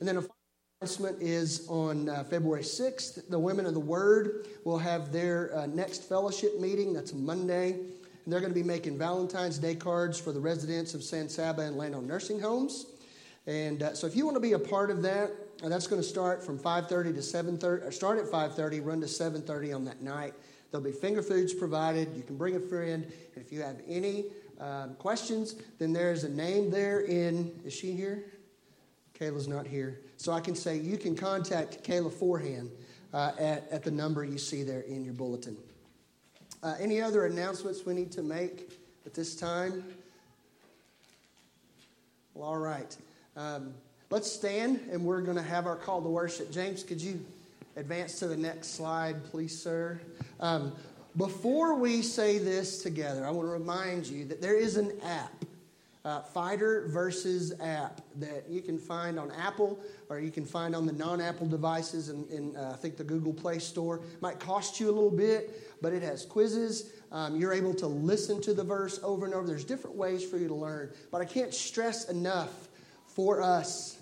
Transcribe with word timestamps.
And 0.00 0.08
then 0.08 0.16
a 0.16 0.22
final 0.22 0.34
announcement 0.80 1.22
is 1.22 1.68
on 1.68 2.08
uh, 2.08 2.24
February 2.24 2.62
6th. 2.62 3.28
The 3.28 3.38
Women 3.38 3.66
of 3.66 3.74
the 3.74 3.80
Word 3.80 4.46
will 4.64 4.78
have 4.78 5.12
their 5.12 5.54
uh, 5.54 5.66
next 5.66 6.08
fellowship 6.08 6.58
meeting. 6.58 6.94
That's 6.94 7.12
Monday. 7.12 7.72
And 7.72 8.32
they're 8.32 8.40
going 8.40 8.52
to 8.52 8.58
be 8.58 8.66
making 8.66 8.96
Valentine's 8.96 9.58
Day 9.58 9.74
cards 9.74 10.18
for 10.18 10.32
the 10.32 10.40
residents 10.40 10.94
of 10.94 11.02
San 11.02 11.28
Saba 11.28 11.62
and 11.62 11.76
Llano 11.76 12.00
nursing 12.00 12.40
homes. 12.40 12.86
And 13.46 13.82
uh, 13.82 13.94
so 13.94 14.06
if 14.06 14.16
you 14.16 14.24
want 14.24 14.36
to 14.36 14.40
be 14.40 14.54
a 14.54 14.58
part 14.58 14.90
of 14.90 15.02
that, 15.02 15.30
uh, 15.62 15.68
that's 15.68 15.86
going 15.86 16.00
to 16.00 16.06
start 16.06 16.42
from 16.42 16.58
5.30 16.58 16.88
to 16.88 17.20
7.30, 17.20 17.86
or 17.86 17.92
start 17.92 18.18
at 18.18 18.24
5.30, 18.24 18.84
run 18.84 19.00
to 19.00 19.06
7.30 19.06 19.74
on 19.74 19.84
that 19.84 20.00
night. 20.02 20.32
There'll 20.70 20.84
be 20.84 20.92
finger 20.92 21.22
foods 21.22 21.52
provided. 21.52 22.08
You 22.16 22.22
can 22.22 22.36
bring 22.38 22.56
a 22.56 22.60
friend. 22.60 23.04
And 23.34 23.44
if 23.44 23.52
you 23.52 23.60
have 23.60 23.76
any 23.86 24.26
um, 24.58 24.94
questions, 24.94 25.56
then 25.78 25.92
there's 25.92 26.24
a 26.24 26.28
name 26.28 26.70
there 26.70 27.00
in, 27.00 27.52
is 27.64 27.74
she 27.74 27.92
here? 27.92 28.24
Kayla's 29.20 29.48
not 29.48 29.66
here. 29.66 30.00
So 30.16 30.32
I 30.32 30.40
can 30.40 30.54
say 30.54 30.78
you 30.78 30.96
can 30.96 31.14
contact 31.14 31.84
Kayla 31.84 32.10
Forehand 32.12 32.70
uh, 33.12 33.32
at, 33.38 33.68
at 33.70 33.82
the 33.82 33.90
number 33.90 34.24
you 34.24 34.38
see 34.38 34.62
there 34.62 34.80
in 34.80 35.04
your 35.04 35.14
bulletin. 35.14 35.56
Uh, 36.62 36.74
any 36.80 37.00
other 37.00 37.26
announcements 37.26 37.84
we 37.84 37.94
need 37.94 38.10
to 38.12 38.22
make 38.22 38.78
at 39.04 39.14
this 39.14 39.34
time? 39.34 39.84
Well, 42.34 42.48
all 42.48 42.58
right. 42.58 42.96
Um, 43.36 43.74
let's 44.10 44.30
stand 44.30 44.80
and 44.90 45.04
we're 45.04 45.20
going 45.20 45.36
to 45.36 45.42
have 45.42 45.66
our 45.66 45.76
call 45.76 46.00
to 46.02 46.08
worship. 46.08 46.50
James, 46.50 46.82
could 46.82 47.00
you 47.00 47.24
advance 47.76 48.18
to 48.20 48.26
the 48.26 48.36
next 48.36 48.74
slide, 48.74 49.22
please, 49.24 49.58
sir? 49.60 50.00
Um, 50.38 50.72
before 51.16 51.74
we 51.74 52.02
say 52.02 52.38
this 52.38 52.82
together, 52.82 53.26
I 53.26 53.30
want 53.30 53.48
to 53.48 53.52
remind 53.52 54.06
you 54.06 54.24
that 54.26 54.40
there 54.40 54.56
is 54.56 54.76
an 54.76 54.92
app, 55.02 55.44
uh, 56.04 56.22
Fighter 56.22 56.86
Verses 56.88 57.52
app, 57.60 58.00
that 58.16 58.48
you 58.48 58.62
can 58.62 58.78
find 58.78 59.18
on 59.18 59.30
Apple 59.32 59.78
or 60.08 60.18
you 60.18 60.30
can 60.30 60.44
find 60.44 60.74
on 60.74 60.86
the 60.86 60.92
non 60.92 61.20
Apple 61.20 61.46
devices 61.46 62.08
in, 62.08 62.26
in 62.28 62.56
uh, 62.56 62.72
I 62.74 62.76
think, 62.76 62.96
the 62.96 63.04
Google 63.04 63.32
Play 63.32 63.58
Store. 63.58 64.00
Might 64.20 64.40
cost 64.40 64.80
you 64.80 64.88
a 64.90 64.92
little 64.92 65.10
bit, 65.10 65.80
but 65.82 65.92
it 65.92 66.02
has 66.02 66.24
quizzes. 66.24 66.92
Um, 67.12 67.36
you're 67.36 67.52
able 67.52 67.74
to 67.74 67.86
listen 67.86 68.40
to 68.42 68.54
the 68.54 68.64
verse 68.64 69.00
over 69.02 69.26
and 69.26 69.34
over. 69.34 69.46
There's 69.46 69.64
different 69.64 69.96
ways 69.96 70.24
for 70.24 70.38
you 70.38 70.48
to 70.48 70.54
learn. 70.54 70.92
But 71.10 71.20
I 71.20 71.24
can't 71.24 71.52
stress 71.52 72.08
enough 72.08 72.68
for 73.06 73.42
us. 73.42 73.98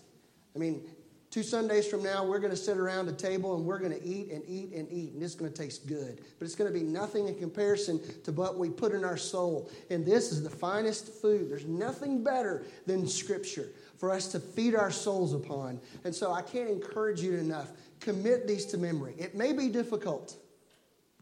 I 0.55 0.59
mean, 0.59 0.83
Two 1.31 1.43
Sundays 1.43 1.87
from 1.87 2.03
now, 2.03 2.25
we're 2.25 2.39
going 2.39 2.53
to 2.53 2.57
sit 2.57 2.79
around 2.79 3.07
a 3.09 3.13
table 3.13 3.55
and 3.55 3.67
we're 3.67 3.79
going 3.79 3.93
to 3.93 4.03
eat 4.03 4.31
and 4.31 4.43
eat 4.49 4.73
and 4.73 4.91
eat, 4.91 5.13
and 5.13 5.23
it's 5.23 5.35
going 5.35 5.53
to 5.53 5.63
taste 5.63 5.87
good. 5.87 6.23
But 6.39 6.47
it's 6.47 6.55
going 6.55 6.73
to 6.73 6.79
be 6.79 6.85
nothing 6.85 7.29
in 7.29 7.35
comparison 7.39 8.01
to 8.25 8.33
what 8.33 8.59
we 8.59 8.71
put 8.71 8.93
in 8.93 9.05
our 9.05 9.19
soul. 9.19 9.71
And 9.91 10.07
this 10.07 10.33
is 10.33 10.43
the 10.43 10.51
finest 10.51 11.09
food. 11.21 11.51
There's 11.51 11.67
nothing 11.67 12.25
better 12.25 12.65
than 12.87 13.07
Scripture 13.07 13.69
for 13.99 14.11
us 14.11 14.29
to 14.29 14.41
feed 14.41 14.75
our 14.75 14.91
souls 14.91 15.35
upon. 15.35 15.81
And 16.05 16.15
so 16.15 16.33
I 16.33 16.41
can't 16.41 16.71
encourage 16.71 17.21
you 17.21 17.35
enough. 17.35 17.73
Commit 18.01 18.49
these 18.49 18.65
to 18.67 18.79
memory. 18.79 19.15
It 19.19 19.35
may 19.35 19.53
be 19.53 19.69
difficult. 19.69 20.35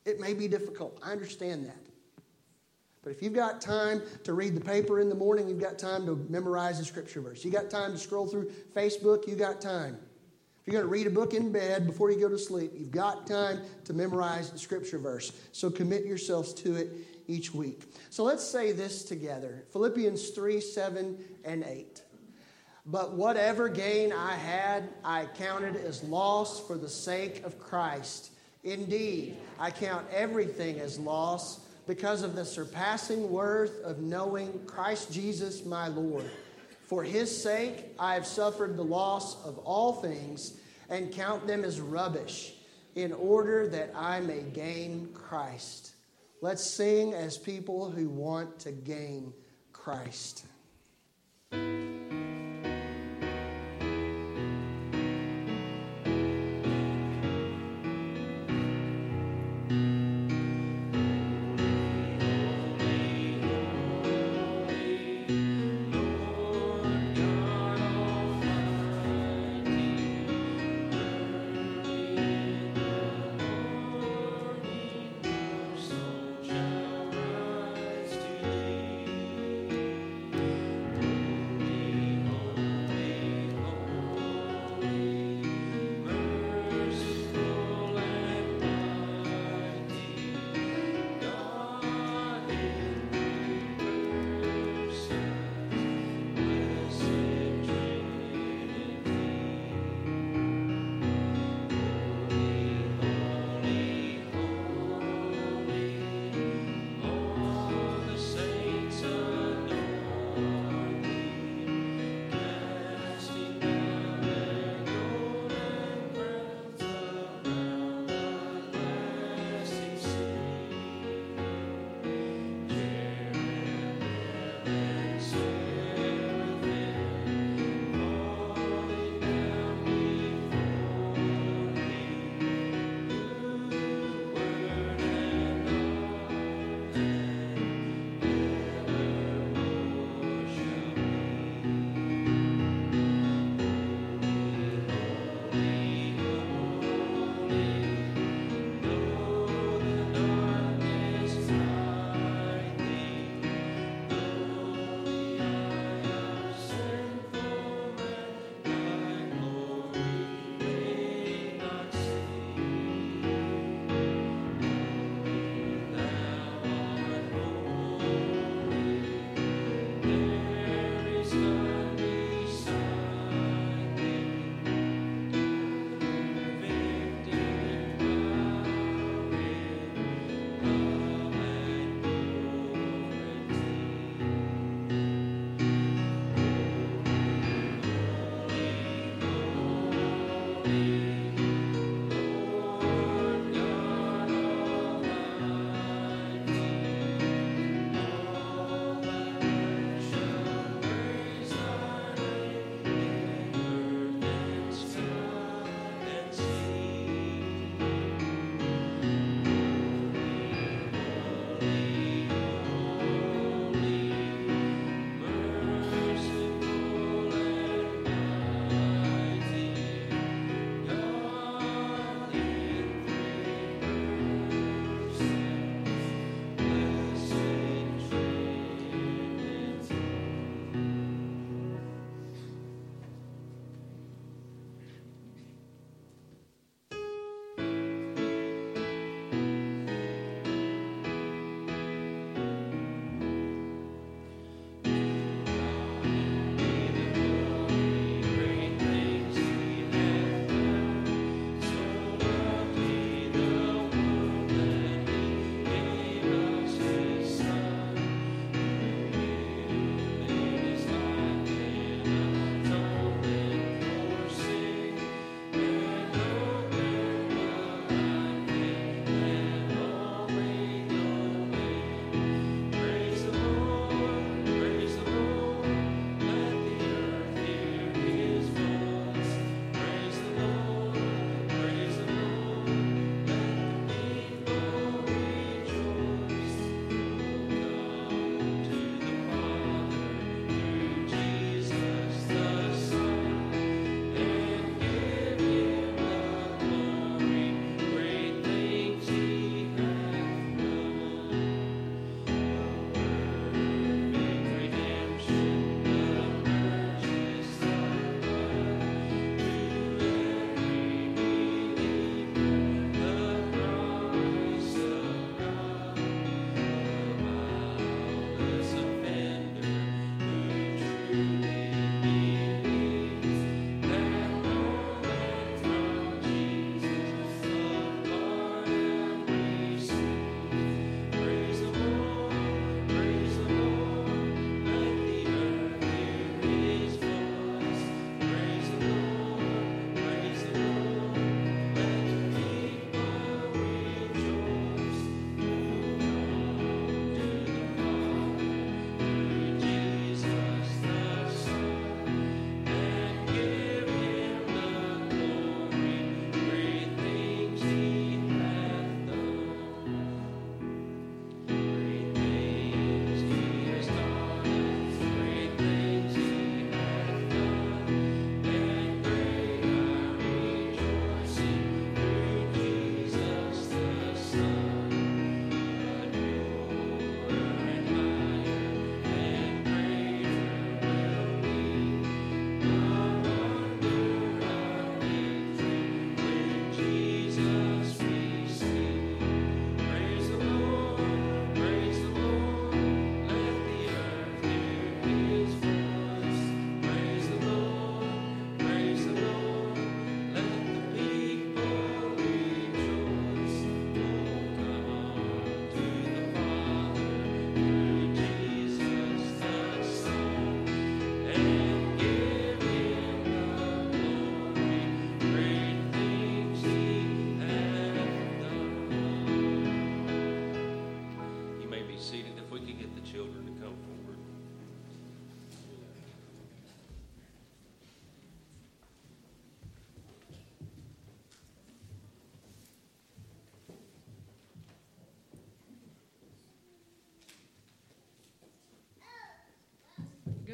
It 0.04 0.20
may 0.20 0.34
be 0.34 0.46
difficult. 0.46 1.00
I 1.02 1.10
understand 1.10 1.66
that. 1.66 1.76
But 3.06 3.12
if 3.12 3.22
you've 3.22 3.34
got 3.34 3.60
time 3.60 4.02
to 4.24 4.32
read 4.32 4.56
the 4.56 4.60
paper 4.60 4.98
in 4.98 5.08
the 5.08 5.14
morning, 5.14 5.48
you've 5.48 5.60
got 5.60 5.78
time 5.78 6.06
to 6.06 6.16
memorize 6.28 6.80
a 6.80 6.84
scripture 6.84 7.20
verse. 7.20 7.44
You 7.44 7.52
got 7.52 7.70
time 7.70 7.92
to 7.92 7.98
scroll 7.98 8.26
through 8.26 8.50
Facebook, 8.74 9.28
you 9.28 9.36
got 9.36 9.60
time. 9.60 9.96
If 10.60 10.66
you're 10.66 10.72
going 10.72 10.86
to 10.86 10.90
read 10.90 11.06
a 11.06 11.10
book 11.10 11.32
in 11.32 11.52
bed 11.52 11.86
before 11.86 12.10
you 12.10 12.18
go 12.18 12.28
to 12.28 12.36
sleep, 12.36 12.72
you've 12.74 12.90
got 12.90 13.24
time 13.24 13.60
to 13.84 13.92
memorize 13.92 14.50
the 14.50 14.58
scripture 14.58 14.98
verse. 14.98 15.30
So 15.52 15.70
commit 15.70 16.04
yourselves 16.04 16.52
to 16.54 16.74
it 16.74 16.88
each 17.28 17.54
week. 17.54 17.84
So 18.10 18.24
let's 18.24 18.42
say 18.42 18.72
this 18.72 19.04
together 19.04 19.62
Philippians 19.72 20.30
3 20.30 20.60
7 20.60 21.16
and 21.44 21.62
8. 21.62 22.02
But 22.86 23.12
whatever 23.12 23.68
gain 23.68 24.12
I 24.12 24.32
had, 24.32 24.88
I 25.04 25.26
counted 25.26 25.76
as 25.76 26.02
loss 26.02 26.58
for 26.66 26.76
the 26.76 26.88
sake 26.88 27.44
of 27.44 27.60
Christ. 27.60 28.32
Indeed, 28.64 29.36
I 29.60 29.70
count 29.70 30.08
everything 30.10 30.80
as 30.80 30.98
loss 30.98 31.60
because 31.86 32.22
of 32.22 32.34
the 32.34 32.44
surpassing 32.44 33.30
worth 33.30 33.82
of 33.82 34.00
knowing 34.00 34.60
Christ 34.66 35.12
Jesus 35.12 35.64
my 35.64 35.88
Lord. 35.88 36.28
For 36.86 37.02
his 37.02 37.42
sake, 37.42 37.94
I 37.98 38.14
have 38.14 38.26
suffered 38.26 38.76
the 38.76 38.84
loss 38.84 39.44
of 39.44 39.58
all 39.58 39.92
things 39.94 40.60
and 40.88 41.12
count 41.12 41.46
them 41.46 41.64
as 41.64 41.80
rubbish 41.80 42.54
in 42.94 43.12
order 43.12 43.68
that 43.68 43.92
I 43.94 44.20
may 44.20 44.42
gain 44.42 45.08
Christ. 45.12 45.92
Let's 46.40 46.64
sing 46.64 47.12
as 47.12 47.38
people 47.38 47.90
who 47.90 48.08
want 48.08 48.58
to 48.60 48.72
gain 48.72 49.32
Christ. 49.72 50.44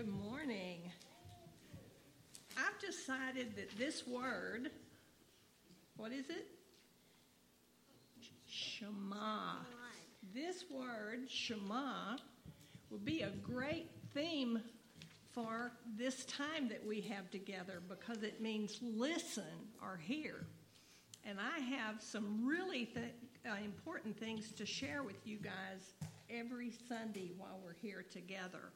Good 0.03 0.21
morning. 0.21 0.91
I've 2.59 2.81
decided 2.81 3.55
that 3.55 3.79
this 3.79 4.05
word, 4.05 4.73
what 5.97 6.11
is 6.11 6.29
it? 6.29 6.49
Shema. 8.45 9.59
This 10.35 10.65
word, 10.69 11.31
Shema, 11.31 12.17
would 12.91 13.05
be 13.05 13.21
a 13.21 13.31
great 13.31 13.91
theme 14.13 14.61
for 15.31 15.71
this 15.97 16.25
time 16.25 16.69
that 16.71 16.85
we 16.85 17.03
have 17.03 17.31
together 17.31 17.81
because 17.89 18.25
it 18.25 18.41
means 18.41 18.81
listen 18.83 19.45
or 19.81 20.01
hear. 20.03 20.47
And 21.25 21.39
I 21.39 21.61
have 21.77 22.03
some 22.03 22.45
really 22.45 22.87
th- 22.87 23.15
uh, 23.49 23.55
important 23.65 24.19
things 24.19 24.51
to 24.55 24.67
share 24.67 25.05
with 25.05 25.25
you 25.25 25.37
guys 25.37 25.95
every 26.29 26.73
Sunday 26.89 27.31
while 27.39 27.61
we're 27.63 27.77
here 27.81 28.05
together. 28.11 28.73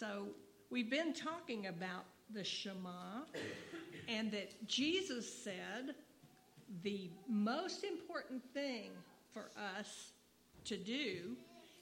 So, 0.00 0.28
we've 0.70 0.88
been 0.88 1.12
talking 1.12 1.66
about 1.66 2.06
the 2.32 2.42
Shema 2.42 3.24
and 4.08 4.32
that 4.32 4.66
Jesus 4.66 5.30
said 5.30 5.94
the 6.82 7.10
most 7.28 7.84
important 7.84 8.42
thing 8.54 8.92
for 9.28 9.50
us 9.78 10.12
to 10.64 10.78
do 10.78 11.36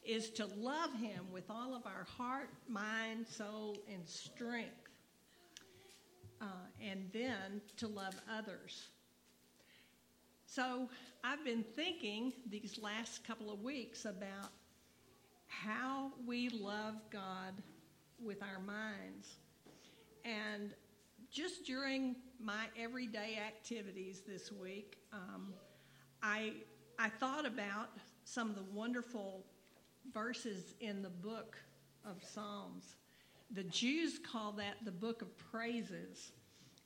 is 0.05 0.31
to 0.31 0.47
love 0.47 0.93
Him 0.95 1.27
with 1.33 1.49
all 1.49 1.77
of 1.77 1.87
our 1.87 2.09
heart, 2.17 2.51
mind, 2.67 3.25
soul, 3.25 3.77
and 3.89 4.05
strength. 4.05 4.89
Uh, 6.41 6.47
and 6.85 7.09
then 7.13 7.61
to 7.77 7.87
love 7.87 8.21
others. 8.37 8.89
So 10.45 10.89
I've 11.23 11.45
been 11.45 11.63
thinking 11.63 12.33
these 12.51 12.81
last 12.83 13.25
couple 13.25 13.53
of 13.53 13.63
weeks 13.63 14.07
about 14.07 14.51
how 15.47 16.11
we 16.27 16.49
love 16.49 16.97
God 17.13 17.55
with 18.23 18.43
our 18.43 18.61
minds. 18.61 19.37
And 20.25 20.75
just 21.31 21.65
during 21.65 22.17
my 22.41 22.65
everyday 22.79 23.39
activities 23.45 24.23
this 24.27 24.51
week, 24.53 24.99
um, 25.13 25.55
I, 26.23 26.53
I 26.99 27.09
thought 27.09 27.47
about 27.47 27.91
some 28.25 28.51
of 28.51 28.57
the 28.57 28.65
wonderful 28.73 29.45
verses 30.13 30.75
in 30.81 31.03
the 31.03 31.11
book 31.11 31.57
of 32.05 32.23
Psalms. 32.23 32.97
The 33.53 33.65
Jews 33.65 34.19
call 34.19 34.53
that 34.53 34.77
the 34.85 34.93
book 34.93 35.23
of 35.23 35.37
praises. 35.39 36.33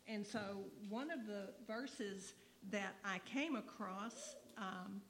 And 0.06 0.26
so 0.26 0.64
one 0.88 1.10
of 1.10 1.26
the 1.26 1.50
verses 1.66 2.34
that 2.70 2.94
I 3.04 3.20
came 3.24 3.56
across 3.56 4.36
um, 4.58 5.00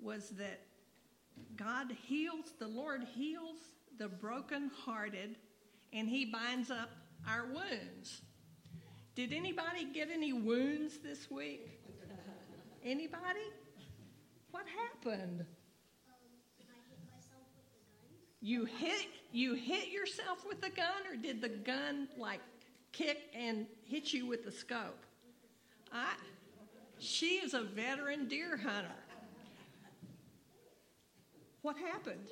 was 0.00 0.30
that 0.30 0.60
God 1.56 1.92
heals, 2.06 2.52
the 2.58 2.68
Lord 2.68 3.04
heals 3.14 3.56
the 3.98 4.08
brokenhearted, 4.08 5.36
and 5.92 6.08
He 6.08 6.24
binds 6.24 6.70
up 6.70 6.90
our 7.28 7.46
wounds. 7.46 8.22
Did 9.14 9.32
anybody 9.32 9.86
get 9.92 10.08
any 10.10 10.32
wounds 10.32 10.98
this 10.98 11.30
week? 11.30 11.80
Anybody? 12.84 13.40
What 14.50 14.64
happened? 14.66 15.44
You 18.40 18.64
hit 18.64 19.06
you 19.32 19.54
hit 19.54 19.88
yourself 19.88 20.46
with 20.48 20.60
the 20.62 20.70
gun, 20.70 21.06
or 21.10 21.16
did 21.16 21.42
the 21.42 21.50
gun 21.50 22.08
like 22.16 22.40
kick 22.92 23.18
and 23.34 23.66
hit 23.84 24.12
you 24.12 24.26
with 24.26 24.44
the 24.44 24.50
scope? 24.50 25.04
I, 25.92 26.14
she 26.98 27.36
is 27.36 27.52
a 27.54 27.62
veteran 27.62 28.28
deer 28.28 28.56
hunter. 28.56 28.88
What 31.62 31.76
happened? 31.76 32.28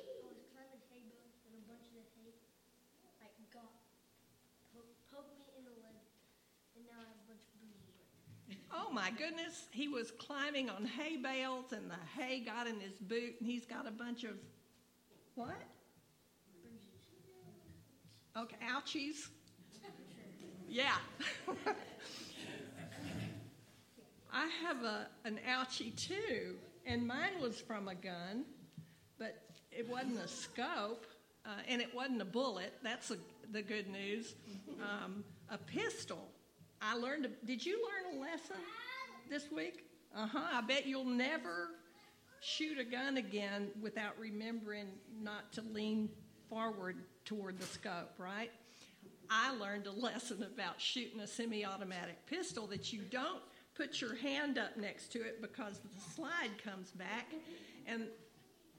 Oh 8.71 8.91
my 8.91 9.11
goodness, 9.11 9.65
he 9.71 9.87
was 9.87 10.11
climbing 10.11 10.69
on 10.69 10.85
hay 10.85 11.17
bales 11.17 11.71
and 11.71 11.89
the 11.89 12.21
hay 12.21 12.39
got 12.39 12.67
in 12.67 12.79
his 12.79 12.93
boot 12.99 13.35
and 13.39 13.49
he's 13.49 13.65
got 13.65 13.87
a 13.87 13.91
bunch 13.91 14.23
of 14.23 14.35
what? 15.35 15.61
Okay, 18.37 18.57
ouchies. 18.71 19.29
Yeah. 20.67 20.93
I 24.31 24.47
have 24.63 24.83
a, 24.83 25.07
an 25.25 25.39
ouchie 25.49 25.95
too, 25.95 26.55
and 26.85 27.07
mine 27.07 27.41
was 27.41 27.59
from 27.59 27.87
a 27.87 27.95
gun, 27.95 28.45
but 29.17 29.41
it 29.71 29.89
wasn't 29.89 30.19
a 30.19 30.27
scope, 30.27 31.07
uh, 31.45 31.61
and 31.67 31.81
it 31.81 31.93
wasn't 31.95 32.21
a 32.21 32.25
bullet. 32.25 32.73
That's 32.83 33.09
a, 33.09 33.17
the 33.51 33.63
good 33.63 33.87
news. 33.87 34.35
Um, 34.81 35.23
a 35.49 35.57
pistol. 35.57 36.29
I 36.81 36.95
learned. 36.95 37.25
A, 37.25 37.29
did 37.45 37.65
you 37.65 37.79
learn 37.83 38.17
a 38.17 38.21
lesson 38.21 38.57
this 39.29 39.51
week? 39.51 39.85
Uh 40.15 40.27
huh. 40.27 40.47
I 40.53 40.61
bet 40.61 40.85
you'll 40.85 41.05
never 41.05 41.69
shoot 42.41 42.79
a 42.79 42.83
gun 42.83 43.17
again 43.17 43.69
without 43.81 44.17
remembering 44.17 44.87
not 45.21 45.51
to 45.53 45.61
lean 45.61 46.09
forward 46.49 46.97
toward 47.25 47.59
the 47.59 47.65
scope, 47.65 48.13
right? 48.17 48.51
I 49.29 49.55
learned 49.55 49.87
a 49.87 49.91
lesson 49.91 50.43
about 50.43 50.81
shooting 50.81 51.19
a 51.19 51.27
semi 51.27 51.65
automatic 51.65 52.25
pistol 52.25 52.65
that 52.67 52.91
you 52.91 53.01
don't 53.11 53.41
put 53.75 54.01
your 54.01 54.15
hand 54.15 54.57
up 54.57 54.75
next 54.77 55.11
to 55.13 55.19
it 55.19 55.41
because 55.41 55.79
the 55.79 56.01
slide 56.13 56.51
comes 56.63 56.91
back. 56.91 57.27
And 57.85 58.07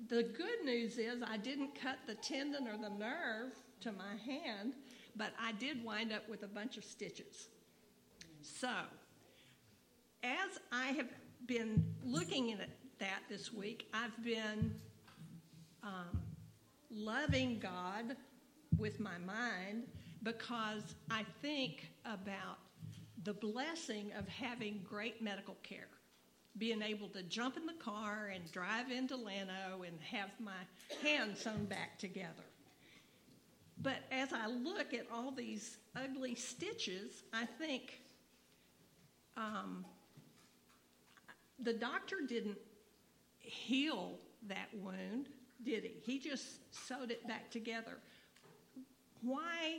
the 0.08 0.22
good 0.22 0.64
news 0.64 0.98
is 0.98 1.22
I 1.22 1.36
didn't 1.36 1.80
cut 1.80 1.98
the 2.06 2.14
tendon 2.14 2.66
or 2.66 2.76
the 2.76 2.90
nerve 2.90 3.52
to 3.82 3.92
my 3.92 4.16
hand, 4.24 4.74
but 5.16 5.32
I 5.40 5.52
did 5.52 5.84
wind 5.84 6.12
up 6.12 6.28
with 6.28 6.42
a 6.42 6.48
bunch 6.48 6.76
of 6.76 6.84
stitches. 6.84 7.48
So, 8.42 8.70
as 10.22 10.58
I 10.72 10.86
have 10.88 11.08
been 11.46 11.84
looking 12.04 12.52
at 12.52 12.68
that 12.98 13.22
this 13.28 13.52
week, 13.52 13.86
I've 13.92 14.24
been 14.24 14.74
um, 15.82 16.20
loving 16.90 17.58
God 17.58 18.16
with 18.78 18.98
my 18.98 19.18
mind 19.18 19.84
because 20.22 20.82
I 21.10 21.24
think 21.42 21.90
about 22.06 22.58
the 23.24 23.34
blessing 23.34 24.10
of 24.18 24.26
having 24.28 24.80
great 24.88 25.22
medical 25.22 25.56
care. 25.62 25.88
Being 26.56 26.82
able 26.82 27.08
to 27.08 27.22
jump 27.22 27.56
in 27.56 27.66
the 27.66 27.74
car 27.74 28.32
and 28.34 28.50
drive 28.50 28.90
into 28.90 29.16
Llano 29.16 29.82
and 29.86 30.00
have 30.00 30.30
my 30.40 30.52
hands 31.02 31.40
sewn 31.40 31.66
back 31.66 31.98
together. 31.98 32.44
But 33.82 33.98
as 34.10 34.32
I 34.32 34.46
look 34.46 34.92
at 34.92 35.06
all 35.12 35.30
these 35.30 35.78
ugly 35.96 36.34
stitches, 36.34 37.22
I 37.32 37.46
think 37.46 37.99
um, 39.36 39.84
the 41.58 41.72
doctor 41.72 42.16
didn't 42.26 42.58
heal 43.38 44.18
that 44.48 44.68
wound, 44.74 45.28
did 45.64 45.84
he? 45.84 45.94
He 46.02 46.18
just 46.18 46.46
sewed 46.70 47.10
it 47.10 47.26
back 47.26 47.50
together. 47.50 47.98
Why, 49.22 49.78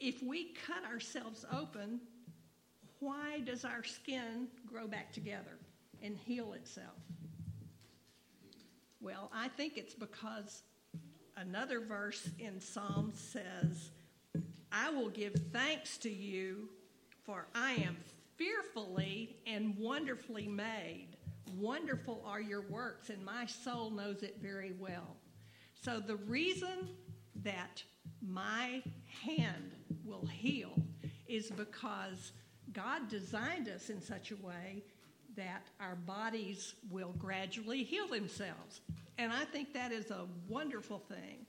if 0.00 0.22
we 0.22 0.54
cut 0.66 0.84
ourselves 0.90 1.44
open, 1.52 2.00
why 3.00 3.40
does 3.44 3.64
our 3.64 3.84
skin 3.84 4.48
grow 4.66 4.86
back 4.86 5.12
together 5.12 5.58
and 6.02 6.16
heal 6.16 6.52
itself? 6.52 6.96
Well, 9.00 9.30
I 9.32 9.48
think 9.48 9.78
it's 9.78 9.94
because 9.94 10.62
another 11.36 11.80
verse 11.80 12.28
in 12.38 12.60
Psalm 12.60 13.12
says, 13.14 13.90
I 14.72 14.90
will 14.90 15.08
give 15.08 15.34
thanks 15.52 15.96
to 15.98 16.10
you, 16.10 16.68
for 17.24 17.46
I 17.54 17.74
am 17.74 17.96
fearfully 18.38 19.36
and 19.46 19.76
wonderfully 19.76 20.46
made. 20.46 21.08
Wonderful 21.56 22.22
are 22.26 22.40
your 22.40 22.62
works, 22.62 23.10
and 23.10 23.24
my 23.24 23.44
soul 23.44 23.90
knows 23.90 24.22
it 24.22 24.38
very 24.40 24.72
well. 24.78 25.16
So, 25.82 26.00
the 26.00 26.16
reason 26.16 26.88
that 27.42 27.82
my 28.26 28.82
hand 29.22 29.72
will 30.04 30.26
heal 30.26 30.72
is 31.26 31.50
because 31.50 32.32
God 32.72 33.08
designed 33.08 33.68
us 33.68 33.90
in 33.90 34.00
such 34.00 34.30
a 34.30 34.36
way 34.36 34.82
that 35.36 35.66
our 35.80 35.94
bodies 35.94 36.74
will 36.90 37.14
gradually 37.18 37.84
heal 37.84 38.08
themselves. 38.08 38.80
And 39.18 39.32
I 39.32 39.44
think 39.44 39.72
that 39.74 39.92
is 39.92 40.10
a 40.10 40.26
wonderful 40.48 40.98
thing. 40.98 41.46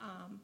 Um, 0.00 0.40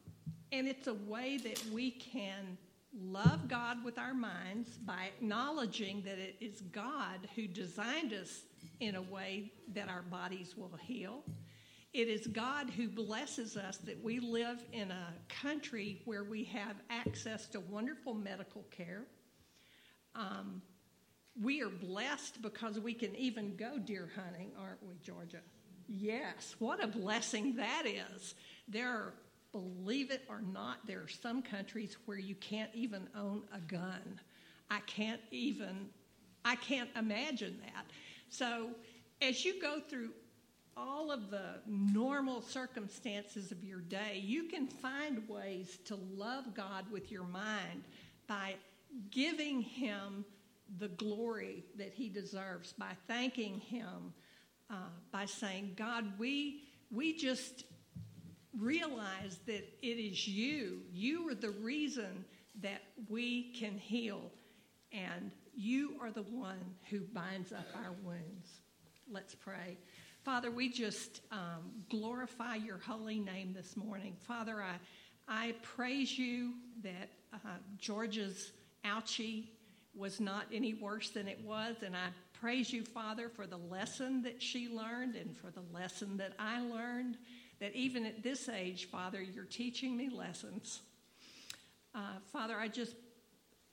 and 0.52 0.66
it's 0.66 0.88
a 0.88 0.94
way 0.94 1.38
that 1.38 1.64
we 1.72 1.92
can 1.92 2.58
love 2.98 3.48
God 3.48 3.84
with 3.84 3.98
our 3.98 4.14
minds 4.14 4.78
by 4.78 5.06
acknowledging 5.16 6.02
that 6.02 6.18
it 6.18 6.36
is 6.40 6.60
God 6.72 7.28
who 7.34 7.46
designed 7.46 8.12
us 8.12 8.42
in 8.80 8.96
a 8.96 9.02
way 9.02 9.52
that 9.74 9.88
our 9.88 10.02
bodies 10.02 10.54
will 10.56 10.76
heal. 10.80 11.22
It 11.92 12.08
is 12.08 12.26
God 12.28 12.70
who 12.70 12.88
blesses 12.88 13.56
us 13.56 13.78
that 13.78 14.02
we 14.02 14.20
live 14.20 14.64
in 14.72 14.90
a 14.90 15.12
country 15.28 16.02
where 16.04 16.24
we 16.24 16.44
have 16.44 16.76
access 16.88 17.46
to 17.48 17.60
wonderful 17.60 18.14
medical 18.14 18.64
care. 18.70 19.04
Um, 20.14 20.62
we 21.40 21.62
are 21.62 21.68
blessed 21.68 22.42
because 22.42 22.78
we 22.78 22.94
can 22.94 23.14
even 23.16 23.56
go 23.56 23.78
deer 23.78 24.10
hunting, 24.14 24.50
aren't 24.60 24.82
we, 24.86 24.94
Georgia? 25.02 25.40
Yes, 25.88 26.54
what 26.58 26.82
a 26.82 26.86
blessing 26.86 27.56
that 27.56 27.84
is. 27.86 28.34
There 28.68 28.88
are 28.88 29.14
believe 29.52 30.10
it 30.10 30.22
or 30.28 30.40
not, 30.40 30.86
there 30.86 31.00
are 31.00 31.08
some 31.08 31.42
countries 31.42 31.96
where 32.06 32.18
you 32.18 32.34
can't 32.36 32.70
even 32.74 33.08
own 33.16 33.42
a 33.54 33.60
gun. 33.60 34.20
I 34.70 34.80
can't 34.80 35.20
even, 35.30 35.88
I 36.44 36.56
can't 36.56 36.90
imagine 36.96 37.60
that. 37.64 37.86
So 38.28 38.70
as 39.20 39.44
you 39.44 39.60
go 39.60 39.80
through 39.80 40.10
all 40.76 41.10
of 41.10 41.30
the 41.30 41.60
normal 41.66 42.40
circumstances 42.40 43.50
of 43.50 43.64
your 43.64 43.80
day, 43.80 44.22
you 44.24 44.44
can 44.44 44.66
find 44.66 45.28
ways 45.28 45.78
to 45.86 45.96
love 46.14 46.54
God 46.54 46.90
with 46.90 47.10
your 47.10 47.24
mind 47.24 47.84
by 48.26 48.54
giving 49.10 49.60
Him 49.60 50.24
the 50.78 50.88
glory 50.88 51.64
that 51.76 51.92
He 51.92 52.08
deserves, 52.08 52.72
by 52.72 52.92
thanking 53.08 53.58
Him, 53.58 54.14
uh, 54.70 54.74
by 55.10 55.24
saying, 55.24 55.72
God, 55.76 56.18
we, 56.18 56.62
we 56.90 57.16
just 57.16 57.64
realize 58.58 59.38
that 59.46 59.64
it 59.82 59.86
is 59.86 60.26
you. 60.26 60.80
You 60.92 61.28
are 61.28 61.34
the 61.34 61.50
reason 61.50 62.24
that 62.62 62.82
we 63.08 63.52
can 63.52 63.78
heal, 63.78 64.30
and 64.92 65.30
you 65.54 65.94
are 66.00 66.10
the 66.10 66.22
one 66.22 66.58
who 66.90 67.00
binds 67.00 67.52
up 67.52 67.66
our 67.76 67.92
wounds. 68.04 68.60
Let's 69.10 69.34
pray. 69.34 69.76
Father, 70.24 70.50
we 70.50 70.68
just 70.68 71.22
um, 71.32 71.70
glorify 71.88 72.56
your 72.56 72.78
holy 72.78 73.18
name 73.18 73.54
this 73.54 73.76
morning. 73.76 74.14
Father, 74.20 74.62
I, 74.62 74.76
I 75.28 75.54
praise 75.62 76.18
you 76.18 76.54
that 76.82 77.08
uh, 77.32 77.38
Georgia's 77.78 78.52
ouchie 78.84 79.46
was 79.94 80.20
not 80.20 80.44
any 80.52 80.74
worse 80.74 81.10
than 81.10 81.26
it 81.26 81.40
was, 81.44 81.76
and 81.84 81.96
I 81.96 82.08
praise 82.40 82.72
you, 82.72 82.84
Father, 82.84 83.28
for 83.28 83.46
the 83.46 83.56
lesson 83.56 84.22
that 84.22 84.42
she 84.42 84.68
learned 84.68 85.16
and 85.16 85.36
for 85.36 85.50
the 85.50 85.62
lesson 85.72 86.16
that 86.18 86.32
I 86.38 86.60
learned. 86.60 87.16
That 87.60 87.74
even 87.74 88.06
at 88.06 88.22
this 88.22 88.48
age, 88.48 88.86
Father, 88.86 89.20
you're 89.20 89.44
teaching 89.44 89.96
me 89.96 90.08
lessons. 90.08 90.80
Uh, 91.94 92.18
Father, 92.32 92.56
I 92.58 92.68
just 92.68 92.94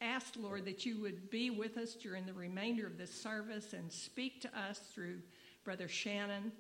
ask, 0.02 0.34
Lord, 0.38 0.65
that 0.65 0.86
you 0.86 1.00
would 1.02 1.30
be 1.30 1.50
with 1.50 1.78
us 1.78 1.93
during 1.93 2.26
the 2.26 2.34
remainder 2.34 2.86
of 2.86 2.97
this 2.97 3.13
service 3.13 3.73
and 3.73 3.91
speak 3.91 4.41
to 4.41 4.60
us 4.60 4.80
through 4.93 5.19
Brother 5.63 5.88
Shannon. 5.88 6.52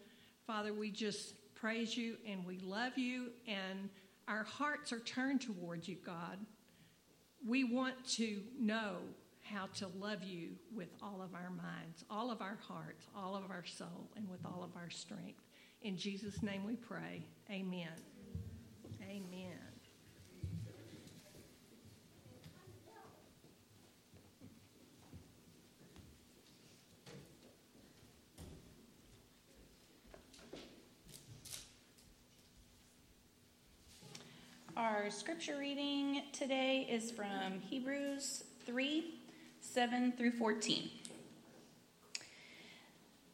Father, 0.45 0.73
we 0.73 0.89
just 0.89 1.33
praise 1.55 1.97
you 1.97 2.15
and 2.27 2.45
we 2.45 2.59
love 2.59 2.97
you, 2.97 3.31
and 3.47 3.89
our 4.27 4.43
hearts 4.43 4.93
are 4.93 4.99
turned 4.99 5.41
towards 5.41 5.87
you, 5.87 5.97
God. 6.05 6.37
We 7.45 7.63
want 7.63 7.95
to 8.15 8.41
know 8.59 8.97
how 9.41 9.67
to 9.75 9.87
love 9.99 10.23
you 10.23 10.49
with 10.75 10.89
all 11.01 11.21
of 11.21 11.33
our 11.33 11.49
minds, 11.49 12.03
all 12.09 12.31
of 12.31 12.41
our 12.41 12.57
hearts, 12.67 13.05
all 13.15 13.35
of 13.35 13.49
our 13.49 13.63
soul, 13.65 14.09
and 14.15 14.29
with 14.29 14.45
all 14.45 14.63
of 14.63 14.75
our 14.75 14.89
strength. 14.89 15.46
In 15.81 15.95
Jesus' 15.95 16.41
name 16.41 16.65
we 16.65 16.75
pray. 16.75 17.23
Amen. 17.49 17.89
Amen. 19.03 19.67
Our 34.75 35.09
scripture 35.09 35.57
reading 35.57 36.21
today 36.33 36.87
is 36.89 37.11
from 37.11 37.61
Hebrews 37.61 38.43
3 38.65 39.13
7 39.59 40.13
through 40.17 40.31
14. 40.31 40.89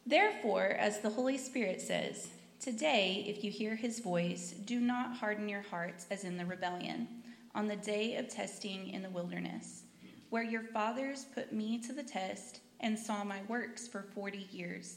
Therefore, 0.06 0.68
as 0.78 1.00
the 1.00 1.10
Holy 1.10 1.38
Spirit 1.38 1.80
says, 1.80 2.28
Today, 2.64 3.22
if 3.28 3.44
you 3.44 3.50
hear 3.50 3.76
his 3.76 4.00
voice, 4.00 4.54
do 4.64 4.80
not 4.80 5.18
harden 5.18 5.50
your 5.50 5.60
hearts 5.60 6.06
as 6.10 6.24
in 6.24 6.38
the 6.38 6.46
rebellion, 6.46 7.06
on 7.54 7.66
the 7.66 7.76
day 7.76 8.16
of 8.16 8.30
testing 8.30 8.88
in 8.88 9.02
the 9.02 9.10
wilderness, 9.10 9.82
where 10.30 10.42
your 10.42 10.62
fathers 10.62 11.26
put 11.34 11.52
me 11.52 11.78
to 11.80 11.92
the 11.92 12.02
test 12.02 12.60
and 12.80 12.98
saw 12.98 13.22
my 13.22 13.40
works 13.48 13.86
for 13.86 14.06
forty 14.14 14.48
years. 14.50 14.96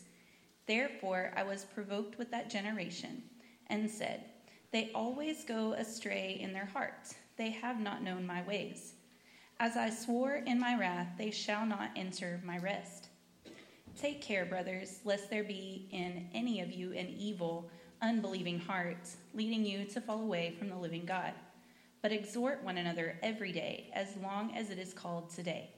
Therefore, 0.66 1.34
I 1.36 1.44
was 1.44 1.66
provoked 1.66 2.18
with 2.18 2.32
that 2.32 2.50
generation 2.50 3.22
and 3.70 3.92
said, 3.92 4.24
they 4.72 4.90
always 4.96 5.44
go 5.44 5.74
astray 5.74 6.38
in 6.40 6.54
their 6.54 6.68
hearts. 6.68 7.16
They 7.36 7.50
have 7.50 7.82
not 7.82 8.02
known 8.02 8.26
my 8.26 8.44
ways. 8.44 8.94
As 9.60 9.76
I 9.76 9.90
swore 9.90 10.36
in 10.36 10.58
my 10.58 10.80
wrath, 10.80 11.10
they 11.18 11.32
shall 11.32 11.66
not 11.66 11.90
enter 11.98 12.40
my 12.46 12.60
rest. 12.60 13.07
Take 13.98 14.22
care, 14.22 14.46
brothers, 14.46 15.00
lest 15.06 15.32
there 15.32 15.44
be 15.44 15.88
in 15.92 16.30
any 16.32 16.62
of 16.62 16.72
you 16.72 16.94
an 16.94 17.10
evil, 17.18 17.72
unbelieving 18.04 18.60
heart, 18.60 19.10
leading 19.34 19.66
you 19.66 19.86
to 19.86 20.00
fall 20.00 20.22
away 20.22 20.56
from 20.60 20.70
the 20.70 20.78
living 20.78 21.04
God. 21.04 21.34
But 22.04 22.12
exhort 22.12 22.64
one 22.64 22.78
another 22.78 23.18
every 23.24 23.52
day, 23.52 23.90
as 23.94 24.16
long 24.22 24.56
as 24.56 24.70
it 24.70 24.78
is 24.78 24.94
called 24.94 25.32
today, 25.32 25.72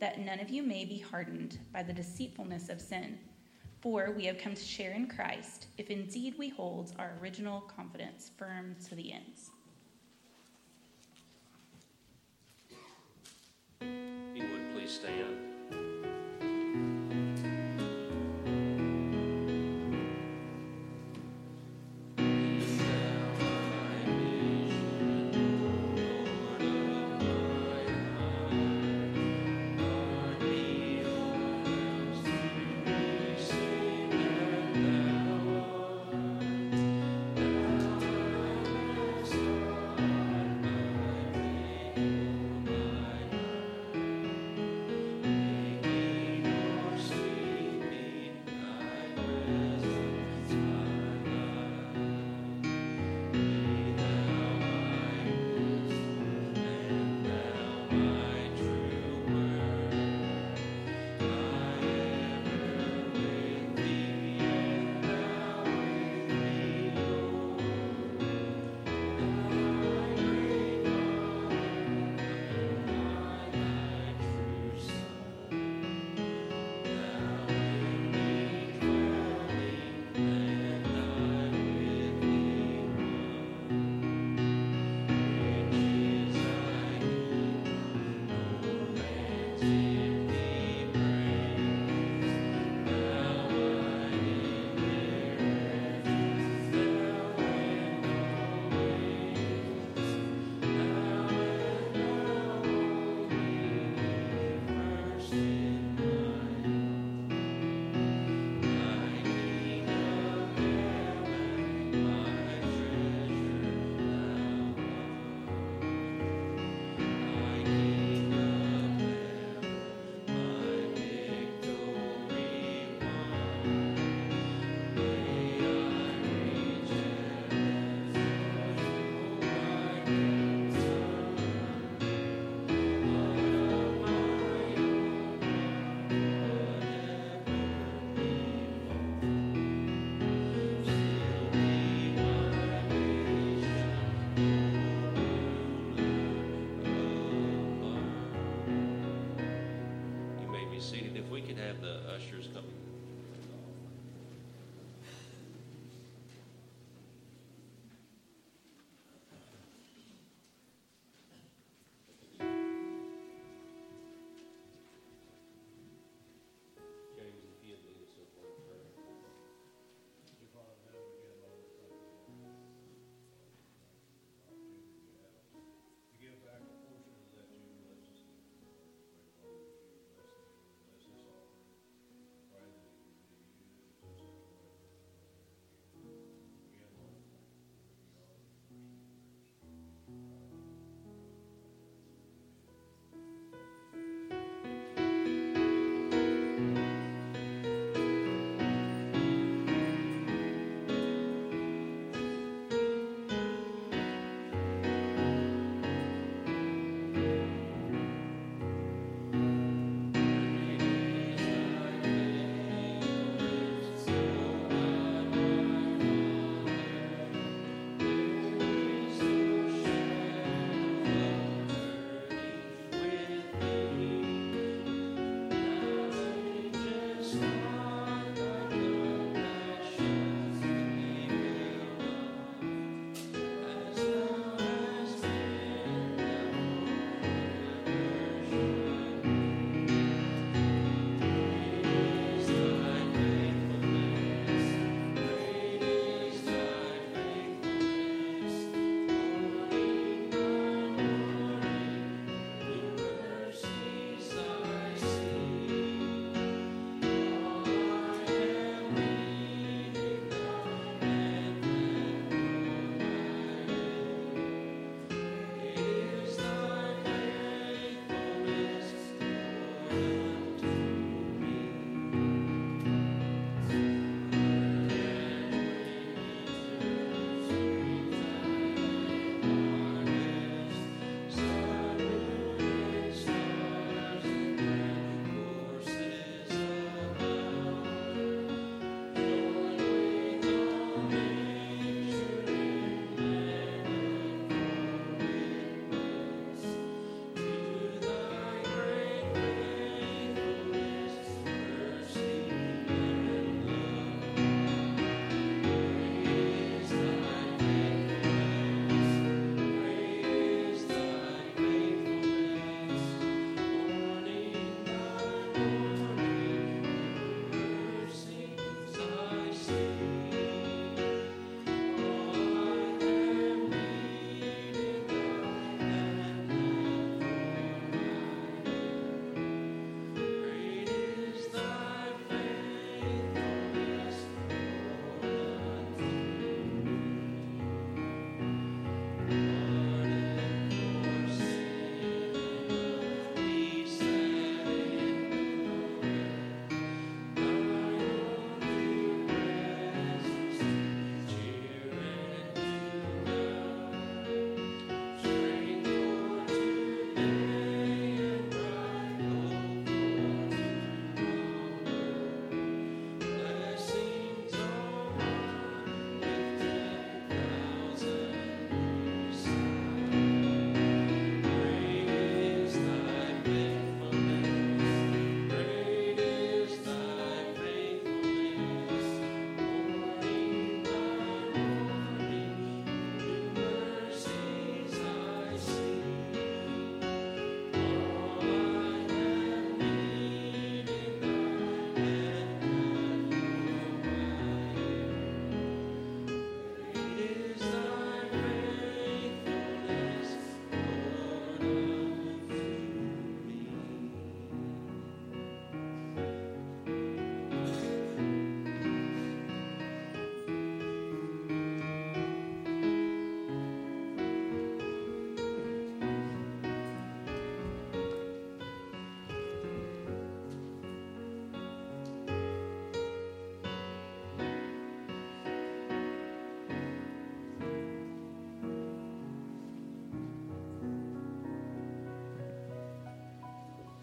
that 0.00 0.18
none 0.18 0.40
of 0.40 0.50
you 0.50 0.64
may 0.64 0.84
be 0.84 0.98
hardened 0.98 1.58
by 1.72 1.84
the 1.84 1.92
deceitfulness 1.92 2.70
of 2.70 2.80
sin. 2.80 3.18
For 3.80 4.12
we 4.16 4.24
have 4.24 4.38
come 4.38 4.54
to 4.54 4.64
share 4.64 4.92
in 4.92 5.06
Christ, 5.06 5.68
if 5.78 5.90
indeed 5.90 6.34
we 6.38 6.48
hold 6.48 6.92
our 6.98 7.12
original 7.22 7.60
confidence 7.60 8.32
firm 8.36 8.74
to 8.88 8.96
the 8.96 9.12
ends. 9.12 9.50
you 14.34 14.42
would 14.52 14.72
please 14.72 14.92
stand. 14.92 15.49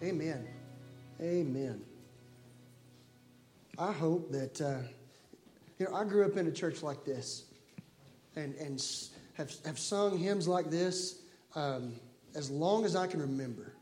Amen. 0.08 0.48
Amen. 1.20 1.82
I 3.78 3.92
hope 3.92 4.32
that, 4.32 4.62
uh, 4.62 4.78
you 5.78 5.86
know, 5.86 5.94
I 5.94 6.06
grew 6.06 6.26
up 6.26 6.38
in 6.38 6.48
a 6.48 6.52
church 6.52 6.82
like 6.82 7.04
this 7.04 7.44
and, 8.38 8.56
and 8.56 8.82
have, 9.34 9.52
have 9.66 9.78
sung 9.78 10.18
hymns 10.18 10.48
like 10.48 10.70
this 10.70 11.24
um, 11.56 11.92
as 12.36 12.50
long 12.50 12.86
as 12.86 12.96
I 12.96 13.06
can 13.06 13.20
remember. 13.20 13.74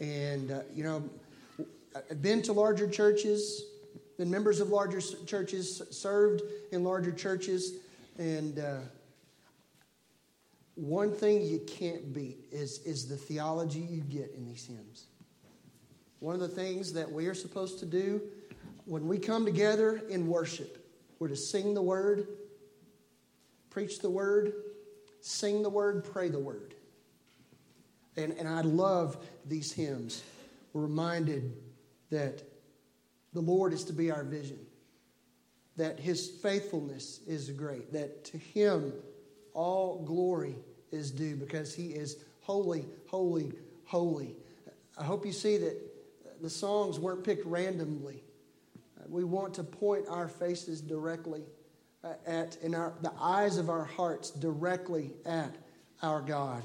And, 0.00 0.50
uh, 0.50 0.62
you 0.74 0.82
know, 0.82 1.08
I've 1.94 2.20
been 2.20 2.42
to 2.42 2.52
larger 2.52 2.88
churches, 2.88 3.66
been 4.18 4.32
members 4.32 4.58
of 4.58 4.70
larger 4.70 5.00
churches, 5.26 5.80
served 5.92 6.42
in 6.72 6.82
larger 6.82 7.12
churches, 7.12 7.74
and 8.18 8.58
uh, 8.58 8.78
one 10.74 11.12
thing 11.12 11.42
you 11.42 11.60
can't 11.68 12.12
beat 12.12 12.38
is, 12.50 12.80
is 12.80 13.06
the 13.06 13.16
theology 13.16 13.78
you 13.78 14.00
get 14.00 14.34
in 14.36 14.44
these 14.44 14.66
hymns. 14.66 15.04
One 16.20 16.34
of 16.34 16.40
the 16.40 16.48
things 16.48 16.92
that 16.92 17.10
we 17.10 17.26
are 17.26 17.34
supposed 17.34 17.78
to 17.80 17.86
do 17.86 18.20
when 18.84 19.08
we 19.08 19.18
come 19.18 19.44
together 19.44 20.02
in 20.08 20.26
worship, 20.26 20.84
we're 21.18 21.28
to 21.28 21.36
sing 21.36 21.74
the 21.74 21.82
word, 21.82 22.26
preach 23.70 24.00
the 24.00 24.10
word, 24.10 24.52
sing 25.20 25.62
the 25.62 25.70
word, 25.70 26.04
pray 26.04 26.28
the 26.28 26.38
word. 26.38 26.74
And, 28.16 28.32
and 28.32 28.48
I 28.48 28.62
love 28.62 29.16
these 29.46 29.72
hymns. 29.72 30.22
We're 30.72 30.82
reminded 30.82 31.52
that 32.10 32.42
the 33.32 33.40
Lord 33.40 33.72
is 33.72 33.84
to 33.84 33.92
be 33.92 34.10
our 34.10 34.24
vision, 34.24 34.58
that 35.76 36.00
his 36.00 36.28
faithfulness 36.28 37.20
is 37.26 37.48
great, 37.50 37.92
that 37.92 38.24
to 38.26 38.38
him 38.38 38.92
all 39.54 40.04
glory 40.04 40.56
is 40.90 41.10
due 41.10 41.36
because 41.36 41.74
he 41.74 41.88
is 41.88 42.24
holy, 42.40 42.86
holy, 43.06 43.52
holy. 43.84 44.36
I 44.98 45.04
hope 45.04 45.24
you 45.24 45.32
see 45.32 45.56
that 45.58 45.89
the 46.40 46.50
songs 46.50 46.98
weren't 46.98 47.24
picked 47.24 47.46
randomly. 47.46 48.22
Uh, 48.98 49.04
We 49.08 49.24
want 49.24 49.54
to 49.54 49.64
point 49.64 50.06
our 50.08 50.28
faces 50.28 50.80
directly 50.80 51.42
uh, 52.02 52.14
at, 52.26 52.56
and 52.62 52.74
our, 52.74 52.94
the 53.02 53.12
eyes 53.20 53.56
of 53.58 53.68
our 53.68 53.84
hearts 53.84 54.30
directly 54.30 55.12
at 55.26 55.54
our 56.02 56.20
God. 56.20 56.62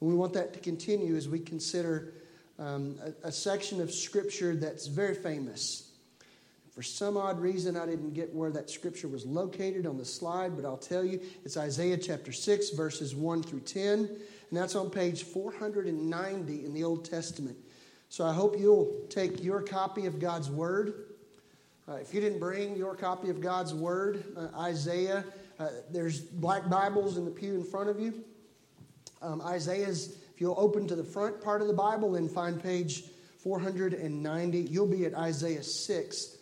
And 0.00 0.08
we 0.08 0.14
want 0.14 0.32
that 0.34 0.52
to 0.54 0.60
continue 0.60 1.16
as 1.16 1.28
we 1.28 1.40
consider 1.40 2.14
um, 2.58 2.96
a, 3.24 3.28
a 3.28 3.32
section 3.32 3.80
of 3.80 3.92
Scripture 3.92 4.56
that's 4.56 4.86
very 4.86 5.14
famous. 5.14 5.88
For 6.78 6.82
some 6.84 7.16
odd 7.16 7.40
reason, 7.40 7.76
I 7.76 7.86
didn't 7.86 8.14
get 8.14 8.32
where 8.32 8.52
that 8.52 8.70
scripture 8.70 9.08
was 9.08 9.26
located 9.26 9.84
on 9.84 9.98
the 9.98 10.04
slide, 10.04 10.54
but 10.54 10.64
I'll 10.64 10.76
tell 10.76 11.04
you 11.04 11.20
it's 11.44 11.56
Isaiah 11.56 11.96
chapter 11.96 12.30
6, 12.30 12.70
verses 12.70 13.16
1 13.16 13.42
through 13.42 13.62
10, 13.62 13.98
and 13.98 14.08
that's 14.52 14.76
on 14.76 14.88
page 14.88 15.24
490 15.24 16.64
in 16.64 16.72
the 16.72 16.84
Old 16.84 17.04
Testament. 17.04 17.56
So 18.10 18.24
I 18.24 18.32
hope 18.32 18.58
you'll 18.58 19.06
take 19.10 19.44
your 19.44 19.60
copy 19.60 20.06
of 20.06 20.18
God's 20.18 20.50
Word. 20.50 21.04
Uh, 21.86 21.96
if 21.96 22.14
you 22.14 22.20
didn't 22.20 22.38
bring 22.38 22.74
your 22.74 22.94
copy 22.94 23.28
of 23.28 23.40
God's 23.40 23.74
Word, 23.74 24.24
uh, 24.36 24.48
Isaiah, 24.58 25.24
uh, 25.58 25.68
there's 25.90 26.20
black 26.20 26.70
Bibles 26.70 27.18
in 27.18 27.26
the 27.26 27.30
pew 27.30 27.54
in 27.54 27.64
front 27.64 27.90
of 27.90 28.00
you. 28.00 28.24
Um, 29.20 29.42
Isaiah's, 29.42 30.16
if 30.34 30.40
you'll 30.40 30.58
open 30.58 30.86
to 30.88 30.96
the 30.96 31.04
front 31.04 31.42
part 31.42 31.60
of 31.60 31.68
the 31.68 31.74
Bible 31.74 32.14
and 32.14 32.30
find 32.30 32.62
page 32.62 33.04
490, 33.42 34.58
you'll 34.58 34.86
be 34.86 35.04
at 35.04 35.14
Isaiah 35.14 35.62
6. 35.62 36.36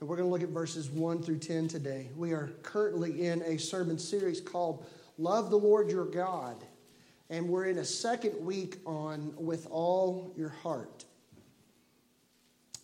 And 0.00 0.08
we're 0.08 0.16
going 0.16 0.28
to 0.28 0.32
look 0.32 0.42
at 0.42 0.48
verses 0.48 0.90
1 0.90 1.22
through 1.22 1.38
10 1.38 1.68
today. 1.68 2.08
We 2.16 2.32
are 2.32 2.50
currently 2.62 3.26
in 3.26 3.42
a 3.42 3.58
sermon 3.58 3.96
series 3.98 4.40
called 4.40 4.84
Love 5.18 5.50
the 5.50 5.58
Lord 5.58 5.88
Your 5.88 6.04
God. 6.04 6.56
And 7.30 7.48
we're 7.48 7.66
in 7.66 7.78
a 7.78 7.84
second 7.84 8.44
week 8.44 8.78
on 8.84 9.34
With 9.36 9.68
All 9.70 10.32
Your 10.36 10.48
Heart. 10.48 11.04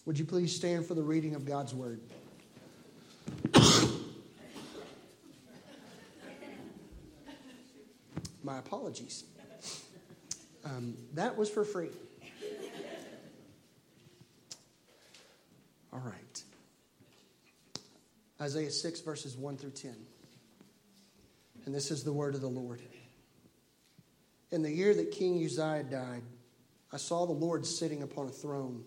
Would 0.08 0.18
you 0.18 0.24
please 0.24 0.56
stand 0.56 0.86
for 0.86 0.94
the 0.94 1.02
reading 1.02 1.34
of 1.34 1.44
God's 1.44 1.74
Word? 1.74 2.00
My 8.42 8.56
apologies. 8.56 9.24
Um, 10.64 10.96
that 11.12 11.36
was 11.36 11.50
for 11.50 11.62
free. 11.62 11.90
All 15.92 16.00
right. 16.00 16.42
Isaiah 18.40 18.70
6, 18.70 19.00
verses 19.02 19.36
1 19.36 19.58
through 19.58 19.72
10. 19.72 19.94
And 21.66 21.74
this 21.74 21.90
is 21.90 22.02
the 22.02 22.14
word 22.14 22.34
of 22.34 22.40
the 22.40 22.48
Lord. 22.48 22.80
In 24.52 24.62
the 24.62 24.72
year 24.72 24.94
that 24.94 25.10
King 25.10 25.44
Uzziah 25.44 25.84
died, 25.84 26.22
I 26.94 26.96
saw 26.96 27.26
the 27.26 27.32
Lord 27.32 27.66
sitting 27.66 28.02
upon 28.02 28.28
a 28.28 28.30
throne, 28.30 28.86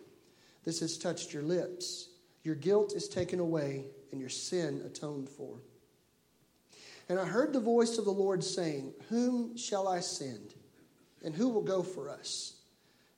this 0.63 0.79
has 0.81 0.97
touched 0.97 1.33
your 1.33 1.43
lips. 1.43 2.09
Your 2.43 2.55
guilt 2.55 2.93
is 2.95 3.07
taken 3.07 3.39
away, 3.39 3.85
and 4.11 4.19
your 4.19 4.29
sin 4.29 4.81
atoned 4.85 5.29
for. 5.29 5.61
And 7.09 7.19
I 7.19 7.25
heard 7.25 7.53
the 7.53 7.59
voice 7.59 7.97
of 7.97 8.05
the 8.05 8.11
Lord 8.11 8.43
saying, 8.43 8.93
Whom 9.09 9.57
shall 9.57 9.87
I 9.87 9.99
send? 9.99 10.53
And 11.23 11.35
who 11.35 11.49
will 11.49 11.61
go 11.61 11.83
for 11.83 12.09
us? 12.09 12.53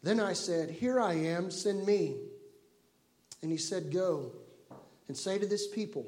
Then 0.01 0.19
I 0.19 0.33
said, 0.33 0.71
Here 0.71 0.99
I 0.99 1.13
am, 1.13 1.51
send 1.51 1.85
me. 1.85 2.15
And 3.41 3.51
he 3.51 3.57
said, 3.57 3.93
Go 3.93 4.31
and 5.07 5.15
say 5.15 5.37
to 5.37 5.45
this 5.45 5.67
people, 5.67 6.05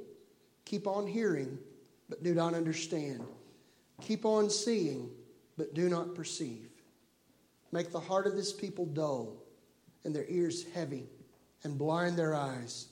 Keep 0.66 0.88
on 0.88 1.06
hearing, 1.06 1.60
but 2.10 2.24
do 2.24 2.34
not 2.34 2.54
understand. 2.54 3.24
Keep 4.02 4.26
on 4.26 4.50
seeing, 4.50 5.10
but 5.58 5.74
do 5.74 5.90
not 5.90 6.16
perceive. 6.16 6.70
Make 7.72 7.92
the 7.92 8.00
heart 8.00 8.28
of 8.28 8.36
this 8.36 8.52
people 8.52 8.86
dull, 8.86 9.36
and 10.04 10.16
their 10.16 10.26
ears 10.28 10.66
heavy, 10.74 11.08
and 11.66 11.78
blind 11.78 12.16
their 12.16 12.34
eyes, 12.34 12.88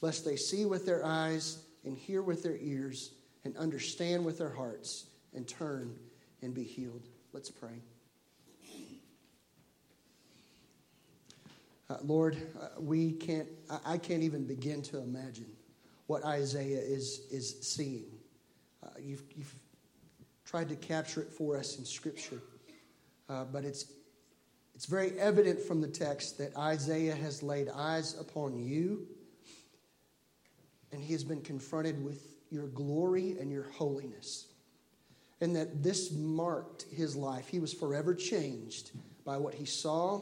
lest 0.00 0.24
they 0.24 0.36
see 0.36 0.64
with 0.64 0.86
their 0.86 1.04
eyes, 1.04 1.64
and 1.84 1.96
hear 1.96 2.22
with 2.22 2.42
their 2.42 2.56
ears, 2.60 3.12
and 3.44 3.56
understand 3.56 4.24
with 4.24 4.38
their 4.38 4.50
hearts, 4.50 5.06
and 5.34 5.48
turn 5.48 5.96
and 6.42 6.54
be 6.54 6.62
healed. 6.62 7.08
Let's 7.32 7.50
pray. 7.50 7.82
Uh, 11.90 11.96
Lord, 12.02 12.36
uh, 12.60 12.68
we 12.78 13.12
can't, 13.12 13.48
I, 13.70 13.94
I 13.94 13.98
can't 13.98 14.22
even 14.22 14.44
begin 14.44 14.82
to 14.82 14.98
imagine 14.98 15.50
what 16.06 16.22
Isaiah 16.22 16.80
is, 16.80 17.22
is 17.30 17.56
seeing. 17.62 18.10
Uh, 18.82 18.88
you've, 19.00 19.22
you've 19.34 19.54
tried 20.44 20.68
to 20.68 20.76
capture 20.76 21.22
it 21.22 21.32
for 21.32 21.56
us 21.56 21.78
in 21.78 21.86
Scripture, 21.86 22.42
uh, 23.30 23.44
but 23.44 23.64
it's, 23.64 23.86
it's 24.78 24.86
very 24.86 25.18
evident 25.18 25.60
from 25.60 25.80
the 25.80 25.88
text 25.88 26.38
that 26.38 26.56
Isaiah 26.56 27.16
has 27.16 27.42
laid 27.42 27.68
eyes 27.68 28.16
upon 28.16 28.56
you, 28.56 29.08
and 30.92 31.02
he 31.02 31.12
has 31.14 31.24
been 31.24 31.40
confronted 31.40 32.04
with 32.04 32.24
your 32.48 32.68
glory 32.68 33.34
and 33.40 33.50
your 33.50 33.64
holiness. 33.70 34.46
And 35.40 35.56
that 35.56 35.82
this 35.82 36.12
marked 36.12 36.84
his 36.92 37.16
life. 37.16 37.48
He 37.48 37.58
was 37.58 37.72
forever 37.72 38.14
changed 38.14 38.92
by 39.24 39.36
what 39.36 39.52
he 39.52 39.64
saw 39.64 40.20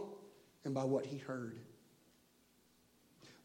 and 0.65 0.73
by 0.73 0.85
what 0.85 1.05
he 1.05 1.19
heard. 1.19 1.59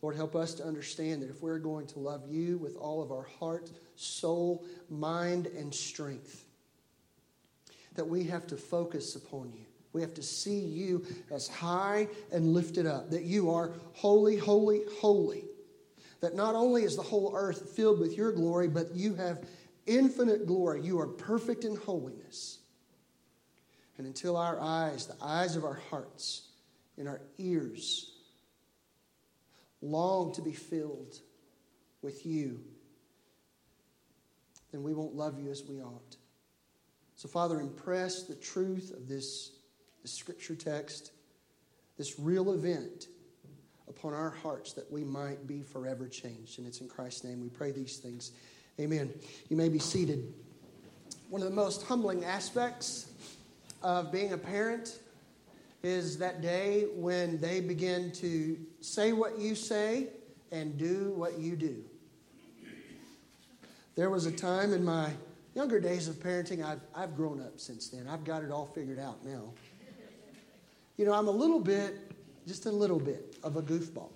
Lord, 0.02 0.15
help 0.15 0.34
us 0.34 0.54
to 0.54 0.65
understand 0.65 1.24
that 1.24 1.30
if 1.30 1.41
we're 1.41 1.60
going 1.60 1.88
to 1.88 2.00
love 2.00 2.24
you 2.30 2.58
with 2.58 2.78
all 2.78 3.04
of 3.04 3.12
our 3.12 3.28
heart, 3.38 3.69
soul, 3.97 4.63
mind, 4.89 5.47
and 5.47 5.76
strength, 5.76 6.45
that 7.95 8.08
we 8.08 8.24
have 8.24 8.47
to 8.47 8.56
focus 8.56 9.17
upon 9.17 9.52
you. 9.52 9.65
We 9.94 10.02
have 10.02 10.14
to 10.14 10.24
see 10.24 10.60
you 10.60 11.06
as 11.32 11.48
high 11.48 12.08
and 12.32 12.54
lifted 12.54 12.86
up, 12.86 13.12
that 13.12 13.24
you 13.24 13.52
are 13.52 13.74
holy, 13.94 14.38
holy, 14.38 14.82
holy. 15.00 15.46
That 16.22 16.36
not 16.36 16.56
only 16.56 16.84
is 16.84 16.96
the 16.96 17.02
whole 17.02 17.34
earth 17.36 17.72
filled 17.76 18.00
with 18.00 18.16
your 18.16 18.32
glory, 18.32 18.68
but 18.68 18.96
you 18.96 19.16
have 19.16 19.46
infinite 19.86 20.46
glory. 20.46 20.82
You 20.82 21.00
are 21.00 21.08
perfect 21.08 21.66
in 21.66 21.76
holiness. 21.76 22.60
And 23.98 24.08
until 24.08 24.38
our 24.38 24.60
eyes, 24.60 25.08
the 25.08 25.18
eyes 25.22 25.56
of 25.56 25.64
our 25.64 25.82
hearts, 25.90 26.48
and 26.98 27.08
our 27.08 27.22
ears 27.38 28.14
long 29.82 30.34
to 30.34 30.42
be 30.42 30.52
filled 30.52 31.18
with 32.02 32.26
you, 32.26 32.60
then 34.72 34.84
we 34.84 34.94
won't 34.94 35.16
love 35.16 35.40
you 35.40 35.50
as 35.50 35.64
we 35.64 35.82
ought. 35.82 36.16
So, 37.16 37.28
Father, 37.28 37.60
impress 37.60 38.24
the 38.24 38.36
truth 38.36 38.94
of 38.96 39.08
this, 39.08 39.52
this 40.02 40.14
scripture 40.14 40.56
text, 40.56 41.12
this 41.98 42.20
real 42.20 42.54
event 42.54 43.08
upon 43.88 44.14
our 44.14 44.30
hearts 44.30 44.74
that 44.74 44.92
we 44.92 45.04
might 45.04 45.46
be 45.48 45.62
forever 45.62 46.08
changed. 46.08 46.60
And 46.60 46.68
it's 46.68 46.82
in 46.82 46.88
Christ's 46.88 47.24
name 47.24 47.42
we 47.42 47.50
pray 47.50 47.72
these 47.72 47.98
things. 47.98 48.32
Amen. 48.80 49.14
You 49.50 49.58
may 49.58 49.70
be 49.70 49.80
seated. 49.80 50.34
One 51.30 51.42
of 51.42 51.50
the 51.50 51.56
most 51.56 51.84
humbling 51.84 52.26
aspects 52.26 53.12
of 53.84 54.12
being 54.12 54.34
a 54.34 54.38
parent 54.38 55.00
is 55.84 56.18
that 56.20 56.42
day 56.42 56.86
when 56.96 57.40
they 57.40 57.60
begin 57.60 58.12
to 58.12 58.58
say 58.82 59.14
what 59.14 59.40
you 59.40 59.56
say 59.56 60.08
and 60.52 60.78
do 60.78 61.14
what 61.16 61.40
you 61.40 61.56
do. 61.56 61.84
There 63.96 64.10
was 64.10 64.26
a 64.26 64.32
time 64.32 64.74
in 64.74 64.86
my 64.86 65.12
younger 65.54 65.80
days 65.80 66.08
of 66.08 66.16
parenting, 66.16 66.64
I've, 66.64 66.82
I've 66.96 67.16
grown 67.16 67.42
up 67.42 67.60
since 67.60 67.90
then. 67.90 68.08
I've 68.08 68.24
got 68.24 68.44
it 68.44 68.52
all 68.52 68.68
figured 68.68 69.00
out 69.00 69.26
now. 69.26 69.54
You 70.98 71.06
know, 71.06 71.14
I'm 71.14 71.28
a 71.28 71.32
little 71.32 71.60
bit, 71.60 72.12
just 72.48 72.66
a 72.66 72.72
little 72.72 73.00
bit, 73.00 73.38
of 73.44 73.56
a 73.56 73.62
goofball. 73.62 74.12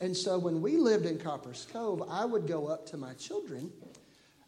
And 0.00 0.16
so 0.16 0.38
when 0.38 0.60
we 0.60 0.76
lived 0.76 1.06
in 1.06 1.18
Copperas 1.18 1.66
Cove, 1.72 2.02
I 2.08 2.24
would 2.24 2.46
go 2.46 2.66
up 2.66 2.86
to 2.86 2.96
my 2.96 3.14
children 3.14 3.72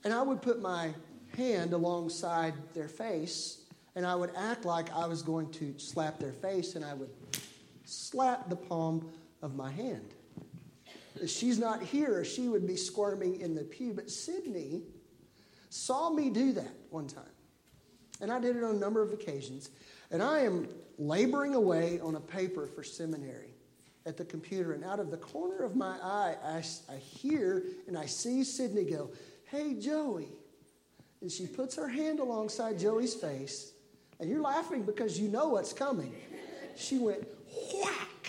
and 0.03 0.13
I 0.13 0.21
would 0.21 0.43
put 0.43 0.61
my 0.61 0.93
hand 1.37 1.73
alongside 1.73 2.55
their 2.75 2.89
face 2.89 3.63
and 3.95 4.05
I 4.05 4.15
would 4.17 4.31
act 4.37 4.65
like 4.65 4.93
I 4.93 5.07
was 5.07 5.23
going 5.23 5.51
to 5.53 5.75
slap 5.79 6.19
their 6.19 6.33
face 6.33 6.75
and 6.75 6.85
I 6.85 6.95
would 6.95 7.11
slap 7.85 8.49
the 8.49 8.57
palm 8.57 9.09
of 9.43 9.55
my 9.55 9.71
hand. 9.71 10.15
She's 11.27 11.59
not 11.59 11.83
here, 11.83 12.25
she 12.25 12.49
would 12.49 12.67
be 12.67 12.77
squirming 12.77 13.41
in 13.41 13.55
the 13.55 13.63
pew. 13.63 13.93
But 13.95 14.11
Sydney 14.11 14.83
saw 15.71 16.11
me 16.11 16.31
do 16.31 16.53
that 16.53 16.75
one 16.91 17.07
time. 17.07 17.25
And 18.21 18.33
I 18.33 18.41
did 18.41 18.57
it 18.57 18.65
on 18.65 18.77
a 18.77 18.79
number 18.79 19.03
of 19.03 19.13
occasions. 19.13 19.71
And 20.15 20.23
I 20.23 20.43
am 20.43 20.69
laboring 20.97 21.57
away 21.57 21.99
on 21.99 22.15
a 22.15 22.21
paper 22.21 22.69
for 22.69 22.85
seminary 22.85 23.51
at 24.07 24.17
the 24.17 24.25
computer. 24.25 24.73
And 24.73 24.85
out 24.85 25.01
of 25.01 25.11
the 25.11 25.17
corner 25.17 25.65
of 25.65 25.75
my 25.75 25.97
eye, 26.01 26.37
I, 26.45 26.63
I 26.89 26.99
hear 26.99 27.65
and 27.89 27.99
I 27.99 28.07
see 28.07 28.45
Sydney 28.45 28.85
go, 28.85 29.11
Hey, 29.47 29.75
Joey. 29.75 30.29
And 31.21 31.33
she 31.33 31.49
puts 31.49 31.75
her 31.75 31.89
hand 31.89 32.21
alongside 32.21 32.79
Joey's 32.79 33.13
face. 33.13 33.73
And 34.21 34.31
you're 34.31 34.41
laughing 34.41 34.85
because 34.85 35.19
you 35.19 35.29
know 35.29 35.49
what's 35.49 35.73
coming. 35.73 36.15
She 36.77 36.97
went 36.99 37.27
whack 37.75 38.29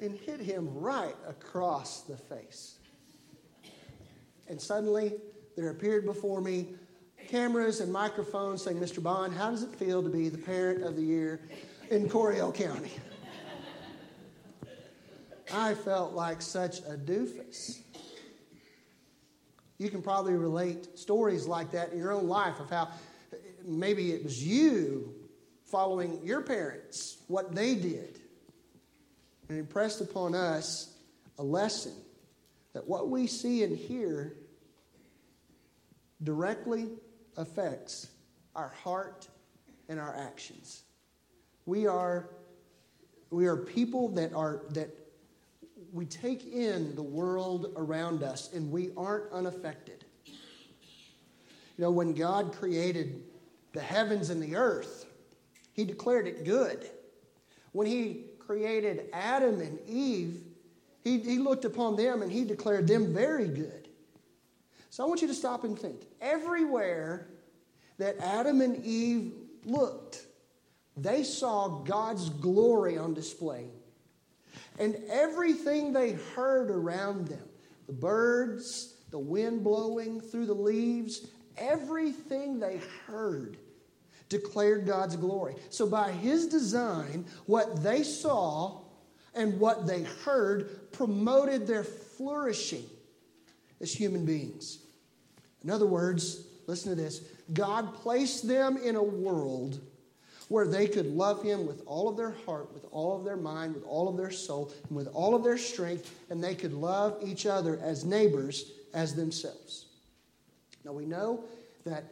and 0.00 0.18
hit 0.18 0.40
him 0.40 0.74
right 0.74 1.14
across 1.28 2.00
the 2.00 2.16
face. 2.16 2.78
And 4.48 4.60
suddenly, 4.60 5.12
there 5.54 5.70
appeared 5.70 6.04
before 6.04 6.40
me 6.40 6.74
cameras 7.30 7.80
and 7.80 7.92
microphones 7.92 8.62
saying, 8.62 8.78
Mr. 8.78 9.02
Bond, 9.02 9.32
how 9.32 9.50
does 9.50 9.62
it 9.62 9.74
feel 9.76 10.02
to 10.02 10.08
be 10.08 10.28
the 10.28 10.38
parent 10.38 10.82
of 10.82 10.96
the 10.96 11.02
year 11.02 11.40
in 11.90 12.08
Coryell 12.08 12.52
County? 12.52 12.92
I 15.52 15.74
felt 15.74 16.12
like 16.12 16.42
such 16.42 16.80
a 16.80 16.96
doofus. 16.96 17.78
You 19.78 19.90
can 19.90 20.02
probably 20.02 20.34
relate 20.34 20.98
stories 20.98 21.46
like 21.46 21.70
that 21.72 21.92
in 21.92 21.98
your 21.98 22.12
own 22.12 22.28
life 22.28 22.60
of 22.60 22.68
how 22.68 22.88
maybe 23.64 24.12
it 24.12 24.24
was 24.24 24.42
you 24.42 25.14
following 25.64 26.20
your 26.24 26.42
parents, 26.42 27.18
what 27.28 27.54
they 27.54 27.74
did 27.74 28.20
and 29.50 29.58
impressed 29.58 30.00
upon 30.00 30.34
us 30.34 30.94
a 31.38 31.42
lesson 31.42 31.92
that 32.72 32.86
what 32.86 33.08
we 33.08 33.26
see 33.26 33.64
and 33.64 33.76
hear 33.76 34.36
directly 36.22 36.88
affects 37.36 38.08
our 38.54 38.68
heart 38.68 39.28
and 39.88 39.98
our 39.98 40.14
actions. 40.16 40.82
We 41.66 41.86
are, 41.86 42.30
we 43.30 43.46
are 43.46 43.56
people 43.56 44.08
that 44.10 44.32
are 44.34 44.62
that 44.70 44.90
we 45.92 46.04
take 46.06 46.52
in 46.52 46.94
the 46.94 47.02
world 47.02 47.72
around 47.76 48.22
us 48.22 48.52
and 48.52 48.70
we 48.70 48.90
aren't 48.96 49.32
unaffected. 49.32 50.04
You 50.26 51.84
know, 51.86 51.90
when 51.90 52.14
God 52.14 52.52
created 52.52 53.22
the 53.72 53.80
heavens 53.80 54.30
and 54.30 54.42
the 54.42 54.56
earth, 54.56 55.06
He 55.72 55.84
declared 55.84 56.26
it 56.26 56.44
good. 56.44 56.90
When 57.72 57.86
He 57.86 58.26
created 58.38 59.08
Adam 59.12 59.60
and 59.60 59.78
Eve, 59.88 60.42
he, 61.02 61.18
he 61.18 61.38
looked 61.38 61.64
upon 61.64 61.96
them 61.96 62.22
and 62.22 62.30
he 62.30 62.44
declared 62.44 62.86
them 62.86 63.12
very 63.12 63.48
good. 63.48 63.79
So 64.90 65.04
I 65.04 65.06
want 65.06 65.22
you 65.22 65.28
to 65.28 65.34
stop 65.34 65.64
and 65.64 65.78
think. 65.78 66.02
Everywhere 66.20 67.28
that 67.98 68.18
Adam 68.18 68.60
and 68.60 68.84
Eve 68.84 69.32
looked, 69.64 70.26
they 70.96 71.22
saw 71.22 71.68
God's 71.82 72.28
glory 72.28 72.98
on 72.98 73.14
display. 73.14 73.66
And 74.78 74.96
everything 75.10 75.92
they 75.92 76.12
heard 76.34 76.70
around 76.70 77.28
them 77.28 77.44
the 77.86 77.92
birds, 77.92 78.94
the 79.10 79.18
wind 79.18 79.64
blowing 79.64 80.20
through 80.20 80.46
the 80.46 80.54
leaves 80.54 81.26
everything 81.60 82.58
they 82.58 82.80
heard 83.06 83.58
declared 84.28 84.86
God's 84.86 85.16
glory. 85.16 85.54
So, 85.68 85.86
by 85.86 86.10
His 86.10 86.46
design, 86.46 87.26
what 87.46 87.82
they 87.82 88.02
saw 88.02 88.80
and 89.34 89.60
what 89.60 89.86
they 89.86 90.02
heard 90.02 90.92
promoted 90.92 91.66
their 91.66 91.84
flourishing 91.84 92.84
as 93.80 93.92
human 93.92 94.24
beings. 94.24 94.78
In 95.62 95.70
other 95.70 95.86
words, 95.86 96.44
listen 96.66 96.90
to 96.90 97.00
this 97.00 97.22
God 97.52 97.94
placed 97.94 98.46
them 98.46 98.76
in 98.76 98.96
a 98.96 99.02
world 99.02 99.80
where 100.48 100.66
they 100.66 100.88
could 100.88 101.06
love 101.06 101.42
Him 101.42 101.64
with 101.66 101.82
all 101.86 102.08
of 102.08 102.16
their 102.16 102.34
heart, 102.44 102.72
with 102.74 102.84
all 102.90 103.16
of 103.16 103.24
their 103.24 103.36
mind, 103.36 103.74
with 103.74 103.84
all 103.84 104.08
of 104.08 104.16
their 104.16 104.32
soul, 104.32 104.72
and 104.88 104.96
with 104.96 105.06
all 105.08 105.34
of 105.34 105.44
their 105.44 105.58
strength, 105.58 106.12
and 106.28 106.42
they 106.42 106.56
could 106.56 106.72
love 106.72 107.18
each 107.22 107.46
other 107.46 107.78
as 107.82 108.04
neighbors 108.04 108.72
as 108.92 109.14
themselves. 109.14 109.86
Now, 110.84 110.92
we 110.92 111.06
know 111.06 111.44
that 111.84 112.04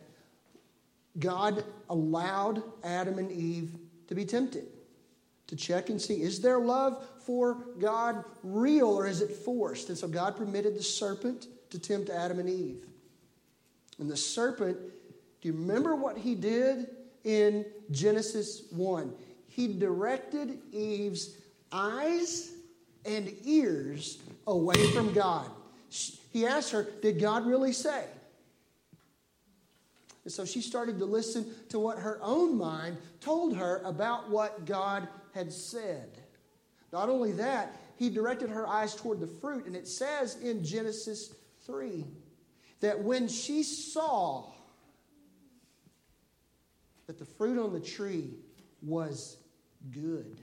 God 1.19 1.65
allowed 1.91 2.63
Adam 2.85 3.19
and 3.19 3.33
Eve 3.33 3.73
to 4.07 4.15
be 4.15 4.25
tempted, 4.25 4.67
to 5.49 5.57
check 5.57 5.91
and 5.91 6.01
see 6.01 6.23
is 6.23 6.41
their 6.41 6.59
love 6.59 7.05
for 7.25 7.55
God 7.81 8.25
real 8.45 8.89
or 8.89 9.07
is 9.07 9.21
it 9.21 9.31
forced? 9.31 9.89
And 9.89 9.99
so 9.99 10.07
God 10.07 10.37
permitted 10.37 10.77
the 10.77 10.83
serpent 10.83 11.49
to 11.71 11.79
tempt 11.79 12.11
Adam 12.11 12.39
and 12.39 12.49
Eve. 12.49 12.85
And 13.99 14.11
the 14.11 14.17
serpent, 14.17 14.79
do 15.41 15.49
you 15.49 15.55
remember 15.55 15.95
what 15.95 16.17
he 16.17 16.35
did 16.35 16.89
in 17.25 17.65
Genesis 17.91 18.63
1? 18.71 19.13
He 19.49 19.79
directed 19.79 20.59
Eve's 20.73 21.37
eyes 21.73 22.53
and 23.05 23.35
ears 23.45 24.19
away 24.47 24.91
from 24.93 25.13
God. 25.13 25.51
He 26.31 26.47
asked 26.47 26.71
her, 26.73 26.87
Did 27.03 27.21
God 27.21 27.47
really 27.47 27.73
say? 27.73 28.05
And 30.25 30.33
so 30.33 30.45
she 30.45 30.61
started 30.61 30.99
to 30.99 31.07
listen 31.07 31.47
to 31.71 31.79
what 31.79 31.99
her 31.99 32.19
own 32.23 32.59
mind 32.59 32.99
told 33.21 33.57
her 33.57 33.81
about 33.85 34.29
what 34.29 34.67
God 34.67 35.09
had 35.35 35.53
said. 35.53 36.19
Not 36.93 37.09
only 37.09 37.33
that, 37.33 37.75
he 37.97 38.11
directed 38.11 38.51
her 38.51 38.67
eyes 38.67 38.95
toward 38.95 39.21
the 39.21 39.27
fruit. 39.27 39.67
And 39.67 39.75
it 39.75 39.89
says 39.89 40.37
in 40.37 40.63
Genesis 40.65 41.35
3 41.69 42.05
that 42.81 42.99
when 42.99 43.29
she 43.29 43.63
saw 43.63 44.51
that 47.07 47.19
the 47.19 47.25
fruit 47.25 47.63
on 47.63 47.73
the 47.73 47.81
tree 47.81 48.35
was 48.83 49.37
good 49.91 50.41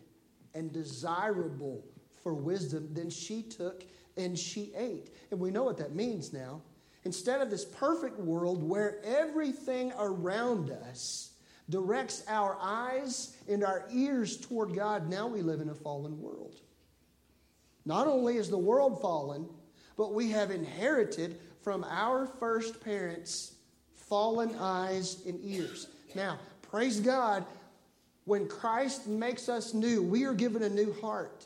and 0.53 0.71
desirable 0.71 1.84
for 2.23 2.34
wisdom, 2.34 2.89
then 2.93 3.09
she 3.09 3.41
took 3.41 3.84
and 4.17 4.38
she 4.38 4.71
ate. 4.76 5.11
And 5.32 5.39
we 5.39 5.51
know 5.51 5.63
what 5.63 5.78
that 5.80 5.93
means 5.93 6.32
now. 6.32 6.61
Instead 7.03 7.41
of 7.41 7.49
this 7.49 7.65
perfect 7.65 8.19
world 8.19 8.63
where 8.63 8.99
everything 9.03 9.93
around 9.99 10.71
us 10.71 11.32
directs 11.69 12.23
our 12.28 12.57
eyes 12.61 13.36
and 13.47 13.63
our 13.63 13.86
ears 13.91 14.38
toward 14.38 14.76
God, 14.76 15.09
now 15.09 15.28
we 15.28 15.41
live 15.41 15.61
in 15.61 15.69
a 15.69 15.76
fallen 15.76 16.19
world. 16.21 16.61
Not 17.86 18.07
only 18.07 18.38
is 18.38 18.49
the 18.49 18.57
world 18.57 19.01
fallen, 19.01 19.47
but 19.98 20.14
we 20.14 20.30
have 20.32 20.52
inherited 20.52 21.39
from 21.62 21.84
our 21.86 22.26
first 22.26 22.84
parents 22.84 23.54
fallen 23.93 24.56
eyes 24.60 25.24
and 25.26 25.39
ears. 25.43 25.88
Now, 26.14 26.39
praise 26.62 27.00
God, 27.00 27.46
when 28.26 28.48
Christ 28.48 29.08
makes 29.08 29.50
us 29.50 29.74
new, 29.74 30.02
we 30.02 30.26
are 30.26 30.34
given 30.34 30.64
a 30.64 30.70
new 30.70 30.93
heart. 31.02 31.46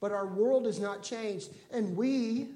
But 0.00 0.12
our 0.12 0.26
world 0.26 0.66
has 0.66 0.78
not 0.78 1.02
changed, 1.02 1.50
and 1.70 1.96
we 1.96 2.48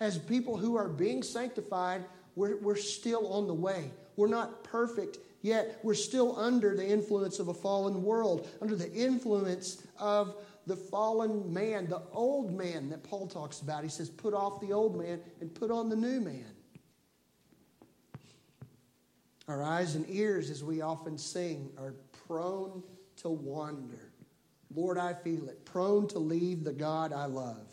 as 0.00 0.18
people 0.18 0.56
who 0.56 0.76
are 0.76 0.88
being 0.88 1.22
sanctified, 1.22 2.04
we're, 2.34 2.56
we're 2.58 2.76
still 2.76 3.32
on 3.32 3.46
the 3.46 3.54
way. 3.54 3.90
We're 4.16 4.28
not 4.28 4.62
perfect 4.64 5.18
yet. 5.42 5.78
We're 5.82 5.94
still 5.94 6.38
under 6.38 6.76
the 6.76 6.86
influence 6.86 7.38
of 7.38 7.48
a 7.48 7.54
fallen 7.54 8.02
world, 8.02 8.48
under 8.60 8.76
the 8.76 8.92
influence 8.92 9.82
of 9.98 10.34
the 10.66 10.76
fallen 10.76 11.52
man, 11.52 11.86
the 11.88 12.02
old 12.12 12.52
man 12.52 12.90
that 12.90 13.04
Paul 13.04 13.26
talks 13.28 13.60
about. 13.60 13.84
He 13.84 13.88
says, 13.88 14.10
put 14.10 14.34
off 14.34 14.60
the 14.60 14.72
old 14.72 14.98
man 15.00 15.20
and 15.40 15.54
put 15.54 15.70
on 15.70 15.88
the 15.88 15.96
new 15.96 16.20
man. 16.20 16.52
Our 19.46 19.62
eyes 19.62 19.94
and 19.94 20.04
ears, 20.08 20.50
as 20.50 20.64
we 20.64 20.80
often 20.80 21.16
sing, 21.16 21.70
are 21.78 21.94
prone 22.26 22.82
to 23.18 23.28
wander. 23.28 24.12
Lord, 24.74 24.98
I 24.98 25.14
feel 25.14 25.48
it, 25.48 25.64
prone 25.64 26.08
to 26.08 26.18
leave 26.18 26.64
the 26.64 26.72
God 26.72 27.12
I 27.12 27.26
love. 27.26 27.68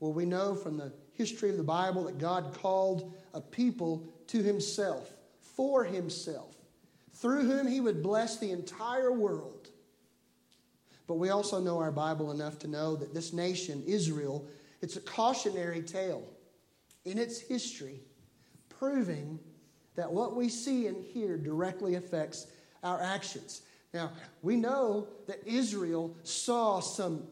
Well, 0.00 0.12
we 0.12 0.24
know 0.24 0.54
from 0.56 0.76
the 0.76 0.92
history 1.12 1.50
of 1.50 1.58
the 1.58 1.62
Bible 1.62 2.04
that 2.04 2.18
God 2.18 2.54
called 2.54 3.14
a 3.34 3.40
people 3.40 4.08
to 4.28 4.42
himself, 4.42 5.12
for 5.40 5.84
himself, 5.84 6.56
through 7.12 7.44
whom 7.44 7.68
he 7.68 7.80
would 7.80 8.02
bless 8.02 8.38
the 8.38 8.50
entire 8.50 9.12
world. 9.12 9.59
But 11.10 11.16
we 11.16 11.30
also 11.30 11.58
know 11.60 11.80
our 11.80 11.90
Bible 11.90 12.30
enough 12.30 12.60
to 12.60 12.68
know 12.68 12.94
that 12.94 13.12
this 13.12 13.32
nation, 13.32 13.82
Israel, 13.84 14.46
it's 14.80 14.94
a 14.94 15.00
cautionary 15.00 15.82
tale 15.82 16.22
in 17.04 17.18
its 17.18 17.40
history, 17.40 17.98
proving 18.68 19.40
that 19.96 20.12
what 20.12 20.36
we 20.36 20.48
see 20.48 20.86
and 20.86 21.04
hear 21.04 21.36
directly 21.36 21.96
affects 21.96 22.46
our 22.84 23.02
actions. 23.02 23.62
Now, 23.92 24.12
we 24.42 24.54
know 24.54 25.08
that 25.26 25.44
Israel 25.44 26.14
saw 26.22 26.78
some 26.78 27.24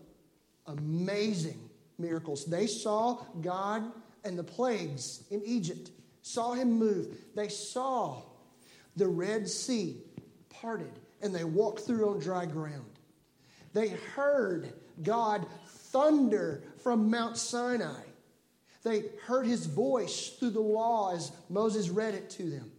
amazing 0.66 1.61
miracles. 1.99 2.47
They 2.47 2.66
saw 2.66 3.22
God 3.43 3.85
and 4.24 4.37
the 4.37 4.43
plagues 4.43 5.22
in 5.31 5.41
Egypt, 5.45 5.93
saw 6.22 6.53
him 6.53 6.72
move. 6.72 7.16
They 7.37 7.49
saw 7.49 8.22
the 8.97 9.07
Red 9.07 9.49
Sea 9.49 10.03
parted 10.51 10.99
and 11.22 11.33
they 11.33 11.45
walked 11.45 11.83
through 11.83 12.11
on 12.11 12.18
dry 12.18 12.45
ground. 12.45 12.97
They 13.72 13.88
heard 13.88 14.72
God 15.02 15.46
thunder 15.66 16.62
from 16.82 17.10
Mount 17.10 17.36
Sinai. 17.36 18.02
They 18.82 19.04
heard 19.26 19.46
his 19.46 19.66
voice 19.66 20.30
through 20.38 20.50
the 20.50 20.60
law 20.60 21.14
as 21.14 21.32
Moses 21.48 21.90
read 21.90 22.14
it 22.14 22.30
to 22.30 22.44
them. 22.44 22.70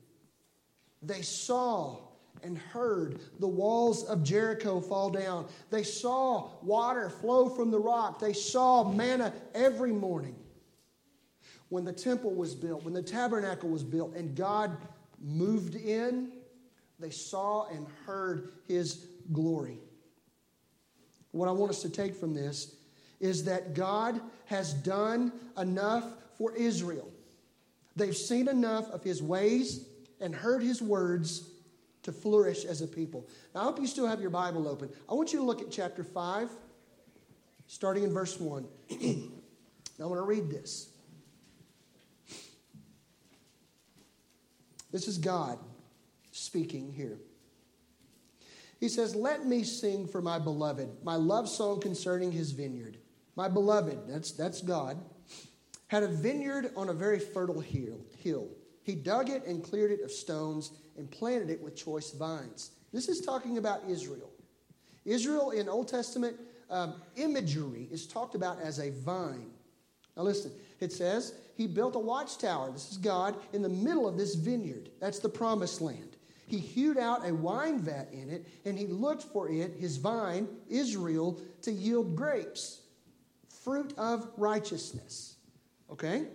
They 1.01 1.21
saw 1.21 1.97
and 2.41 2.57
heard 2.57 3.19
the 3.39 3.47
walls 3.47 4.05
of 4.05 4.23
Jericho 4.23 4.79
fall 4.79 5.09
down. 5.09 5.47
They 5.69 5.83
saw 5.83 6.49
water 6.61 7.09
flow 7.09 7.49
from 7.49 7.69
the 7.69 7.79
rock. 7.79 8.19
They 8.19 8.33
saw 8.33 8.89
manna 8.89 9.33
every 9.53 9.91
morning. 9.91 10.35
When 11.69 11.85
the 11.85 11.93
temple 11.93 12.33
was 12.33 12.55
built, 12.55 12.83
when 12.83 12.93
the 12.93 13.03
tabernacle 13.03 13.69
was 13.69 13.83
built, 13.83 14.15
and 14.15 14.35
God 14.35 14.75
moved 15.21 15.75
in, 15.75 16.31
they 16.97 17.11
saw 17.11 17.67
and 17.67 17.85
heard 18.05 18.53
his 18.67 19.05
glory. 19.31 19.79
What 21.31 21.47
I 21.47 21.51
want 21.51 21.71
us 21.71 21.81
to 21.83 21.89
take 21.89 22.15
from 22.15 22.33
this 22.33 22.75
is 23.19 23.43
that 23.45 23.73
God 23.73 24.19
has 24.45 24.73
done 24.73 25.31
enough 25.57 26.05
for 26.37 26.55
Israel. 26.55 27.09
They've 27.95 28.15
seen 28.15 28.47
enough 28.47 28.89
of 28.91 29.03
his 29.03 29.21
ways 29.21 29.85
and 30.21 30.33
heard 30.33 30.63
his 30.63 30.81
words 30.81 31.49
to 32.03 32.11
flourish 32.11 32.65
as 32.65 32.81
a 32.81 32.87
people. 32.87 33.27
Now, 33.53 33.61
I 33.61 33.63
hope 33.65 33.79
you 33.79 33.87
still 33.87 34.07
have 34.07 34.21
your 34.21 34.29
Bible 34.29 34.67
open. 34.67 34.89
I 35.09 35.13
want 35.13 35.33
you 35.33 35.39
to 35.39 35.45
look 35.45 35.61
at 35.61 35.69
chapter 35.69 36.03
5, 36.03 36.49
starting 37.67 38.03
in 38.03 38.13
verse 38.13 38.39
1. 38.39 38.65
now, 38.89 40.05
I 40.05 40.05
want 40.05 40.17
to 40.17 40.21
read 40.23 40.49
this. 40.49 40.89
This 44.91 45.07
is 45.07 45.17
God 45.17 45.59
speaking 46.31 46.91
here. 46.91 47.19
He 48.79 48.89
says, 48.89 49.15
Let 49.15 49.45
me 49.45 49.63
sing 49.63 50.07
for 50.07 50.21
my 50.21 50.39
beloved, 50.39 50.89
my 51.03 51.15
love 51.15 51.49
song 51.49 51.81
concerning 51.81 52.31
his 52.31 52.51
vineyard. 52.51 52.97
My 53.35 53.47
beloved, 53.47 54.07
that's, 54.07 54.31
that's 54.31 54.61
God, 54.61 54.97
had 55.87 56.03
a 56.03 56.07
vineyard 56.07 56.71
on 56.75 56.89
a 56.89 56.93
very 56.93 57.19
fertile 57.19 57.59
hill. 57.59 58.49
He 58.83 58.95
dug 58.95 59.29
it 59.29 59.45
and 59.45 59.63
cleared 59.63 59.91
it 59.91 60.01
of 60.01 60.11
stones 60.11 60.71
and 60.97 61.09
planted 61.11 61.49
it 61.49 61.61
with 61.61 61.75
choice 61.75 62.11
vines. 62.11 62.71
This 62.91 63.07
is 63.07 63.21
talking 63.21 63.57
about 63.57 63.81
Israel. 63.87 64.31
Israel 65.05 65.51
in 65.51 65.69
Old 65.69 65.87
Testament 65.87 66.37
um, 66.69 66.95
imagery 67.15 67.87
is 67.91 68.07
talked 68.07 68.35
about 68.35 68.59
as 68.61 68.79
a 68.79 68.91
vine. 68.91 69.51
Now 70.15 70.23
listen, 70.23 70.51
it 70.79 70.91
says, 70.91 71.33
He 71.55 71.67
built 71.67 71.95
a 71.95 71.99
watchtower, 71.99 72.71
this 72.71 72.91
is 72.91 72.97
God, 72.97 73.35
in 73.53 73.61
the 73.61 73.69
middle 73.69 74.07
of 74.07 74.17
this 74.17 74.35
vineyard. 74.35 74.89
That's 74.99 75.19
the 75.19 75.29
promised 75.29 75.81
land. 75.81 76.17
He 76.49 76.57
hewed 76.57 76.97
out 76.97 77.27
a 77.27 77.33
wine 77.33 77.79
vat 77.79 78.09
in 78.11 78.29
it, 78.29 78.47
and 78.65 78.77
he 78.77 78.87
looked 78.87 79.21
for 79.21 79.49
it, 79.49 79.75
his 79.77 79.97
vine, 79.97 80.47
Israel, 80.67 81.39
to 81.61 81.71
yield 81.71 82.15
grapes, 82.15 82.81
fruit 83.63 83.93
of 83.99 84.27
righteousness. 84.35 85.35
Okay? 85.91 86.25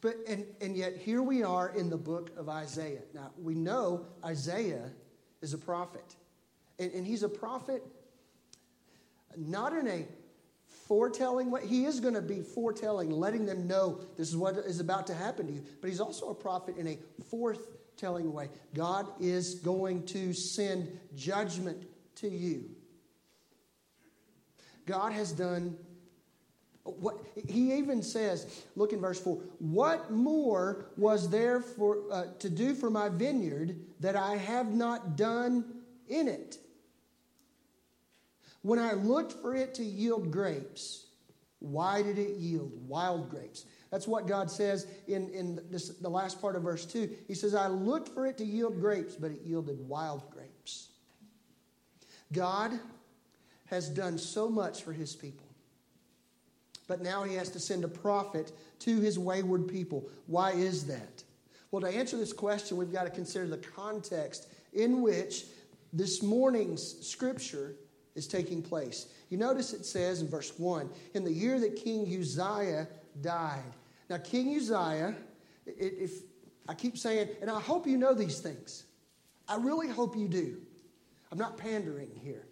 But 0.00 0.16
and, 0.26 0.46
and 0.62 0.74
yet 0.74 0.96
here 0.96 1.20
we 1.20 1.42
are 1.42 1.68
in 1.76 1.90
the 1.90 1.98
book 1.98 2.30
of 2.38 2.48
Isaiah. 2.48 3.02
Now 3.12 3.32
we 3.38 3.54
know 3.54 4.06
Isaiah 4.24 4.90
is 5.42 5.52
a 5.52 5.58
prophet. 5.58 6.16
And, 6.78 6.90
and 6.92 7.06
he's 7.06 7.22
a 7.22 7.28
prophet 7.28 7.82
not 9.36 9.74
in 9.74 9.86
a 9.88 10.06
foretelling 10.86 11.50
what 11.50 11.62
He 11.62 11.84
is 11.84 12.00
going 12.00 12.14
to 12.14 12.22
be 12.22 12.40
foretelling, 12.40 13.10
letting 13.10 13.44
them 13.44 13.66
know 13.66 14.00
this 14.16 14.28
is 14.28 14.36
what 14.36 14.56
is 14.56 14.80
about 14.80 15.06
to 15.08 15.14
happen 15.14 15.46
to 15.46 15.52
you. 15.52 15.62
But 15.80 15.90
he's 15.90 16.00
also 16.00 16.30
a 16.30 16.34
prophet 16.34 16.78
in 16.78 16.86
a 16.86 16.98
forthtelling 17.98 18.30
way. 18.32 18.48
God 18.74 19.06
is 19.20 19.56
going 19.56 20.04
to 20.06 20.32
send 20.32 20.98
judgment 21.14 21.86
to 22.16 22.28
you. 22.28 22.70
God 24.86 25.12
has 25.12 25.32
done 25.32 25.76
what, 26.84 27.18
he 27.46 27.74
even 27.74 28.02
says, 28.02 28.64
look 28.74 28.94
in 28.94 29.00
verse 29.00 29.20
4 29.20 29.36
What 29.58 30.10
more 30.10 30.86
was 30.96 31.28
there 31.28 31.60
for, 31.60 31.98
uh, 32.10 32.24
to 32.38 32.48
do 32.48 32.74
for 32.74 32.88
my 32.88 33.10
vineyard 33.10 33.78
that 34.00 34.16
I 34.16 34.36
have 34.36 34.72
not 34.72 35.16
done 35.16 35.64
in 36.08 36.28
it? 36.28 36.56
When 38.62 38.78
I 38.78 38.92
looked 38.94 39.32
for 39.32 39.54
it 39.54 39.74
to 39.74 39.84
yield 39.84 40.30
grapes, 40.30 41.06
why 41.58 42.02
did 42.02 42.18
it 42.18 42.36
yield 42.36 42.72
wild 42.88 43.30
grapes? 43.30 43.66
That's 43.90 44.06
what 44.06 44.26
God 44.26 44.50
says 44.50 44.86
in, 45.06 45.30
in 45.30 45.60
this, 45.70 45.88
the 45.88 46.08
last 46.08 46.40
part 46.40 46.56
of 46.56 46.62
verse 46.62 46.84
2. 46.84 47.08
He 47.26 47.34
says, 47.34 47.54
I 47.54 47.68
looked 47.68 48.10
for 48.10 48.26
it 48.26 48.36
to 48.38 48.44
yield 48.44 48.80
grapes, 48.80 49.14
but 49.14 49.30
it 49.30 49.40
yielded 49.44 49.86
wild 49.88 50.30
grapes. 50.30 50.88
God 52.32 52.78
has 53.66 53.88
done 53.88 54.18
so 54.18 54.48
much 54.48 54.82
for 54.82 54.92
his 54.92 55.16
people. 55.16 55.46
But 56.86 57.02
now 57.02 57.22
he 57.22 57.34
has 57.34 57.50
to 57.50 57.60
send 57.60 57.84
a 57.84 57.88
prophet 57.88 58.52
to 58.80 59.00
his 59.00 59.18
wayward 59.18 59.68
people. 59.68 60.08
Why 60.26 60.52
is 60.52 60.86
that? 60.86 61.22
Well, 61.70 61.82
to 61.82 61.88
answer 61.88 62.16
this 62.16 62.32
question, 62.32 62.78
we've 62.78 62.92
got 62.92 63.04
to 63.04 63.10
consider 63.10 63.46
the 63.46 63.58
context 63.58 64.48
in 64.72 65.02
which 65.02 65.44
this 65.92 66.22
morning's 66.22 67.06
scripture 67.06 67.74
is 68.14 68.26
taking 68.26 68.62
place. 68.62 69.08
You 69.28 69.36
notice 69.36 69.72
it 69.72 69.84
says 69.84 70.22
in 70.22 70.28
verse 70.28 70.58
1 70.58 70.88
in 71.14 71.24
the 71.24 71.32
year 71.32 71.60
that 71.60 71.76
King 71.76 72.02
Uzziah 72.06 72.88
died. 73.20 73.72
Now, 74.08 74.18
King 74.18 74.56
Uzziah, 74.56 75.14
if 75.66 76.12
I 76.68 76.74
keep 76.74 76.96
saying, 76.96 77.28
and 77.40 77.50
I 77.50 77.60
hope 77.60 77.86
you 77.86 77.96
know 77.96 78.14
these 78.14 78.40
things, 78.40 78.84
I 79.48 79.56
really 79.56 79.88
hope 79.88 80.16
you 80.16 80.28
do. 80.28 80.58
I'm 81.30 81.38
not 81.38 81.56
pandering 81.56 82.10
here. 82.14 82.46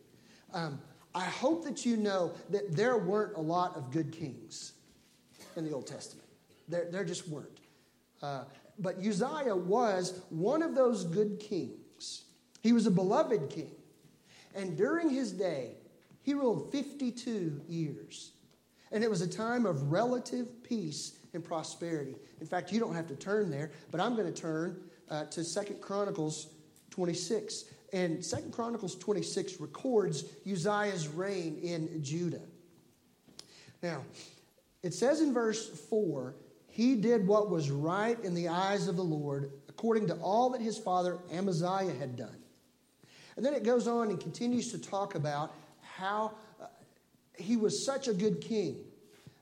Um, 0.53 0.81
I 1.15 1.25
hope 1.25 1.65
that 1.65 1.87
you 1.87 1.97
know 1.97 2.33
that 2.51 2.77
there 2.77 2.99
weren't 2.99 3.37
a 3.37 3.41
lot 3.41 3.77
of 3.77 3.91
good 3.91 4.13
kings 4.13 4.73
in 5.57 5.65
the 5.65 5.73
Old 5.73 5.87
Testament. 5.87 6.29
There, 6.69 6.89
there 6.91 7.05
just 7.05 7.29
weren't. 7.29 7.61
Uh, 8.23 8.45
but 8.79 8.99
Uzziah 8.99 9.57
was 9.57 10.21
one 10.29 10.63
of 10.63 10.75
those 10.75 11.05
good 11.05 11.41
kings. 11.41 12.25
He 12.63 12.73
was 12.73 12.87
a 12.87 12.91
beloved 12.91 13.49
king. 13.49 13.73
And 14.55 14.77
during 14.77 15.09
his 15.09 15.33
day, 15.33 15.73
he 16.23 16.35
ruled 16.35 16.73
52 16.73 17.63
years. 17.69 18.33
And 18.93 19.03
it 19.03 19.11
was 19.11 19.21
a 19.21 19.29
time 19.29 19.67
of 19.67 19.91
relative 19.91 20.63
peace 20.63 21.19
and 21.35 21.45
prosperity. 21.45 22.17
In 22.41 22.47
fact, 22.47 22.73
you 22.73 22.81
don't 22.81 22.95
have 22.95 23.09
to 23.09 23.17
turn 23.17 23.51
there, 23.51 23.73
but 23.91 24.01
I'm 24.01 24.15
going 24.15 24.33
to 24.33 24.41
turn 24.41 24.81
uh, 25.11 25.25
to 25.27 25.45
Second 25.45 25.81
Chronicles 25.81 26.49
26. 26.91 27.65
And 27.93 28.25
Second 28.25 28.53
Chronicles 28.53 28.97
26 28.97 29.61
records 29.61 30.25
Uzziah's 30.51 31.09
reign 31.09 31.59
in 31.63 32.03
Judah. 32.03 32.43
Now, 33.83 34.03
it 34.83 34.95
says 34.95 35.21
in 35.21 35.33
verse 35.33 35.69
4 35.89 36.35
he 36.69 36.95
did 36.95 37.27
what 37.27 37.49
was 37.49 37.71
right 37.71 38.23
in 38.23 38.35
the 38.35 38.49
eyes 38.49 38.87
of 38.87 38.97
the 38.97 39.03
Lord, 39.03 39.51
according 39.69 40.09
to 40.09 40.15
all 40.17 40.51
that 40.51 40.61
his 40.61 40.77
father 40.77 41.19
Amaziah 41.33 41.95
had 41.99 42.17
done. 42.17 42.37
And 43.37 43.45
then 43.45 43.55
it 43.55 43.65
goes 43.65 43.89
on 43.89 44.11
and 44.11 44.21
continues 44.21 44.71
to 44.73 44.79
talk 44.79 45.15
about 45.15 45.55
how 45.81 46.35
he 47.37 47.57
was 47.57 47.85
such 47.85 48.09
a 48.09 48.15
good 48.15 48.41
king. 48.41 48.77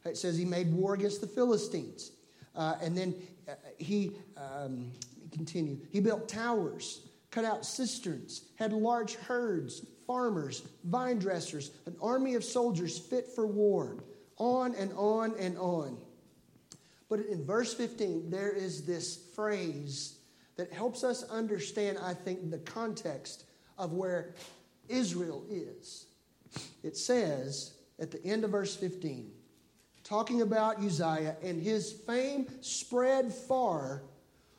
It 0.05 0.16
says 0.16 0.36
he 0.36 0.45
made 0.45 0.72
war 0.72 0.95
against 0.95 1.20
the 1.20 1.26
Philistines. 1.26 2.12
Uh, 2.55 2.76
and 2.82 2.97
then 2.97 3.14
uh, 3.49 3.53
he, 3.78 4.12
um, 4.36 4.90
continue, 5.32 5.78
he 5.90 6.01
built 6.01 6.28
towers 6.28 7.01
cut 7.34 7.45
out 7.45 7.66
cisterns, 7.66 8.42
had 8.55 8.72
large 8.72 9.16
herds, 9.16 9.84
farmers, 10.07 10.62
vine 10.84 11.18
dressers, 11.18 11.72
an 11.86 11.97
army 12.01 12.36
of 12.36 12.45
soldiers 12.45 12.97
fit 12.97 13.26
for 13.26 13.45
war, 13.45 13.97
on 14.36 14.72
and 14.76 14.92
on 14.97 15.34
and 15.40 15.59
on. 15.59 15.99
But 17.09 17.20
in 17.26 17.45
verse 17.45 17.74
15, 17.74 18.30
there 18.30 18.53
is 18.53 18.86
this 18.86 19.16
phrase 19.34 20.18
that 20.57 20.72
helps 20.72 21.03
us 21.03 21.24
understand, 21.24 21.99
I 22.01 22.14
think, 22.14 22.53
the 22.53 22.59
context 22.59 23.47
of 23.78 23.92
where 23.92 24.34
Israel 24.88 25.45
is. 25.51 26.07
It 26.84 26.97
says 26.97 27.74
at 27.99 28.11
the 28.11 28.24
end 28.24 28.45
of 28.45 28.51
verse 28.51 28.74
15, 28.76 29.30
talking 30.03 30.42
about 30.42 30.78
Uzziah, 30.78 31.36
and 31.42 31.62
his 31.62 31.92
fame 31.92 32.47
spread 32.61 33.32
far, 33.32 34.03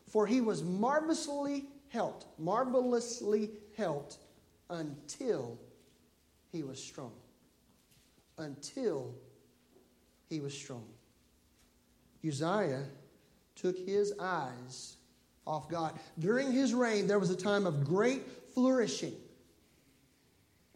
for 0.07 0.25
he 0.25 0.41
was 0.41 0.63
marvelously 0.63 1.65
helped, 1.89 2.25
marvelously 2.38 3.51
helped 3.77 4.17
until 4.69 5.59
he 6.51 6.63
was 6.63 6.81
strong. 6.81 7.13
Until 8.38 9.13
he 10.29 10.39
was 10.39 10.53
strong. 10.53 10.86
Uzziah 12.25 12.86
took 13.55 13.77
his 13.77 14.13
eyes 14.19 14.97
off 15.45 15.69
God. 15.69 15.97
During 16.19 16.51
his 16.51 16.73
reign, 16.73 17.07
there 17.07 17.19
was 17.19 17.29
a 17.29 17.36
time 17.36 17.67
of 17.67 17.86
great 17.86 18.23
flourishing. 18.53 19.13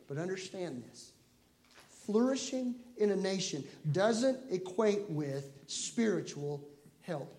But 0.08 0.18
understand 0.18 0.84
this 0.90 1.12
flourishing 2.10 2.74
in 2.98 3.12
a 3.12 3.16
nation 3.16 3.64
doesn't 3.92 4.40
equate 4.50 5.08
with 5.10 5.52
spiritual 5.68 6.68
health. 7.02 7.30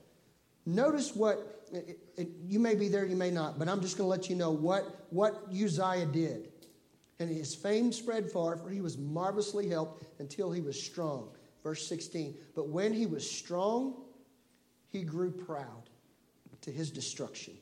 Notice 0.64 1.16
what, 1.16 1.68
you 2.46 2.60
may 2.60 2.76
be 2.76 2.86
there, 2.86 3.04
you 3.04 3.16
may 3.16 3.32
not, 3.32 3.58
but 3.58 3.68
I'm 3.68 3.80
just 3.80 3.98
going 3.98 4.06
to 4.06 4.10
let 4.10 4.30
you 4.30 4.36
know 4.36 4.52
what, 4.52 5.06
what 5.10 5.42
Uzziah 5.50 6.06
did. 6.06 6.52
And 7.18 7.28
his 7.28 7.52
fame 7.52 7.90
spread 7.90 8.30
far, 8.30 8.56
for 8.56 8.70
he 8.70 8.80
was 8.80 8.96
marvelously 8.96 9.68
helped 9.68 10.04
until 10.20 10.52
he 10.52 10.60
was 10.60 10.80
strong. 10.80 11.30
Verse 11.64 11.88
16. 11.88 12.36
But 12.54 12.68
when 12.68 12.92
he 12.92 13.06
was 13.06 13.28
strong, 13.28 14.04
he 14.88 15.02
grew 15.02 15.32
proud 15.32 15.90
to 16.60 16.70
his 16.70 16.92
destruction. 16.92 17.54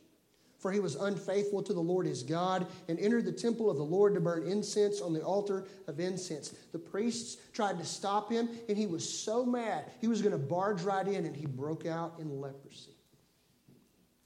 For 0.58 0.72
he 0.72 0.80
was 0.80 0.96
unfaithful 0.96 1.62
to 1.62 1.72
the 1.72 1.80
Lord 1.80 2.06
his 2.06 2.24
God 2.24 2.66
and 2.88 2.98
entered 2.98 3.24
the 3.24 3.32
temple 3.32 3.70
of 3.70 3.76
the 3.76 3.84
Lord 3.84 4.14
to 4.14 4.20
burn 4.20 4.42
incense 4.42 5.00
on 5.00 5.12
the 5.12 5.22
altar 5.22 5.66
of 5.86 6.00
incense. 6.00 6.50
The 6.72 6.80
priests 6.80 7.36
tried 7.52 7.78
to 7.78 7.84
stop 7.84 8.30
him, 8.30 8.48
and 8.68 8.76
he 8.76 8.86
was 8.86 9.08
so 9.08 9.46
mad, 9.46 9.84
he 10.00 10.08
was 10.08 10.20
going 10.20 10.32
to 10.32 10.38
barge 10.38 10.82
right 10.82 11.06
in, 11.06 11.26
and 11.26 11.36
he 11.36 11.46
broke 11.46 11.86
out 11.86 12.14
in 12.18 12.40
leprosy. 12.40 12.96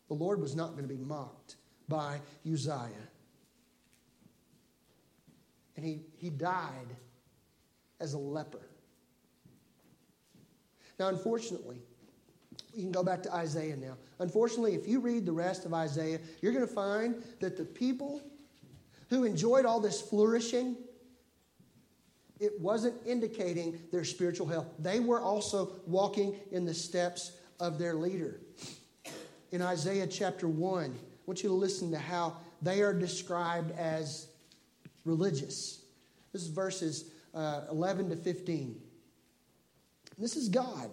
The 0.08 0.14
Lord 0.14 0.40
was 0.40 0.56
not 0.56 0.70
going 0.70 0.88
to 0.88 0.94
be 0.94 1.02
mocked 1.02 1.56
by 1.88 2.18
Uzziah. 2.50 2.88
And 5.76 5.84
he, 5.84 6.00
he 6.16 6.30
died 6.30 6.96
as 8.00 8.14
a 8.14 8.18
leper. 8.18 8.66
Now, 10.98 11.08
unfortunately, 11.08 11.82
you 12.74 12.82
can 12.82 12.92
go 12.92 13.02
back 13.02 13.22
to 13.24 13.34
Isaiah 13.34 13.76
now. 13.76 13.96
Unfortunately, 14.18 14.74
if 14.74 14.86
you 14.86 15.00
read 15.00 15.26
the 15.26 15.32
rest 15.32 15.66
of 15.66 15.74
Isaiah, 15.74 16.18
you're 16.40 16.52
going 16.52 16.66
to 16.66 16.72
find 16.72 17.22
that 17.40 17.56
the 17.56 17.64
people 17.64 18.22
who 19.10 19.24
enjoyed 19.24 19.66
all 19.66 19.80
this 19.80 20.00
flourishing, 20.00 20.76
it 22.40 22.58
wasn't 22.60 22.94
indicating 23.06 23.78
their 23.90 24.04
spiritual 24.04 24.46
health. 24.46 24.66
They 24.78 25.00
were 25.00 25.20
also 25.20 25.72
walking 25.86 26.36
in 26.50 26.64
the 26.64 26.74
steps 26.74 27.32
of 27.60 27.78
their 27.78 27.94
leader. 27.94 28.40
In 29.50 29.60
Isaiah 29.60 30.06
chapter 30.06 30.48
1, 30.48 30.84
I 30.84 30.98
want 31.26 31.42
you 31.42 31.50
to 31.50 31.54
listen 31.54 31.90
to 31.90 31.98
how 31.98 32.36
they 32.62 32.80
are 32.80 32.94
described 32.94 33.70
as 33.78 34.28
religious. 35.04 35.82
This 36.32 36.42
is 36.42 36.48
verses 36.48 37.10
uh, 37.34 37.62
11 37.70 38.10
to 38.10 38.16
15. 38.16 38.80
This 40.18 40.36
is 40.36 40.48
God 40.48 40.90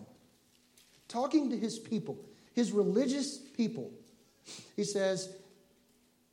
talking 1.09 1.49
to 1.49 1.57
his 1.57 1.77
people, 1.77 2.17
his 2.53 2.71
religious 2.71 3.37
people. 3.37 3.91
He 4.75 4.85
says, 4.85 5.35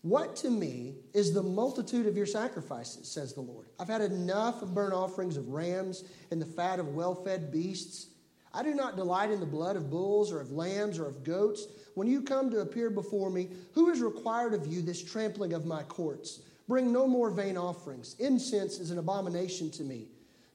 What 0.03 0.37
to 0.37 0.51
me 0.51 0.95
is 1.13 1.33
the 1.33 1.43
multitude 1.43 2.07
of 2.07 2.17
your 2.17 2.27
sacrifices, 2.27 3.09
says 3.09 3.33
the 3.33 3.41
Lord. 3.41 3.67
I've 3.81 3.89
had 3.89 4.03
enough 4.03 4.63
of 4.63 4.75
burnt 4.75 4.95
offerings 4.95 5.37
of 5.37 5.49
rams 5.49 6.05
and 6.31 6.41
the 6.41 6.47
fat 6.47 6.79
of 6.79 6.95
well 6.95 7.15
fed 7.15 7.51
beasts. 7.51 8.09
I 8.55 8.63
do 8.63 8.75
not 8.75 8.97
delight 8.97 9.31
in 9.31 9.41
the 9.41 9.47
blood 9.47 9.77
of 9.77 9.91
bulls 9.91 10.33
or 10.33 10.41
of 10.41 10.53
lambs 10.53 10.99
or 10.99 11.07
of 11.07 11.25
goats. 11.25 11.67
When 11.95 12.09
you 12.09 12.23
come 12.23 12.51
to 12.51 12.61
appear 12.61 12.89
before 12.91 13.31
me, 13.31 13.49
who 13.73 13.91
is 13.91 14.01
required 14.01 14.55
of 14.55 14.67
you 14.67 14.81
this 14.81 15.03
trampling 15.03 15.53
of 15.53 15.67
my 15.67 15.83
courts? 15.83 16.41
Bring 16.69 16.93
no 16.93 17.07
more 17.07 17.31
vain 17.31 17.57
offerings. 17.57 18.17
Incense 18.19 18.79
is 18.79 18.91
an 18.91 18.99
abomination 18.99 19.71
to 19.73 19.83
me 19.83 20.09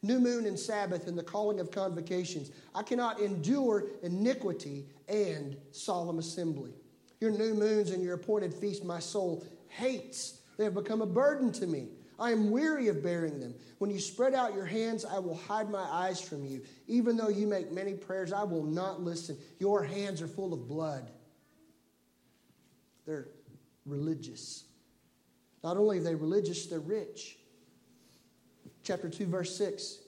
new 0.04 0.20
moon 0.20 0.46
and 0.46 0.58
Sabbath 0.58 1.08
and 1.08 1.18
the 1.18 1.24
calling 1.24 1.60
of 1.60 1.72
convocations. 1.72 2.52
I 2.74 2.84
cannot 2.84 3.20
endure 3.20 3.86
iniquity 4.02 4.86
and 5.08 5.56
solemn 5.72 6.20
assembly. 6.20 6.72
Your 7.20 7.32
new 7.32 7.54
moons 7.54 7.92
and 7.92 8.04
your 8.04 8.16
appointed 8.16 8.54
feast 8.54 8.84
my 8.84 9.00
soul 9.00 9.46
hates. 9.68 10.40
They 10.58 10.64
have 10.64 10.74
become 10.74 11.02
a 11.02 11.08
burden 11.08 11.52
to 11.54 11.68
me. 11.68 11.90
I 12.20 12.32
am 12.32 12.52
weary 12.52 12.88
of 12.88 13.02
bearing 13.02 13.40
them. 13.40 13.56
When 13.80 13.90
you 13.90 14.00
spread 14.00 14.36
out 14.36 14.54
your 14.54 14.66
hands, 14.66 15.06
I 15.06 15.18
will 15.20 15.36
hide 15.36 15.70
my 15.70 15.84
eyes 15.84 16.22
from 16.22 16.46
you. 16.46 16.62
Even 16.88 17.18
though 17.18 17.30
you 17.30 17.48
make 17.48 17.72
many 17.72 17.94
prayers, 17.94 18.32
I 18.32 18.44
will 18.44 18.64
not 18.64 19.02
listen. 19.02 19.38
Your 19.60 19.84
hands 19.84 20.22
are 20.22 20.28
full 20.28 20.54
of 20.54 20.68
blood. 20.68 21.10
They're 23.08 23.30
religious. 23.86 24.66
Not 25.64 25.78
only 25.78 25.98
are 25.98 26.04
they 26.04 26.16
religious, 26.16 26.68
they're 26.68 26.80
rich 26.80 27.38
chapter 28.84 29.10
2, 29.10 29.26
verse 29.28 29.56
6. 29.58 30.00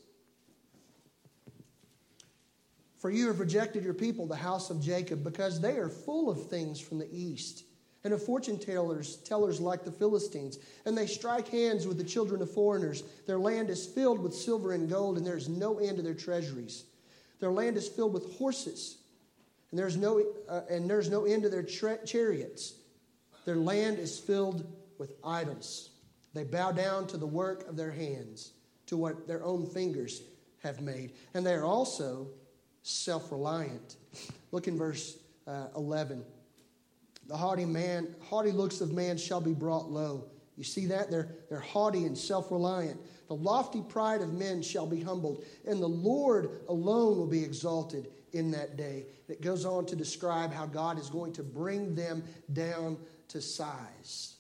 For 2.98 3.12
you 3.12 3.28
have 3.28 3.42
rejected 3.42 3.84
your 3.84 3.94
people, 3.94 4.26
the 4.26 4.36
house 4.36 4.70
of 4.70 4.82
Jacob, 4.82 5.24
because 5.24 5.60
they 5.60 5.78
are 5.78 5.90
full 5.90 6.30
of 6.30 6.50
things 6.50 6.80
from 6.80 7.00
the 7.00 7.10
east, 7.12 7.66
and 8.06 8.14
of 8.14 8.24
fortune 8.24 8.58
tellers, 8.58 9.18
tellers 9.18 9.60
like 9.60 9.84
the 9.84 9.92
Philistines. 9.92 10.58
And 10.86 10.98
they 10.98 11.06
strike 11.06 11.50
hands 11.50 11.86
with 11.86 11.98
the 11.98 12.04
children 12.06 12.42
of 12.42 12.50
foreigners. 12.50 13.04
Their 13.28 13.40
land 13.40 13.70
is 13.70 13.86
filled 13.86 14.20
with 14.20 14.34
silver 14.34 14.72
and 14.72 14.90
gold, 14.90 15.18
and 15.18 15.28
there 15.28 15.36
is 15.36 15.50
no 15.50 15.80
end 15.80 15.98
to 15.98 16.02
their 16.02 16.14
treasuries. 16.14 16.86
Their 17.42 17.52
land 17.52 17.76
is 17.76 17.90
filled 17.90 18.14
with 18.14 18.38
horses, 18.38 19.00
and 19.70 19.78
there's 19.78 19.98
no, 19.98 20.24
uh, 20.48 20.62
and 20.70 20.90
there's 20.90 21.10
no 21.10 21.26
end 21.26 21.44
to 21.44 21.50
their 21.50 21.64
tra- 21.64 22.06
chariots. 22.06 22.76
Their 23.44 23.58
land 23.58 24.00
is 24.00 24.18
filled 24.18 24.66
with 24.98 25.14
idols. 25.26 25.90
They 26.34 26.46
bow 26.46 26.72
down 26.72 27.08
to 27.08 27.18
the 27.18 27.28
work 27.28 27.68
of 27.68 27.76
their 27.76 27.92
hands 27.92 28.54
to 28.88 28.98
what 28.98 29.28
their 29.28 29.44
own 29.44 29.66
fingers 29.66 30.22
have 30.62 30.82
made. 30.82 31.14
And 31.34 31.46
they 31.46 31.54
are 31.54 31.66
also 31.66 32.28
self 32.84 33.32
reliant. 33.32 33.96
Look 34.52 34.68
in 34.68 34.78
verse 34.78 35.18
uh, 35.48 35.68
11. 35.76 36.24
The 37.28 37.38
haughty 37.38 37.66
man, 37.66 38.16
haughty 38.22 38.52
looks 38.52 38.82
of 38.82 38.92
man 38.92 39.18
shall 39.18 39.42
be 39.42 39.54
brought 39.54 39.90
low. 39.90 40.26
You 40.58 40.64
see 40.64 40.86
that? 40.88 41.10
They're, 41.10 41.30
they're 41.50 41.60
haughty 41.60 42.06
and 42.06 42.18
self 42.18 42.52
reliant. 42.52 43.00
The 43.28 43.36
lofty 43.36 43.82
pride 43.82 44.22
of 44.22 44.34
men 44.34 44.62
shall 44.62 44.86
be 44.86 45.02
humbled, 45.02 45.44
and 45.66 45.82
the 45.82 45.88
Lord 45.88 46.62
alone 46.68 47.18
will 47.18 47.28
be 47.28 47.44
exalted 47.44 48.08
in 48.34 48.52
that 48.52 48.76
day. 48.78 49.06
It 49.30 49.42
goes 49.42 49.66
on 49.66 49.86
to 49.88 49.96
describe 49.96 50.54
how 50.54 50.66
God 50.66 51.00
is 51.00 51.10
going 51.10 51.34
to 51.34 51.44
bring 51.44 51.96
them 51.96 52.24
down 52.52 52.98
to 53.30 53.42
size. 53.42 54.36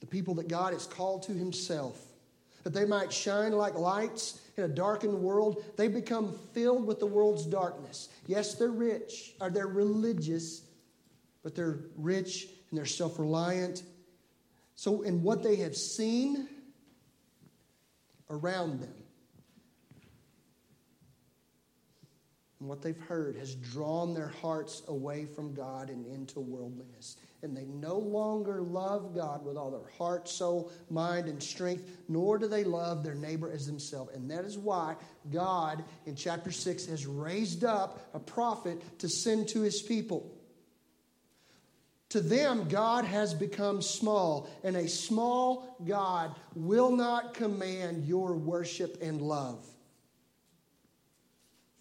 The 0.00 0.06
people 0.06 0.34
that 0.34 0.48
God 0.48 0.72
has 0.72 0.86
called 0.86 1.22
to 1.24 1.32
himself 1.32 2.11
that 2.62 2.72
they 2.72 2.84
might 2.84 3.12
shine 3.12 3.52
like 3.52 3.74
lights 3.74 4.40
in 4.56 4.64
a 4.64 4.68
darkened 4.68 5.18
world. 5.20 5.64
They 5.76 5.88
become 5.88 6.38
filled 6.52 6.86
with 6.86 7.00
the 7.00 7.06
world's 7.06 7.46
darkness. 7.46 8.08
Yes, 8.26 8.54
they're 8.54 8.70
rich, 8.70 9.34
or 9.40 9.50
they're 9.50 9.66
religious, 9.66 10.62
but 11.42 11.54
they're 11.54 11.80
rich 11.96 12.48
and 12.70 12.78
they're 12.78 12.86
self 12.86 13.18
reliant. 13.18 13.82
So, 14.74 15.02
in 15.02 15.22
what 15.22 15.42
they 15.42 15.56
have 15.56 15.76
seen 15.76 16.48
around 18.30 18.80
them, 18.80 18.94
and 22.62 22.68
what 22.68 22.80
they've 22.80 22.96
heard 22.96 23.34
has 23.34 23.56
drawn 23.56 24.14
their 24.14 24.32
hearts 24.40 24.82
away 24.86 25.26
from 25.26 25.52
God 25.52 25.90
and 25.90 26.06
into 26.06 26.38
worldliness 26.38 27.16
and 27.42 27.56
they 27.56 27.64
no 27.64 27.98
longer 27.98 28.62
love 28.62 29.14
God 29.16 29.44
with 29.44 29.56
all 29.56 29.70
their 29.70 29.90
heart, 29.98 30.28
soul, 30.28 30.70
mind, 30.88 31.26
and 31.26 31.42
strength, 31.42 31.84
nor 32.08 32.38
do 32.38 32.46
they 32.46 32.62
love 32.62 33.02
their 33.02 33.16
neighbor 33.16 33.50
as 33.50 33.66
themselves. 33.66 34.12
And 34.14 34.30
that 34.30 34.44
is 34.44 34.56
why 34.56 34.94
God, 35.30 35.82
in 36.06 36.14
chapter 36.14 36.52
6, 36.52 36.86
has 36.86 37.04
raised 37.04 37.64
up 37.64 38.08
a 38.14 38.20
prophet 38.20 39.00
to 39.00 39.08
send 39.08 39.48
to 39.48 39.62
his 39.62 39.82
people. 39.82 40.32
To 42.10 42.20
them, 42.20 42.68
God 42.68 43.06
has 43.06 43.34
become 43.34 43.82
small, 43.82 44.48
and 44.62 44.76
a 44.76 44.88
small 44.88 45.76
God 45.84 46.36
will 46.54 46.94
not 46.94 47.34
command 47.34 48.04
your 48.04 48.34
worship 48.34 48.98
and 49.02 49.20
love. 49.20 49.66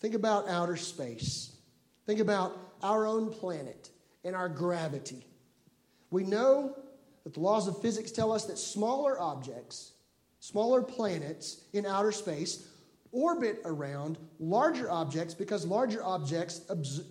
Think 0.02 0.16
about 0.16 0.50
outer 0.50 0.76
space. 0.76 1.56
Think 2.08 2.20
about 2.20 2.58
our 2.82 3.06
own 3.06 3.32
planet 3.32 3.92
and 4.24 4.36
our 4.36 4.50
gravity. 4.50 5.26
We 6.10 6.24
know 6.24 6.76
that 7.24 7.36
the 7.36 7.40
laws 7.40 7.68
of 7.68 7.80
physics 7.82 8.12
tell 8.12 8.32
us 8.32 8.46
that 8.46 8.58
smaller 8.58 9.20
objects, 9.20 9.94
smaller 10.40 10.82
planets 10.82 11.64
in 11.72 11.86
outer 11.86 12.12
space, 12.12 12.68
orbit 13.12 13.62
around 13.64 14.18
larger 14.40 14.90
objects 14.90 15.36
because 15.36 15.66
larger 15.66 16.04
objects 16.04 16.62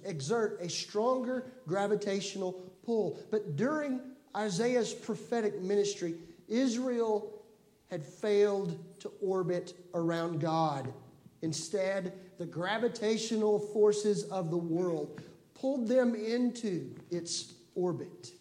exert 0.04 0.60
a 0.60 0.68
stronger 0.68 1.52
gravitational 1.68 2.52
pull. 2.84 3.22
But 3.30 3.54
during 3.54 4.00
Isaiah's 4.36 4.92
prophetic 4.92 5.60
ministry, 5.62 6.14
Israel 6.48 7.40
had 7.88 8.04
failed 8.04 8.78
to 9.00 9.12
orbit 9.22 9.74
around 9.94 10.40
God. 10.40 10.92
Instead, 11.42 12.12
the 12.38 12.46
gravitational 12.46 13.58
forces 13.58 14.24
of 14.24 14.50
the 14.50 14.58
world 14.58 15.22
pulled 15.54 15.88
them 15.88 16.14
into 16.14 16.94
its 17.10 17.54
orbit. 17.74 18.32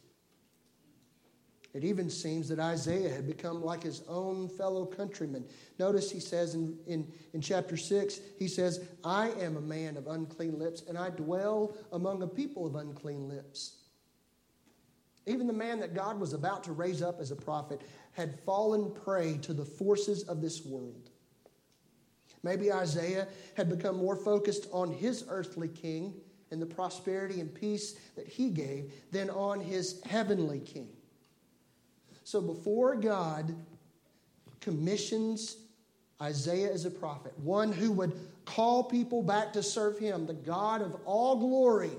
It 1.73 1.83
even 1.83 2.09
seems 2.09 2.49
that 2.49 2.59
Isaiah 2.59 3.09
had 3.09 3.27
become 3.27 3.63
like 3.63 3.83
his 3.83 4.01
own 4.07 4.49
fellow 4.49 4.85
countrymen. 4.85 5.45
Notice 5.77 6.09
he 6.09 6.19
says 6.19 6.55
in, 6.55 6.77
in, 6.87 7.07
in 7.33 7.41
chapter 7.41 7.77
6, 7.77 8.19
he 8.39 8.47
says, 8.47 8.83
I 9.03 9.29
am 9.39 9.55
a 9.55 9.61
man 9.61 9.95
of 9.95 10.07
unclean 10.07 10.57
lips, 10.57 10.83
and 10.87 10.97
I 10.97 11.11
dwell 11.11 11.77
among 11.91 12.23
a 12.23 12.27
people 12.27 12.65
of 12.65 12.75
unclean 12.75 13.29
lips. 13.29 13.75
Even 15.27 15.45
the 15.45 15.53
man 15.53 15.79
that 15.79 15.93
God 15.93 16.19
was 16.19 16.33
about 16.33 16.63
to 16.63 16.71
raise 16.71 17.03
up 17.03 17.19
as 17.19 17.29
a 17.29 17.35
prophet 17.35 17.81
had 18.13 18.39
fallen 18.45 18.91
prey 18.91 19.37
to 19.43 19.53
the 19.53 19.65
forces 19.65 20.23
of 20.23 20.41
this 20.41 20.65
world. 20.65 21.08
Maybe 22.43 22.71
Isaiah 22.71 23.27
had 23.55 23.69
become 23.69 23.97
more 23.97 24.15
focused 24.15 24.67
on 24.71 24.91
his 24.91 25.25
earthly 25.29 25.67
king 25.67 26.13
and 26.51 26.61
the 26.61 26.65
prosperity 26.65 27.41
and 27.41 27.53
peace 27.53 27.93
that 28.15 28.27
he 28.27 28.49
gave 28.49 28.91
than 29.11 29.29
on 29.29 29.59
his 29.59 30.01
heavenly 30.03 30.59
king. 30.59 30.89
So 32.23 32.41
before 32.41 32.95
God 32.95 33.55
commissions 34.61 35.57
Isaiah 36.21 36.71
as 36.71 36.85
a 36.85 36.91
prophet, 36.91 37.33
one 37.39 37.71
who 37.71 37.91
would 37.91 38.13
call 38.45 38.83
people 38.83 39.21
back 39.21 39.53
to 39.53 39.63
serve 39.63 39.99
him, 39.99 40.25
the 40.25 40.33
God 40.33 40.81
of 40.81 40.95
all 41.05 41.37
glory, 41.37 41.91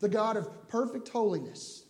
the 0.00 0.08
God 0.08 0.36
of 0.36 0.68
perfect 0.68 1.08
holiness, 1.08 1.84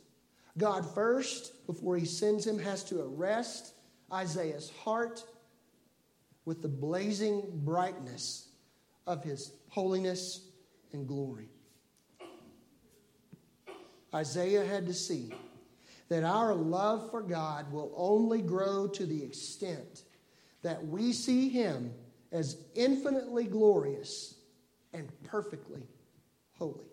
God 0.58 0.86
first, 0.94 1.66
before 1.66 1.96
he 1.96 2.06
sends 2.06 2.46
him, 2.46 2.58
has 2.58 2.82
to 2.84 3.02
arrest 3.02 3.74
Isaiah's 4.12 4.70
heart 4.82 5.22
with 6.46 6.62
the 6.62 6.68
blazing 6.68 7.42
brightness 7.52 8.48
of 9.06 9.22
his 9.22 9.52
holiness 9.68 10.48
and 10.92 11.06
glory. 11.06 11.50
Isaiah 14.14 14.64
had 14.64 14.86
to 14.86 14.94
see 14.94 15.34
that 16.08 16.24
our 16.24 16.54
love 16.54 17.10
for 17.10 17.20
God 17.20 17.70
will 17.70 17.92
only 17.96 18.40
grow 18.40 18.86
to 18.88 19.04
the 19.04 19.22
extent 19.22 20.04
that 20.62 20.86
we 20.86 21.12
see 21.12 21.48
Him 21.48 21.92
as 22.32 22.56
infinitely 22.74 23.44
glorious 23.44 24.34
and 24.92 25.10
perfectly 25.24 25.82
holy. 26.58 26.86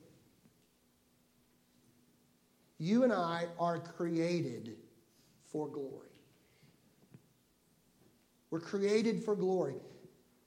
You 2.78 3.04
and 3.04 3.14
I 3.14 3.48
are 3.60 3.80
created 3.80 4.76
for 5.52 5.68
glory. 5.68 6.13
We're 8.54 8.60
created 8.60 9.24
for 9.24 9.36
glory. 9.36 9.78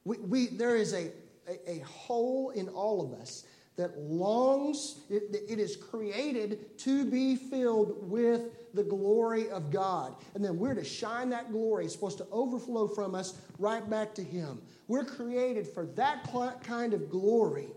We, 0.05 0.19
we, 0.19 0.47
there 0.47 0.77
is 0.77 0.93
a, 0.93 1.11
a, 1.49 1.71
a 1.71 1.79
hole 1.81 2.51
in 2.51 2.69
all 2.69 3.03
of 3.03 3.21
us 3.21 3.47
that 3.75 3.99
longs, 3.99 5.01
it, 5.11 5.25
it 5.49 5.59
is 5.59 5.75
created 5.75 6.79
to 6.79 7.05
be 7.05 7.35
filled 7.35 8.09
with 8.09 8.75
the 8.75 8.85
glory 8.85 9.51
of 9.51 9.73
God. 9.73 10.15
And 10.37 10.45
then 10.45 10.57
we're 10.57 10.75
to 10.75 10.85
shine 10.85 11.31
that 11.31 11.51
glory. 11.51 11.87
It's 11.87 11.95
supposed 11.95 12.19
to 12.19 12.29
overflow 12.31 12.87
from 12.87 13.17
us 13.17 13.41
right 13.59 13.91
back 13.91 14.15
to 14.15 14.23
Him. 14.23 14.63
We're 14.87 15.05
created 15.05 15.67
for 15.67 15.87
that 15.97 16.33
kind 16.63 16.95
of 16.95 17.11
glory, 17.11 17.71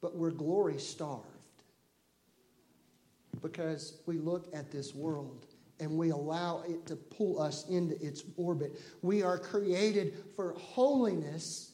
but 0.00 0.16
we're 0.16 0.32
glory 0.32 0.80
starved 0.80 1.26
because 3.40 4.00
we 4.04 4.18
look 4.18 4.48
at 4.52 4.72
this 4.72 4.96
world 4.96 5.46
and 5.82 5.98
we 5.98 6.10
allow 6.10 6.62
it 6.66 6.86
to 6.86 6.96
pull 6.96 7.40
us 7.40 7.68
into 7.68 8.00
its 8.04 8.24
orbit. 8.36 8.80
We 9.02 9.22
are 9.22 9.38
created 9.38 10.14
for 10.36 10.52
holiness 10.54 11.72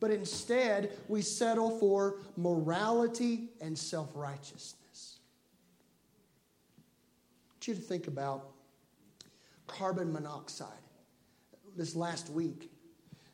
but 0.00 0.10
instead 0.10 0.96
we 1.08 1.20
settle 1.20 1.78
for 1.78 2.16
morality 2.36 3.50
and 3.60 3.78
self 3.78 4.10
righteousness. 4.14 5.18
I 6.78 7.52
want 7.52 7.68
you 7.68 7.74
to 7.74 7.80
think 7.80 8.06
about 8.08 8.48
carbon 9.66 10.12
monoxide. 10.12 10.68
This 11.76 11.94
last 11.94 12.30
week, 12.30 12.70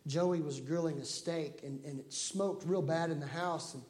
Joey 0.06 0.40
was 0.40 0.60
grilling 0.60 0.98
a 0.98 1.04
steak 1.04 1.60
and, 1.62 1.82
and 1.84 2.00
it 2.00 2.12
smoked 2.12 2.66
real 2.66 2.82
bad 2.82 3.10
in 3.10 3.20
the 3.20 3.26
house. 3.26 3.74
And, 3.74 3.82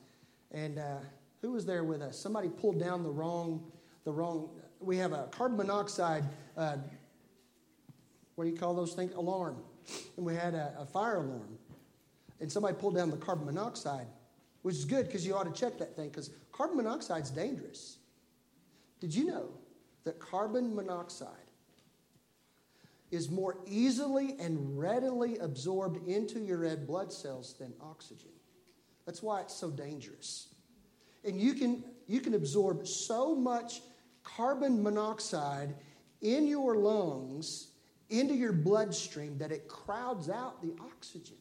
and 0.52 0.78
uh, 0.78 0.98
who 1.40 1.52
was 1.52 1.66
there 1.66 1.82
with 1.82 2.02
us? 2.02 2.18
Somebody 2.18 2.48
pulled 2.48 2.78
down 2.78 3.02
the 3.02 3.10
wrong, 3.10 3.64
the 4.04 4.12
wrong. 4.12 4.50
We 4.80 4.96
have 4.98 5.12
a 5.12 5.28
carbon 5.30 5.56
monoxide. 5.56 6.24
Uh, 6.56 6.76
what 8.34 8.44
do 8.44 8.50
you 8.50 8.56
call 8.56 8.74
those 8.74 8.94
things? 8.94 9.14
Alarm. 9.14 9.56
And 10.16 10.26
we 10.26 10.34
had 10.34 10.54
a, 10.54 10.74
a 10.78 10.86
fire 10.86 11.16
alarm 11.16 11.58
and 12.40 12.50
somebody 12.50 12.74
pulled 12.74 12.94
down 12.94 13.10
the 13.10 13.16
carbon 13.16 13.46
monoxide, 13.46 14.06
which 14.62 14.74
is 14.74 14.84
good 14.84 15.06
because 15.06 15.26
you 15.26 15.34
ought 15.34 15.52
to 15.52 15.58
check 15.58 15.78
that 15.78 15.96
thing 15.96 16.08
because 16.08 16.30
carbon 16.52 16.76
monoxide 16.76 17.22
is 17.22 17.30
dangerous. 17.30 17.98
Did 19.00 19.14
you 19.14 19.26
know 19.26 19.48
that 20.04 20.18
carbon 20.18 20.74
monoxide 20.74 21.30
is 23.10 23.30
more 23.30 23.58
easily 23.66 24.36
and 24.38 24.78
readily 24.78 25.38
absorbed 25.38 26.06
into 26.08 26.40
your 26.40 26.58
red 26.58 26.86
blood 26.86 27.12
cells 27.12 27.54
than 27.58 27.72
oxygen? 27.80 28.30
That's 29.06 29.22
why 29.22 29.40
it's 29.40 29.54
so 29.54 29.70
dangerous. 29.70 30.48
And 31.24 31.40
you 31.40 31.54
can, 31.54 31.84
you 32.06 32.20
can 32.20 32.34
absorb 32.34 32.86
so 32.86 33.34
much 33.34 33.80
carbon 34.26 34.82
monoxide 34.82 35.74
in 36.20 36.46
your 36.46 36.76
lungs, 36.76 37.68
into 38.10 38.34
your 38.34 38.52
bloodstream, 38.52 39.38
that 39.38 39.52
it 39.52 39.68
crowds 39.68 40.28
out 40.28 40.60
the 40.62 40.74
oxygen. 40.82 41.36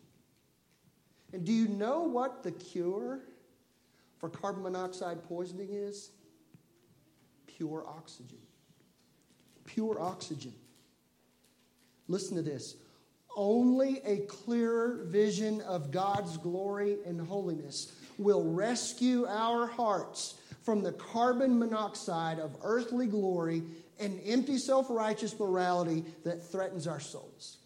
And 1.34 1.44
do 1.44 1.52
you 1.52 1.68
know 1.68 2.04
what 2.04 2.44
the 2.44 2.52
cure 2.52 3.22
for 4.20 4.30
carbon 4.30 4.64
monoxide 4.64 5.24
poisoning 5.24 5.70
is? 5.72 6.12
Pure 7.48 7.86
oxygen. 7.88 8.38
Pure 9.66 10.00
oxygen. 10.00 10.54
Listen 12.08 12.36
to 12.38 12.44
this. 12.44 12.76
Only 13.36 14.02
a 14.06 14.20
clearer 14.28 15.06
vision 15.08 15.60
of 15.62 15.92
God's 15.92 16.38
glory 16.38 16.98
and 17.06 17.20
holiness 17.20 17.92
will 18.18 18.44
rescue 18.44 19.26
our 19.28 19.68
hearts 19.68 20.36
from 20.66 20.82
the 20.82 20.92
carbon 20.94 21.60
monoxide 21.60 22.40
of 22.40 22.58
earthly 22.64 23.06
glory 23.06 23.62
and 24.00 24.20
empty 24.26 24.58
self 24.58 24.88
righteous 24.90 25.40
morality 25.40 26.04
that 26.24 26.44
threatens 26.44 26.88
our 26.88 27.00
souls. 27.00 27.58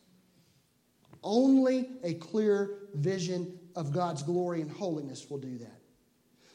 Only 1.23 1.89
a 2.03 2.15
clear 2.15 2.79
vision 2.93 3.57
of 3.75 3.93
God's 3.93 4.21
glory 4.21 4.61
and 4.61 4.69
holiness 4.69 5.29
will 5.29 5.37
do 5.37 5.57
that. 5.59 5.81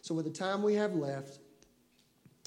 So, 0.02 0.14
with 0.14 0.26
the 0.26 0.30
time 0.30 0.62
we 0.62 0.74
have 0.74 0.94
left, 0.94 1.38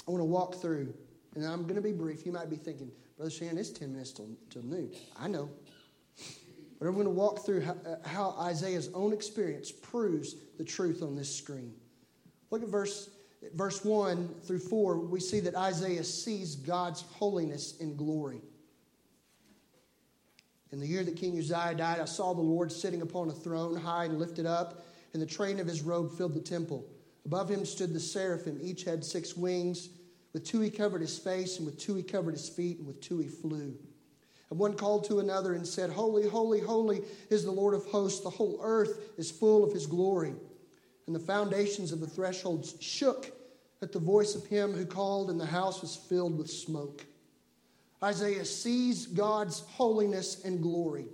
I 0.06 0.10
want 0.10 0.20
to 0.20 0.26
walk 0.26 0.54
through, 0.56 0.94
and 1.34 1.44
I'm 1.44 1.64
going 1.64 1.74
to 1.74 1.82
be 1.82 1.92
brief. 1.92 2.24
You 2.24 2.32
might 2.32 2.48
be 2.48 2.56
thinking, 2.56 2.90
Brother 3.16 3.30
Shannon, 3.30 3.58
it's 3.58 3.70
10 3.70 3.92
minutes 3.92 4.12
till, 4.12 4.28
till 4.48 4.62
noon. 4.62 4.92
I 5.18 5.26
know. 5.26 5.50
But 6.78 6.86
I'm 6.86 6.94
going 6.94 7.06
to 7.06 7.10
walk 7.10 7.44
through 7.44 7.62
how, 7.62 7.76
how 8.04 8.36
Isaiah's 8.40 8.90
own 8.94 9.12
experience 9.12 9.72
proves 9.72 10.36
the 10.56 10.64
truth 10.64 11.02
on 11.02 11.16
this 11.16 11.34
screen. 11.34 11.74
Look 12.50 12.62
at 12.62 12.68
verse, 12.68 13.10
verse 13.54 13.84
1 13.84 14.34
through 14.44 14.58
4. 14.58 14.98
We 14.98 15.20
see 15.20 15.40
that 15.40 15.54
Isaiah 15.54 16.04
sees 16.04 16.56
God's 16.56 17.02
holiness 17.02 17.74
and 17.80 17.96
glory. 17.96 18.42
In 20.70 20.80
the 20.80 20.86
year 20.86 21.02
that 21.04 21.16
King 21.16 21.38
Uzziah 21.38 21.74
died, 21.74 22.00
I 22.00 22.04
saw 22.04 22.34
the 22.34 22.42
Lord 22.42 22.70
sitting 22.70 23.00
upon 23.00 23.28
a 23.28 23.32
throne, 23.32 23.76
high 23.76 24.04
and 24.04 24.18
lifted 24.18 24.44
up, 24.44 24.84
and 25.12 25.22
the 25.22 25.26
train 25.26 25.60
of 25.60 25.66
his 25.66 25.82
robe 25.82 26.16
filled 26.16 26.34
the 26.34 26.40
temple. 26.40 26.86
Above 27.24 27.50
him 27.50 27.64
stood 27.64 27.94
the 27.94 28.00
seraphim. 28.00 28.58
Each 28.60 28.84
had 28.84 29.04
six 29.04 29.36
wings. 29.36 29.90
With 30.34 30.44
two 30.44 30.60
he 30.60 30.70
covered 30.70 31.00
his 31.00 31.18
face, 31.18 31.56
and 31.56 31.64
with 31.64 31.78
two 31.78 31.94
he 31.94 32.02
covered 32.02 32.32
his 32.32 32.48
feet, 32.48 32.78
and 32.78 32.86
with 32.86 33.00
two 33.00 33.18
he 33.18 33.28
flew. 33.28 33.74
And 34.50 34.58
one 34.58 34.74
called 34.74 35.04
to 35.04 35.20
another 35.20 35.54
and 35.54 35.66
said, 35.66 35.90
Holy, 35.90 36.26
holy, 36.28 36.60
holy 36.60 37.02
is 37.30 37.44
the 37.44 37.50
Lord 37.50 37.74
of 37.74 37.84
hosts. 37.86 38.20
The 38.20 38.30
whole 38.30 38.58
earth 38.62 39.12
is 39.18 39.30
full 39.30 39.64
of 39.64 39.72
his 39.72 39.86
glory. 39.86 40.34
And 41.08 41.14
the 41.14 41.20
foundations 41.20 41.90
of 41.90 42.00
the 42.00 42.06
thresholds 42.06 42.74
shook 42.80 43.32
at 43.80 43.92
the 43.92 43.98
voice 43.98 44.34
of 44.34 44.44
him 44.44 44.74
who 44.74 44.84
called, 44.84 45.30
and 45.30 45.40
the 45.40 45.46
house 45.46 45.80
was 45.80 45.96
filled 45.96 46.36
with 46.36 46.50
smoke. 46.50 47.06
Isaiah 48.04 48.44
sees 48.44 49.06
God's 49.06 49.60
holiness 49.60 50.44
and 50.44 50.60
glory. 50.60 51.06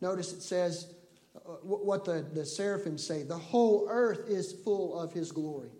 Notice 0.00 0.32
it 0.32 0.42
says 0.42 0.92
uh, 1.36 1.52
what 1.62 2.04
the, 2.04 2.26
the 2.34 2.44
seraphim 2.44 2.98
say 2.98 3.22
the 3.22 3.38
whole 3.38 3.86
earth 3.88 4.28
is 4.28 4.52
full 4.64 4.98
of 4.98 5.12
his 5.12 5.30
glory. 5.30 5.70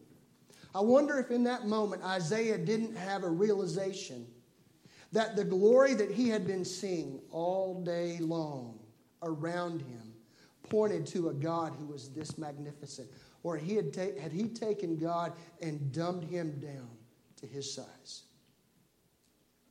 I 0.72 0.82
wonder 0.82 1.18
if 1.18 1.32
in 1.32 1.42
that 1.44 1.66
moment 1.66 2.04
Isaiah 2.04 2.58
didn't 2.58 2.96
have 2.96 3.24
a 3.24 3.28
realization 3.28 4.24
that 5.10 5.34
the 5.34 5.44
glory 5.44 5.94
that 5.94 6.12
he 6.12 6.28
had 6.28 6.46
been 6.46 6.64
seeing 6.64 7.20
all 7.32 7.82
day 7.82 8.18
long 8.20 8.78
around 9.20 9.80
him 9.80 10.07
pointed 10.70 11.06
to 11.08 11.28
a 11.28 11.34
God 11.34 11.74
who 11.78 11.86
was 11.86 12.10
this 12.10 12.38
magnificent. 12.38 13.08
Or 13.42 13.56
he 13.56 13.74
had, 13.74 13.92
ta- 13.92 14.20
had 14.20 14.32
he 14.32 14.48
taken 14.48 14.96
God 14.96 15.32
and 15.60 15.92
dumbed 15.92 16.24
him 16.24 16.58
down 16.60 16.88
to 17.40 17.46
his 17.46 17.72
size? 17.72 18.22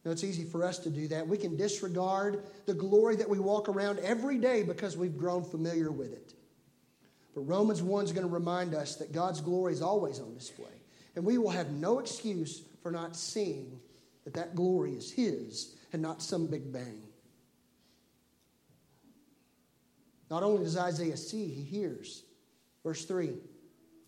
Now, 0.05 0.11
it's 0.11 0.23
easy 0.23 0.45
for 0.45 0.63
us 0.63 0.79
to 0.79 0.89
do 0.89 1.09
that. 1.09 1.27
We 1.27 1.37
can 1.37 1.57
disregard 1.57 2.45
the 2.65 2.73
glory 2.73 3.17
that 3.17 3.29
we 3.29 3.39
walk 3.39 3.67
around 3.67 3.99
every 3.99 4.37
day 4.37 4.63
because 4.63 4.95
we've 4.95 5.17
grown 5.17 5.43
familiar 5.43 5.91
with 5.91 6.13
it. 6.13 6.33
But 7.35 7.41
Romans 7.41 7.83
1 7.83 8.05
is 8.05 8.11
going 8.13 8.25
to 8.25 8.33
remind 8.33 8.73
us 8.73 8.95
that 8.95 9.11
God's 9.11 9.41
glory 9.41 9.73
is 9.73 9.81
always 9.81 10.19
on 10.19 10.33
display. 10.33 10.65
And 11.15 11.25
we 11.25 11.37
will 11.37 11.49
have 11.49 11.71
no 11.71 11.99
excuse 11.99 12.61
for 12.81 12.91
not 12.91 13.15
seeing 13.15 13.79
that 14.23 14.33
that 14.35 14.55
glory 14.55 14.93
is 14.93 15.11
His 15.11 15.75
and 15.93 16.01
not 16.01 16.21
some 16.21 16.47
big 16.47 16.71
bang. 16.71 17.06
Not 20.29 20.43
only 20.43 20.63
does 20.63 20.77
Isaiah 20.77 21.17
see, 21.17 21.47
he 21.47 21.61
hears. 21.61 22.23
Verse 22.83 23.05
3 23.05 23.33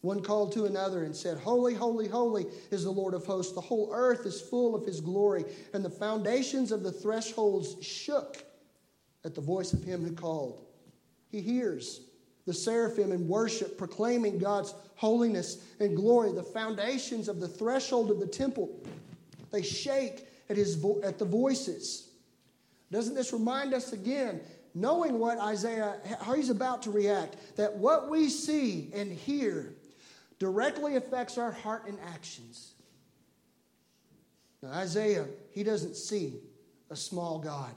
One 0.01 0.21
called 0.21 0.51
to 0.53 0.65
another 0.65 1.03
and 1.03 1.15
said, 1.15 1.37
Holy, 1.37 1.73
holy, 1.73 2.07
holy 2.07 2.45
is 2.71 2.83
the 2.83 2.91
Lord 2.91 3.13
of 3.13 3.25
hosts. 3.25 3.53
The 3.53 3.61
whole 3.61 3.89
earth 3.93 4.25
is 4.25 4.41
full 4.41 4.75
of 4.75 4.85
his 4.85 5.01
glory. 5.01 5.45
And 5.73 5.83
the 5.83 5.89
foundations 5.89 6.71
of 6.71 6.83
the 6.83 6.91
thresholds 6.91 7.75
shook 7.85 8.43
at 9.25 9.35
the 9.35 9.41
voice 9.41 9.73
of 9.73 9.83
him 9.83 10.03
who 10.03 10.13
called. 10.13 10.65
He 11.29 11.41
hears 11.41 12.01
the 12.45 12.53
seraphim 12.53 13.11
in 13.11 13.27
worship 13.27 13.77
proclaiming 13.77 14.39
God's 14.39 14.73
holiness 14.95 15.63
and 15.79 15.95
glory. 15.95 16.31
The 16.31 16.43
foundations 16.43 17.27
of 17.27 17.39
the 17.39 17.47
threshold 17.47 18.09
of 18.09 18.19
the 18.19 18.27
temple, 18.27 18.69
they 19.51 19.61
shake 19.61 20.27
at, 20.49 20.57
his 20.57 20.75
vo- 20.75 20.99
at 21.03 21.19
the 21.19 21.25
voices. 21.25 22.09
Doesn't 22.91 23.13
this 23.13 23.33
remind 23.33 23.73
us 23.73 23.93
again 23.93 24.41
knowing 24.73 25.19
what 25.19 25.37
Isaiah, 25.39 25.97
how 26.21 26.33
he's 26.33 26.49
about 26.49 26.83
to 26.83 26.91
react, 26.91 27.35
that 27.57 27.75
what 27.75 28.09
we 28.09 28.29
see 28.29 28.91
and 28.93 29.11
hear 29.11 29.73
directly 30.39 30.95
affects 30.95 31.37
our 31.37 31.51
heart 31.51 31.87
and 31.87 31.97
actions. 32.13 32.71
Now, 34.61 34.69
Isaiah, 34.69 35.25
he 35.51 35.63
doesn't 35.63 35.95
see 35.95 36.35
a 36.89 36.95
small 36.95 37.39
God. 37.39 37.71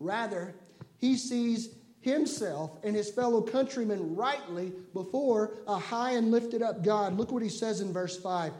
Rather, 0.00 0.54
he 0.98 1.16
sees 1.16 1.70
himself 2.00 2.78
and 2.82 2.94
his 2.94 3.10
fellow 3.10 3.40
countrymen 3.40 4.14
rightly 4.14 4.72
before 4.92 5.54
a 5.66 5.78
high 5.78 6.12
and 6.12 6.30
lifted 6.30 6.62
up 6.62 6.84
God. 6.84 7.16
Look 7.16 7.32
what 7.32 7.42
he 7.42 7.48
says 7.48 7.80
in 7.80 7.92
verse 7.92 8.18
5 8.20 8.52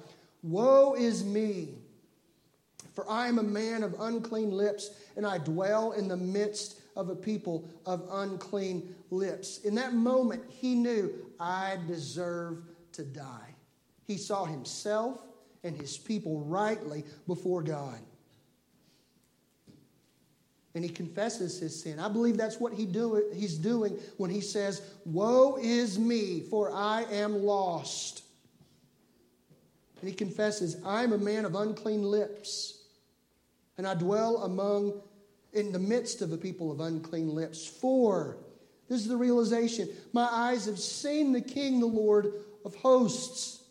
Woe 0.42 0.94
is 0.94 1.24
me, 1.24 1.74
for 2.94 3.08
I 3.10 3.28
am 3.28 3.38
a 3.38 3.42
man 3.42 3.82
of 3.82 4.00
unclean 4.00 4.50
lips, 4.50 4.90
and 5.16 5.26
I 5.26 5.38
dwell 5.38 5.92
in 5.92 6.08
the 6.08 6.16
midst 6.16 6.80
of 6.96 7.08
a 7.08 7.16
people 7.16 7.68
of 7.86 8.06
unclean 8.10 8.94
lips. 9.10 9.58
In 9.58 9.74
that 9.76 9.94
moment, 9.94 10.44
he 10.48 10.74
knew, 10.74 11.12
I 11.40 11.78
deserve 11.86 12.62
to 12.92 13.02
die. 13.02 13.54
He 14.06 14.16
saw 14.16 14.44
himself 14.44 15.20
and 15.62 15.76
his 15.76 15.96
people 15.96 16.40
rightly 16.40 17.04
before 17.26 17.62
God. 17.62 17.98
And 20.74 20.84
he 20.84 20.90
confesses 20.90 21.58
his 21.58 21.80
sin. 21.80 22.00
I 22.00 22.08
believe 22.08 22.36
that's 22.36 22.58
what 22.58 22.72
he 22.72 22.84
do, 22.84 23.30
he's 23.32 23.56
doing 23.56 23.96
when 24.16 24.30
he 24.30 24.40
says, 24.40 24.82
Woe 25.04 25.56
is 25.60 25.98
me, 25.98 26.40
for 26.50 26.72
I 26.72 27.04
am 27.04 27.44
lost. 27.44 28.24
And 30.00 30.08
he 30.08 30.14
confesses, 30.14 30.76
I'm 30.84 31.12
a 31.12 31.18
man 31.18 31.44
of 31.44 31.54
unclean 31.54 32.02
lips, 32.02 32.82
and 33.78 33.86
I 33.86 33.94
dwell 33.94 34.38
among 34.38 35.00
in 35.54 35.72
the 35.72 35.78
midst 35.78 36.20
of 36.20 36.32
a 36.32 36.36
people 36.36 36.70
of 36.70 36.80
unclean 36.80 37.34
lips. 37.34 37.66
For, 37.66 38.36
this 38.88 39.00
is 39.00 39.08
the 39.08 39.16
realization, 39.16 39.88
my 40.12 40.28
eyes 40.30 40.66
have 40.66 40.78
seen 40.78 41.32
the 41.32 41.40
King, 41.40 41.80
the 41.80 41.86
Lord 41.86 42.32
of 42.64 42.74
hosts. 42.74 43.62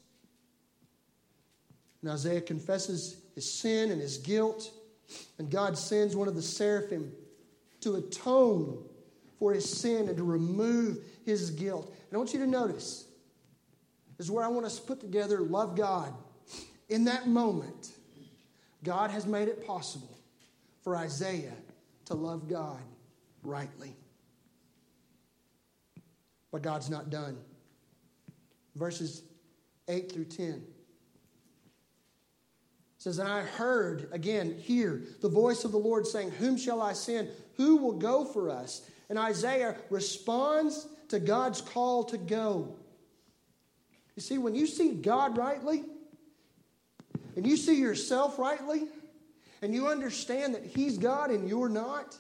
And 2.02 2.12
Isaiah 2.12 2.42
confesses 2.42 3.18
his 3.36 3.52
sin 3.52 3.92
and 3.92 4.02
his 4.02 4.18
guilt, 4.18 4.72
and 5.38 5.50
God 5.50 5.78
sends 5.78 6.16
one 6.16 6.28
of 6.28 6.36
the 6.36 6.42
seraphim 6.42 7.12
to 7.82 7.96
atone 7.96 8.84
for 9.40 9.54
his 9.54 9.70
sin 9.70 10.08
and 10.08 10.18
to 10.18 10.24
remove 10.24 11.00
his 11.26 11.50
guilt. 11.52 11.94
And 12.10 12.16
I 12.16 12.18
want 12.18 12.34
you 12.34 12.40
to 12.40 12.48
notice, 12.48 13.06
is 14.20 14.32
where 14.32 14.46
I 14.46 14.48
want 14.48 14.66
us 14.66 14.80
to 14.80 14.82
put 14.86 15.02
together 15.02 15.42
love 15.42 15.76
God. 15.76 16.14
In 16.88 17.06
that 17.06 17.28
moment, 17.28 17.92
God 18.84 19.12
has 19.12 19.26
made 19.26 19.48
it 19.48 19.66
possible 19.66 20.18
for 20.84 20.96
Isaiah 20.96 21.54
to 22.06 22.14
love 22.14 22.48
God 22.48 22.82
rightly. 23.44 23.96
But 26.52 26.62
God's 26.62 26.90
not 26.90 27.10
done. 27.10 27.38
Verses 28.76 29.24
8 29.88 30.12
through 30.12 30.26
10 30.26 30.64
says, 32.98 33.20
And 33.20 33.28
I 33.28 33.42
heard, 33.42 34.08
again, 34.12 34.58
hear 34.58 35.04
the 35.22 35.30
voice 35.30 35.66
of 35.66 35.72
the 35.72 35.78
Lord 35.78 36.08
saying, 36.08 36.32
Whom 36.32 36.58
shall 36.58 36.82
I 36.82 36.94
send? 36.94 37.30
Who 37.58 37.78
will 37.78 37.94
go 37.94 38.24
for 38.24 38.50
us? 38.50 38.90
And 39.10 39.20
Isaiah 39.20 39.76
responds 39.90 40.88
to 41.10 41.20
God's 41.20 41.62
call 41.62 42.06
to 42.06 42.18
go. 42.18 42.76
You 44.16 44.22
see, 44.22 44.38
when 44.38 44.56
you 44.56 44.68
see 44.68 44.94
God 44.94 45.38
rightly, 45.38 45.84
and 47.36 47.46
you 47.46 47.58
see 47.58 47.80
yourself 47.80 48.40
rightly, 48.40 48.84
and 49.64 49.74
you 49.74 49.88
understand 49.88 50.54
that 50.56 50.66
He's 50.66 50.98
God 50.98 51.32
and 51.32 51.48
you're 51.48 51.70
not, 51.70 52.18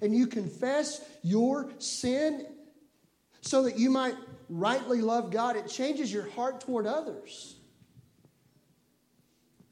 and 0.00 0.14
you 0.14 0.26
confess 0.26 1.04
your 1.22 1.70
sin 1.78 2.46
so 3.40 3.64
that 3.64 3.78
you 3.78 3.90
might 3.90 4.14
rightly 4.48 5.00
love 5.00 5.30
God, 5.30 5.56
it 5.56 5.66
changes 5.68 6.12
your 6.12 6.30
heart 6.30 6.60
toward 6.60 6.86
others. 6.86 7.56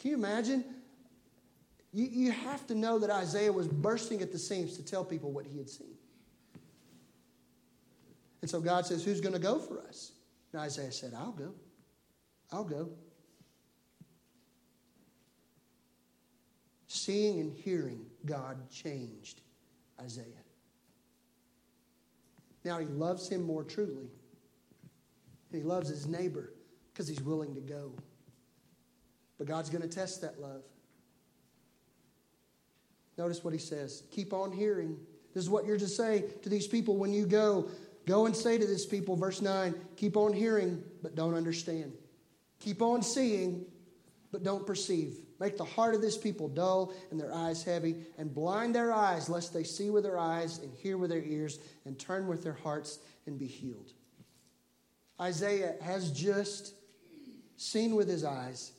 Can 0.01 0.11
you 0.11 0.16
imagine? 0.16 0.64
You, 1.93 2.07
you 2.07 2.32
have 2.32 2.66
to 2.68 2.74
know 2.74 2.99
that 2.99 3.11
Isaiah 3.11 3.53
was 3.53 3.68
bursting 3.68 4.22
at 4.22 4.32
the 4.32 4.38
seams 4.38 4.76
to 4.76 4.84
tell 4.84 5.05
people 5.05 5.30
what 5.30 5.47
he 5.47 5.59
had 5.59 5.68
seen. 5.68 5.95
And 8.41 8.51
so 8.51 8.61
God 8.61 8.86
says, 8.86 9.05
Who's 9.05 9.20
going 9.20 9.34
to 9.34 9.41
go 9.41 9.59
for 9.59 9.78
us? 9.80 10.12
And 10.53 10.61
Isaiah 10.62 10.93
said, 10.93 11.12
I'll 11.16 11.32
go. 11.32 11.53
I'll 12.51 12.64
go. 12.64 12.91
Seeing 17.11 17.41
and 17.41 17.53
hearing 17.53 18.07
God 18.25 18.71
changed 18.71 19.41
Isaiah. 20.01 20.45
Now 22.65 22.79
he 22.79 22.87
loves 22.87 23.29
him 23.29 23.43
more 23.43 23.65
truly. 23.65 24.13
He 25.51 25.63
loves 25.63 25.89
his 25.89 26.07
neighbor 26.07 26.53
because 26.93 27.09
he's 27.09 27.21
willing 27.21 27.53
to 27.57 27.61
go. 27.61 27.91
But 29.39 29.49
God's 29.49 29.71
going 29.71 29.83
to 29.83 29.89
test 29.89 30.21
that 30.21 30.41
love. 30.41 30.63
Notice 33.19 33.43
what 33.43 33.53
he 33.53 33.59
says 33.59 34.05
keep 34.13 34.33
on 34.33 34.53
hearing. 34.53 34.97
This 35.35 35.43
is 35.43 35.51
what 35.51 35.67
you're 35.67 35.79
to 35.79 35.89
say 35.89 36.27
to 36.43 36.49
these 36.49 36.69
people 36.69 36.97
when 36.97 37.13
you 37.13 37.27
go. 37.27 37.69
Go 38.07 38.27
and 38.27 38.37
say 38.37 38.57
to 38.57 38.67
this 38.67 38.87
people, 38.87 39.17
verse 39.17 39.43
9, 39.43 39.75
keep 39.97 40.17
on 40.17 40.33
hearing, 40.33 40.81
but 41.03 41.17
don't 41.17 41.35
understand. 41.35 41.93
Keep 42.61 42.83
on 42.83 43.03
seeing, 43.03 43.65
but 44.33 44.43
don't 44.43 44.66
perceive. 44.66 45.18
Make 45.39 45.57
the 45.57 45.64
heart 45.64 45.95
of 45.95 46.01
this 46.01 46.16
people 46.16 46.49
dull 46.49 46.93
and 47.11 47.18
their 47.18 47.35
eyes 47.35 47.62
heavy, 47.62 47.97
and 48.18 48.35
blind 48.35 48.74
their 48.74 48.93
eyes, 48.93 49.28
lest 49.28 49.53
they 49.53 49.64
see 49.64 49.91
with 49.91 50.05
their 50.05 50.18
eyes 50.18 50.59
and 50.59 50.72
hear 50.72 50.99
with 50.99 51.11
their 51.11 51.22
ears 51.22 51.59
and 51.85 51.99
turn 51.99 52.26
with 52.26 52.43
their 52.43 52.53
hearts 52.55 52.99
and 53.26 53.39
be 53.39 53.47
healed. 53.47 53.93
Isaiah 55.20 55.74
has 55.83 56.11
just 56.12 56.74
seen 57.57 57.95
with 57.95 58.09
his 58.09 58.24
eyes, 58.24 58.72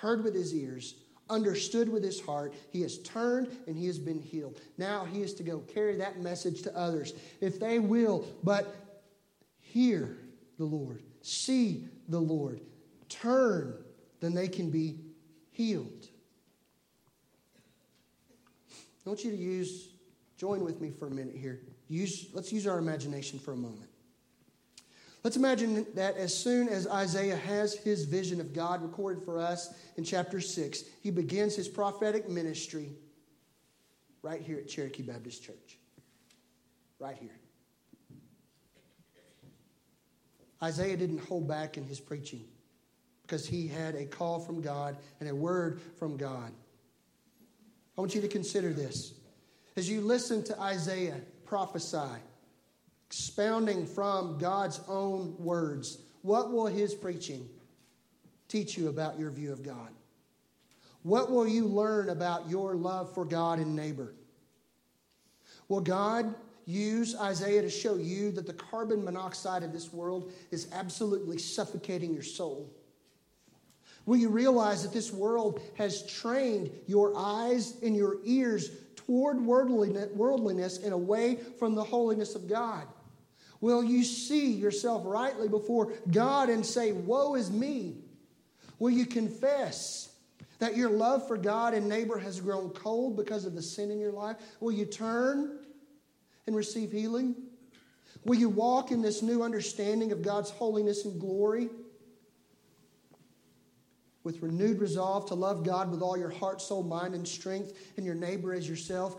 heard 0.00 0.24
with 0.24 0.34
his 0.34 0.54
ears, 0.54 0.94
understood 1.28 1.88
with 1.88 2.04
his 2.04 2.20
heart. 2.20 2.54
He 2.70 2.82
has 2.82 2.98
turned 2.98 3.48
and 3.66 3.76
he 3.76 3.86
has 3.86 3.98
been 3.98 4.20
healed. 4.20 4.60
Now 4.78 5.04
he 5.04 5.22
is 5.22 5.34
to 5.34 5.42
go 5.42 5.58
carry 5.58 5.96
that 5.96 6.20
message 6.20 6.62
to 6.62 6.76
others. 6.76 7.14
If 7.40 7.58
they 7.58 7.78
will 7.78 8.24
but 8.42 8.74
hear 9.58 10.16
the 10.58 10.64
Lord, 10.64 11.02
see 11.22 11.88
the 12.08 12.20
Lord, 12.20 12.60
turn, 13.08 13.74
then 14.20 14.34
they 14.34 14.48
can 14.48 14.70
be 14.70 14.98
healed. 15.50 16.08
I 19.04 19.08
want 19.08 19.24
you 19.24 19.30
to 19.30 19.36
use, 19.36 19.90
join 20.36 20.64
with 20.64 20.80
me 20.80 20.90
for 20.90 21.06
a 21.06 21.10
minute 21.10 21.36
here. 21.36 21.60
Use, 21.88 22.28
let's 22.32 22.52
use 22.52 22.66
our 22.66 22.78
imagination 22.78 23.38
for 23.38 23.52
a 23.52 23.56
moment. 23.56 23.90
Let's 25.22 25.36
imagine 25.36 25.86
that 25.94 26.16
as 26.16 26.36
soon 26.36 26.68
as 26.68 26.86
Isaiah 26.86 27.36
has 27.36 27.74
his 27.74 28.04
vision 28.04 28.40
of 28.40 28.52
God 28.52 28.82
recorded 28.82 29.24
for 29.24 29.38
us 29.38 29.74
in 29.96 30.04
chapter 30.04 30.40
6, 30.40 30.84
he 31.02 31.10
begins 31.10 31.54
his 31.54 31.68
prophetic 31.68 32.28
ministry 32.28 32.92
right 34.22 34.40
here 34.40 34.58
at 34.58 34.68
Cherokee 34.68 35.02
Baptist 35.02 35.42
Church. 35.42 35.78
Right 36.98 37.16
here. 37.16 37.38
Isaiah 40.62 40.96
didn't 40.96 41.18
hold 41.18 41.46
back 41.46 41.76
in 41.76 41.84
his 41.84 42.00
preaching 42.00 42.44
because 43.26 43.46
he 43.46 43.66
had 43.66 43.96
a 43.96 44.04
call 44.04 44.38
from 44.38 44.60
God 44.60 44.96
and 45.18 45.28
a 45.28 45.34
word 45.34 45.80
from 45.98 46.16
God. 46.16 46.52
I 47.96 48.00
want 48.00 48.14
you 48.14 48.20
to 48.20 48.28
consider 48.28 48.72
this. 48.72 49.14
As 49.76 49.90
you 49.90 50.00
listen 50.00 50.44
to 50.44 50.60
Isaiah 50.60 51.20
prophesy, 51.44 52.20
expounding 53.08 53.86
from 53.86 54.38
God's 54.38 54.80
own 54.88 55.34
words, 55.38 55.98
what 56.22 56.52
will 56.52 56.66
his 56.66 56.94
preaching 56.94 57.48
teach 58.48 58.78
you 58.78 58.88
about 58.88 59.18
your 59.18 59.30
view 59.30 59.52
of 59.52 59.62
God? 59.62 59.90
What 61.02 61.30
will 61.30 61.46
you 61.46 61.66
learn 61.66 62.10
about 62.10 62.48
your 62.48 62.74
love 62.74 63.12
for 63.12 63.24
God 63.24 63.58
and 63.58 63.74
neighbor? 63.74 64.14
Will 65.68 65.80
God 65.80 66.34
use 66.64 67.16
Isaiah 67.16 67.62
to 67.62 67.70
show 67.70 67.96
you 67.96 68.30
that 68.32 68.46
the 68.46 68.52
carbon 68.52 69.04
monoxide 69.04 69.62
of 69.62 69.72
this 69.72 69.92
world 69.92 70.32
is 70.50 70.68
absolutely 70.72 71.38
suffocating 71.38 72.12
your 72.12 72.22
soul? 72.22 72.72
Will 74.06 74.16
you 74.16 74.28
realize 74.28 74.84
that 74.84 74.92
this 74.92 75.12
world 75.12 75.60
has 75.76 76.06
trained 76.06 76.70
your 76.86 77.12
eyes 77.16 77.74
and 77.82 77.94
your 77.94 78.18
ears 78.24 78.70
toward 78.94 79.40
worldliness 79.40 80.78
and 80.78 80.92
away 80.92 81.38
from 81.58 81.74
the 81.74 81.84
holiness 81.84 82.36
of 82.36 82.48
God? 82.48 82.86
Will 83.60 83.82
you 83.82 84.04
see 84.04 84.52
yourself 84.52 85.02
rightly 85.04 85.48
before 85.48 85.92
God 86.10 86.48
and 86.48 86.64
say, 86.64 86.92
Woe 86.92 87.34
is 87.34 87.50
me? 87.50 87.96
Will 88.78 88.90
you 88.90 89.06
confess 89.06 90.10
that 90.58 90.76
your 90.76 90.90
love 90.90 91.26
for 91.26 91.36
God 91.36 91.74
and 91.74 91.88
neighbor 91.88 92.18
has 92.18 92.40
grown 92.40 92.70
cold 92.70 93.16
because 93.16 93.44
of 93.44 93.54
the 93.54 93.62
sin 93.62 93.90
in 93.90 93.98
your 93.98 94.12
life? 94.12 94.36
Will 94.60 94.72
you 94.72 94.84
turn 94.84 95.58
and 96.46 96.54
receive 96.54 96.92
healing? 96.92 97.34
Will 98.24 98.36
you 98.36 98.48
walk 98.48 98.90
in 98.90 99.02
this 99.02 99.22
new 99.22 99.42
understanding 99.42 100.12
of 100.12 100.22
God's 100.22 100.50
holiness 100.50 101.04
and 101.04 101.20
glory? 101.20 101.68
With 104.26 104.42
renewed 104.42 104.80
resolve 104.80 105.26
to 105.26 105.36
love 105.36 105.64
God 105.64 105.88
with 105.88 106.02
all 106.02 106.18
your 106.18 106.30
heart, 106.30 106.60
soul, 106.60 106.82
mind, 106.82 107.14
and 107.14 107.28
strength, 107.28 107.78
and 107.96 108.04
your 108.04 108.16
neighbor 108.16 108.52
as 108.52 108.68
yourself? 108.68 109.14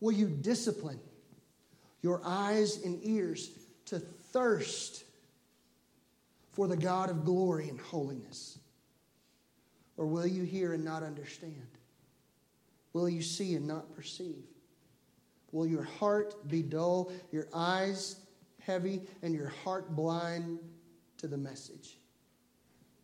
Will 0.00 0.12
you 0.12 0.28
discipline 0.28 0.98
your 2.00 2.22
eyes 2.24 2.82
and 2.82 2.98
ears 3.02 3.50
to 3.84 3.98
thirst 3.98 5.04
for 6.54 6.66
the 6.66 6.76
God 6.76 7.10
of 7.10 7.26
glory 7.26 7.68
and 7.68 7.78
holiness? 7.78 8.58
Or 9.98 10.06
will 10.06 10.26
you 10.26 10.44
hear 10.44 10.72
and 10.72 10.82
not 10.82 11.02
understand? 11.02 11.68
Will 12.94 13.10
you 13.10 13.20
see 13.20 13.56
and 13.56 13.68
not 13.68 13.94
perceive? 13.94 14.44
Will 15.50 15.66
your 15.66 15.84
heart 15.84 16.48
be 16.48 16.62
dull, 16.62 17.12
your 17.30 17.46
eyes 17.52 18.16
heavy, 18.58 19.02
and 19.20 19.34
your 19.34 19.48
heart 19.48 19.94
blind 19.94 20.60
to 21.18 21.28
the 21.28 21.36
message? 21.36 21.98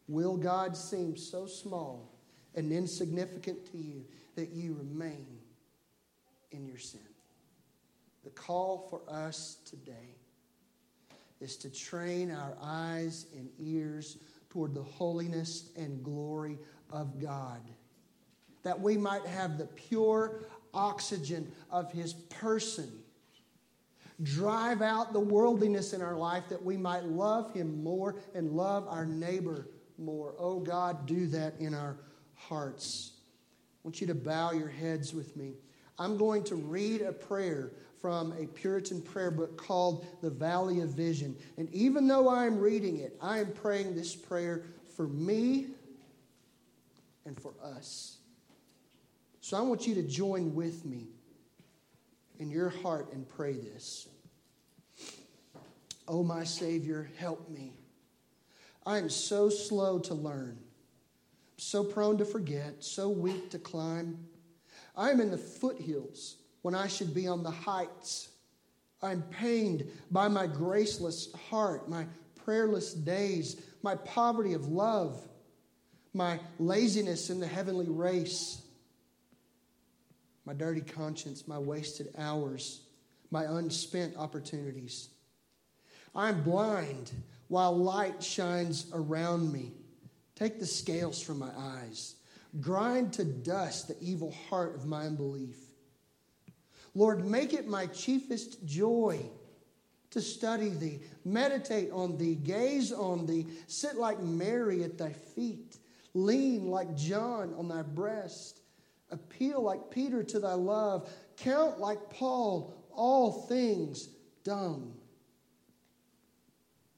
Will 0.09 0.39
God 0.39 0.75
seem 0.75 1.17
so 1.17 1.47
small 1.47 2.11
and 2.55 2.73
insignificant 2.73 3.71
to 3.73 3.79
you 3.79 4.05
that 4.37 4.49
you 4.51 4.75
remain 4.75 5.27
in 6.51 6.67
your 6.67 6.79
sin? 6.79 7.01
The 8.25 8.31
call 8.31 8.87
for 8.89 9.03
us 9.07 9.59
today 9.67 10.17
is 11.41 11.57
to 11.59 11.71
train 11.71 12.31
our 12.31 12.57
eyes 12.61 13.27
and 13.37 13.51
ears 13.61 14.17
toward 14.49 14.75
the 14.75 14.83
holiness 14.83 15.71
and 15.77 16.03
glory 16.03 16.59
of 16.91 17.21
God, 17.21 17.61
that 18.63 18.81
we 18.81 18.97
might 18.97 19.27
have 19.27 19.59
the 19.59 19.67
pure 19.67 20.41
oxygen 20.73 21.53
of 21.71 21.93
His 21.93 22.15
person. 22.15 22.91
Drive 24.23 24.83
out 24.83 25.13
the 25.13 25.21
worldliness 25.21 25.93
in 25.93 26.03
our 26.03 26.17
life 26.17 26.45
that 26.49 26.65
we 26.65 26.77
might 26.77 27.05
love 27.05 27.53
Him 27.53 27.85
more 27.85 28.17
and 28.35 28.53
love 28.53 28.89
our 28.89 29.05
neighbor 29.07 29.69
more. 29.99 30.35
Oh 30.39 30.61
God, 30.61 31.07
do 31.07 31.27
that 31.29 31.55
in 31.59 31.75
our 31.75 31.97
hearts. 32.35 33.13
I 33.75 33.79
want 33.85 34.01
you 34.01 34.07
to 34.09 34.15
bow 34.15 34.53
your 34.53 34.69
heads 34.69 35.15
with 35.15 35.37
me. 35.37 35.55
I'm 35.99 36.17
going 36.17 36.45
to 36.45 36.55
read 36.55 37.03
a 37.03 37.13
prayer 37.13 37.73
from 38.01 38.33
a 38.33 38.47
Puritan 38.47 39.03
prayer 39.03 39.31
book 39.31 39.57
called 39.57 40.07
The 40.23 40.31
Valley 40.31 40.81
of 40.81 40.91
Vision. 40.91 41.37
And 41.57 41.69
even 41.75 42.07
though 42.07 42.29
I'm 42.29 42.59
reading 42.59 42.99
it, 42.99 43.17
I 43.21 43.39
am 43.39 43.53
praying 43.53 43.97
this 43.97 44.15
prayer 44.15 44.65
for 44.97 45.09
me 45.09 45.69
and 47.25 47.41
for 47.41 47.55
us. 47.63 48.19
So 49.41 49.57
I 49.57 49.61
want 49.63 49.87
you 49.87 49.95
to 49.97 50.03
join 50.03 50.55
with 50.55 50.85
me 50.85 51.09
in 52.39 52.51
your 52.51 52.69
heart 52.69 53.13
and 53.13 53.29
pray 53.29 53.55
this. 53.55 54.09
Oh, 56.07 56.23
my 56.23 56.45
Savior, 56.45 57.11
help 57.17 57.49
me. 57.49 57.78
I 58.89 58.97
am 58.97 59.11
so 59.11 59.51
slow 59.51 59.99
to 59.99 60.15
learn, 60.15 60.59
so 61.59 61.85
prone 61.85 62.17
to 62.17 62.25
forget, 62.25 62.83
so 62.83 63.11
weak 63.11 63.51
to 63.51 63.59
climb. 63.59 64.17
I 64.97 65.11
am 65.11 65.21
in 65.21 65.31
the 65.31 65.37
foothills 65.37 66.37
when 66.63 66.75
I 66.75 66.89
should 66.89 67.13
be 67.13 67.29
on 67.29 67.43
the 67.43 67.51
heights. 67.51 68.31
I'm 69.03 69.21
pained 69.25 69.87
by 70.11 70.29
my 70.29 70.47
graceless 70.47 71.31
heart, 71.51 71.91
my 71.91 72.07
prayerless 72.47 72.95
days, 72.95 73.61
my 73.83 73.95
poverty 73.95 74.55
of 74.55 74.69
love, 74.69 75.21
my 76.15 76.41
laziness 76.59 77.29
in 77.29 77.41
the 77.41 77.47
heavenly 77.47 77.91
race, 77.91 78.63
my 80.47 80.55
dirty 80.55 80.81
conscience, 80.81 81.47
my 81.47 81.59
wasted 81.59 82.09
hours, 82.17 82.81
my 83.31 83.45
unspent 83.45 84.17
opportunities. 84.17 85.11
I'm 86.15 86.43
blind 86.43 87.13
while 87.49 87.77
light 87.77 88.23
shines 88.23 88.87
around 88.93 89.53
me. 89.53 89.73
Take 90.35 90.61
the 90.61 90.67
scales 90.67 91.21
from 91.21 91.39
my 91.39 91.51
eyes. 91.57 92.15
Grind 92.61 93.13
to 93.15 93.25
dust 93.25 93.89
the 93.89 93.97
evil 94.01 94.35
heart 94.49 94.75
of 94.75 94.87
my 94.87 95.07
unbelief. 95.07 95.57
Lord, 96.95 97.27
make 97.27 97.53
it 97.53 97.67
my 97.67 97.87
chiefest 97.87 98.65
joy 98.65 99.21
to 100.11 100.21
study 100.21 100.71
thee, 100.71 101.01
meditate 101.25 101.91
on 101.93 102.17
thee, 102.17 102.35
gaze 102.35 102.93
on 102.93 103.27
thee, 103.27 103.47
sit 103.67 103.97
like 103.97 104.21
Mary 104.21 104.83
at 104.85 104.97
thy 104.97 105.13
feet, 105.13 105.77
lean 106.15 106.69
like 106.69 106.97
John 106.97 107.55
on 107.59 107.69
thy 107.69 107.83
breast, 107.83 108.61
appeal 109.11 109.63
like 109.63 109.91
Peter 109.91 110.23
to 110.23 110.41
thy 110.41 110.55
love, 110.55 111.11
count 111.37 111.79
like 111.79 112.11
Paul 112.11 112.75
all 112.91 113.33
things 113.47 114.09
dung 114.45 114.98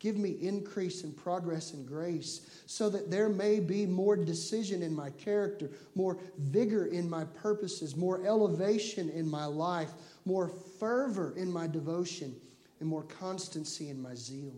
Give 0.01 0.17
me 0.17 0.31
increase 0.41 1.05
and 1.05 1.15
progress 1.15 1.75
and 1.75 1.87
grace 1.87 2.41
so 2.65 2.89
that 2.89 3.11
there 3.11 3.29
may 3.29 3.61
be 3.61 3.85
more 3.85 4.17
decision 4.17 4.83
in 4.83 4.95
my 4.95 5.11
character, 5.11 5.71
more 5.95 6.19
vigor 6.39 6.87
in 6.87 7.09
my 7.09 7.25
purposes, 7.25 7.95
more 7.95 8.27
elevation 8.27 9.11
in 9.11 9.31
my 9.31 9.45
life, 9.45 9.91
more 10.25 10.49
fervor 10.49 11.35
in 11.37 11.53
my 11.53 11.67
devotion, 11.67 12.35
and 12.81 12.89
more 12.89 13.03
constancy 13.03 13.91
in 13.91 14.01
my 14.01 14.15
zeal. 14.15 14.55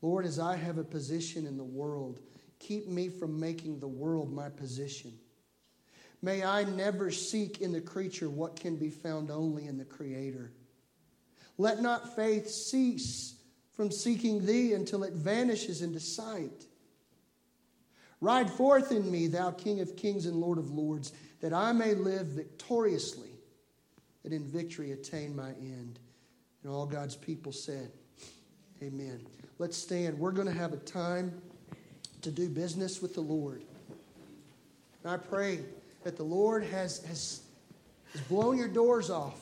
Lord, 0.00 0.24
as 0.24 0.38
I 0.38 0.56
have 0.56 0.78
a 0.78 0.84
position 0.84 1.46
in 1.46 1.58
the 1.58 1.62
world, 1.64 2.20
keep 2.58 2.88
me 2.88 3.10
from 3.10 3.38
making 3.38 3.80
the 3.80 3.88
world 3.88 4.32
my 4.32 4.48
position. 4.48 5.12
May 6.22 6.42
I 6.42 6.64
never 6.64 7.10
seek 7.10 7.60
in 7.60 7.72
the 7.72 7.82
creature 7.82 8.30
what 8.30 8.56
can 8.56 8.76
be 8.76 8.88
found 8.88 9.30
only 9.30 9.66
in 9.66 9.76
the 9.76 9.84
Creator. 9.84 10.52
Let 11.58 11.82
not 11.82 12.16
faith 12.16 12.48
cease 12.48 13.34
from 13.76 13.90
seeking 13.90 14.46
thee 14.46 14.72
until 14.72 15.02
it 15.02 15.12
vanishes 15.12 15.82
into 15.82 16.00
sight. 16.00 16.66
Ride 18.20 18.50
forth 18.50 18.92
in 18.92 19.10
me, 19.10 19.26
thou 19.26 19.50
King 19.50 19.80
of 19.80 19.96
kings 19.96 20.26
and 20.26 20.36
Lord 20.36 20.58
of 20.58 20.70
lords, 20.70 21.12
that 21.40 21.52
I 21.52 21.72
may 21.72 21.94
live 21.94 22.28
victoriously 22.28 23.30
and 24.24 24.32
in 24.32 24.44
victory 24.44 24.92
attain 24.92 25.36
my 25.36 25.50
end. 25.50 25.98
And 26.62 26.72
all 26.72 26.86
God's 26.86 27.16
people 27.16 27.52
said, 27.52 27.90
Amen. 28.82 29.20
Let's 29.58 29.76
stand. 29.76 30.18
We're 30.18 30.32
going 30.32 30.48
to 30.48 30.54
have 30.54 30.72
a 30.72 30.78
time 30.78 31.40
to 32.22 32.30
do 32.30 32.48
business 32.48 33.02
with 33.02 33.14
the 33.14 33.20
Lord. 33.20 33.62
And 35.02 35.12
I 35.12 35.16
pray 35.16 35.60
that 36.02 36.16
the 36.16 36.24
Lord 36.24 36.64
has, 36.64 37.04
has, 37.04 37.42
has 38.12 38.20
blown 38.22 38.56
your 38.56 38.68
doors 38.68 39.10
off 39.10 39.38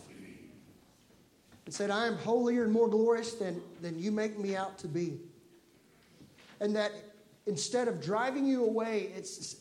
and 1.65 1.75
said, 1.75 1.91
I 1.91 2.07
am 2.07 2.17
holier 2.17 2.65
and 2.65 2.73
more 2.73 2.89
glorious 2.89 3.35
than, 3.35 3.63
than 3.81 3.99
you 3.99 4.11
make 4.11 4.39
me 4.39 4.57
out 4.57 4.79
to 4.79 4.89
be. 4.89 5.21
And 6.61 6.75
that 6.77 6.93
instead 7.47 7.89
of 7.89 8.03
driving 8.03 8.47
you 8.47 8.65
away, 8.65 9.13
it's 9.17 9.57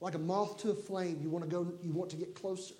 like 0.00 0.14
a 0.14 0.18
moth 0.18 0.58
to 0.58 0.70
a 0.70 0.74
flame. 0.74 1.18
You 1.22 1.30
want 1.30 1.44
to 1.44 1.50
go, 1.50 1.72
you 1.82 1.92
want 1.92 2.10
to 2.10 2.16
get 2.16 2.34
closer. 2.34 2.74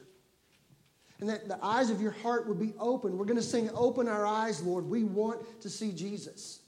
And 1.21 1.29
that 1.29 1.49
the 1.49 1.63
eyes 1.63 1.91
of 1.91 2.01
your 2.01 2.13
heart 2.13 2.49
would 2.49 2.59
be 2.59 2.73
open. 2.79 3.19
We're 3.19 3.27
going 3.27 3.37
to 3.37 3.43
sing, 3.43 3.69
Open 3.75 4.09
Our 4.09 4.27
Eyes, 4.27 4.63
Lord. 4.63 4.87
We 4.89 5.05
want 5.05 5.61
to 5.61 5.69
see 5.69 5.93
Jesus. 5.93 6.61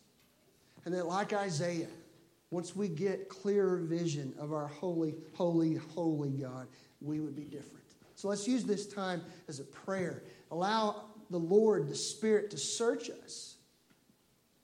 And 0.85 0.95
that, 0.95 1.07
like 1.07 1.33
Isaiah, 1.33 1.89
once 2.51 2.77
we 2.77 2.89
get 2.89 3.31
clearer 3.31 3.79
vision 3.79 4.35
of 4.39 4.53
our 4.53 4.67
holy, 4.67 5.15
holy, 5.33 5.77
holy 5.95 6.31
God, 6.31 6.67
we 7.01 7.21
would 7.21 7.35
be 7.35 7.45
different. 7.45 7.83
So 8.15 8.29
let's 8.29 8.47
use 8.47 8.65
this 8.65 8.87
time 8.87 9.23
as 9.49 9.59
a 9.59 9.65
prayer. 9.65 10.23
Allow 10.51 11.05
the 11.33 11.39
Lord, 11.39 11.89
the 11.89 11.97
Spirit, 11.97 12.51
to 12.51 12.59
search 12.59 13.11
us, 13.11 13.57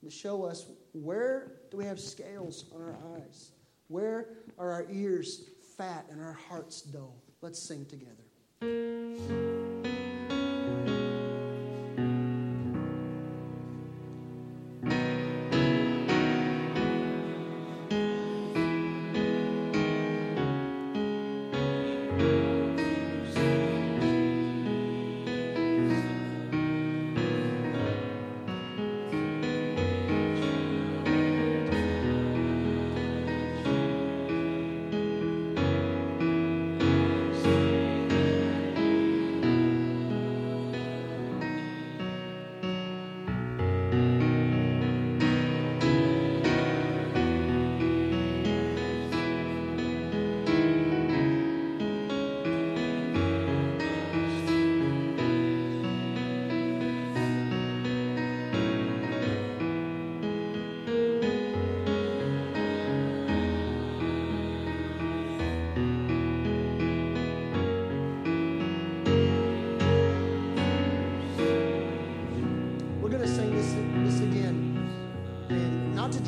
to 0.03 0.09
show 0.09 0.43
us 0.43 0.65
where 0.93 1.53
do 1.71 1.77
we 1.77 1.85
have 1.85 1.99
scales 1.99 2.65
on 2.73 2.81
our 2.81 2.97
eyes? 3.15 3.51
Where 3.87 4.27
are 4.57 4.71
our 4.71 4.85
ears 4.91 5.49
fat 5.77 6.05
and 6.11 6.21
our 6.21 6.37
hearts 6.47 6.81
dull? 6.81 7.15
Let's 7.41 7.59
sing 7.59 7.85
together. 7.85 9.48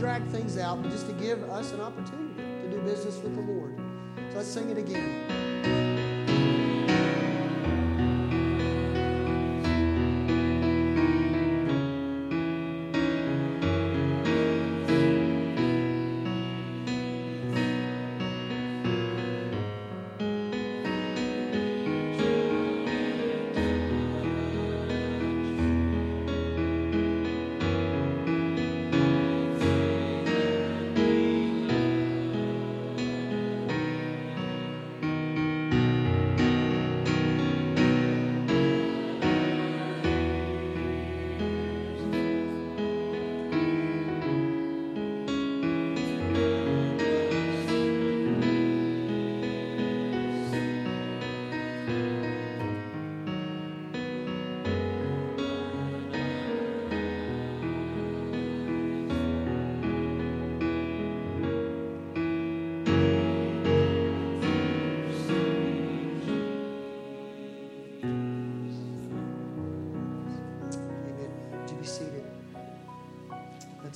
Drag 0.01 0.25
things 0.29 0.57
out, 0.57 0.81
but 0.81 0.89
just 0.89 1.05
to 1.05 1.13
give 1.13 1.43
us 1.43 1.73
an 1.73 1.79
opportunity 1.79 2.33
to 2.41 2.71
do 2.71 2.81
business 2.81 3.19
with 3.19 3.35
the 3.35 3.41
Lord. 3.41 3.79
So 4.31 4.37
let's 4.37 4.49
sing 4.49 4.71
it 4.71 4.77
again. 4.79 5.20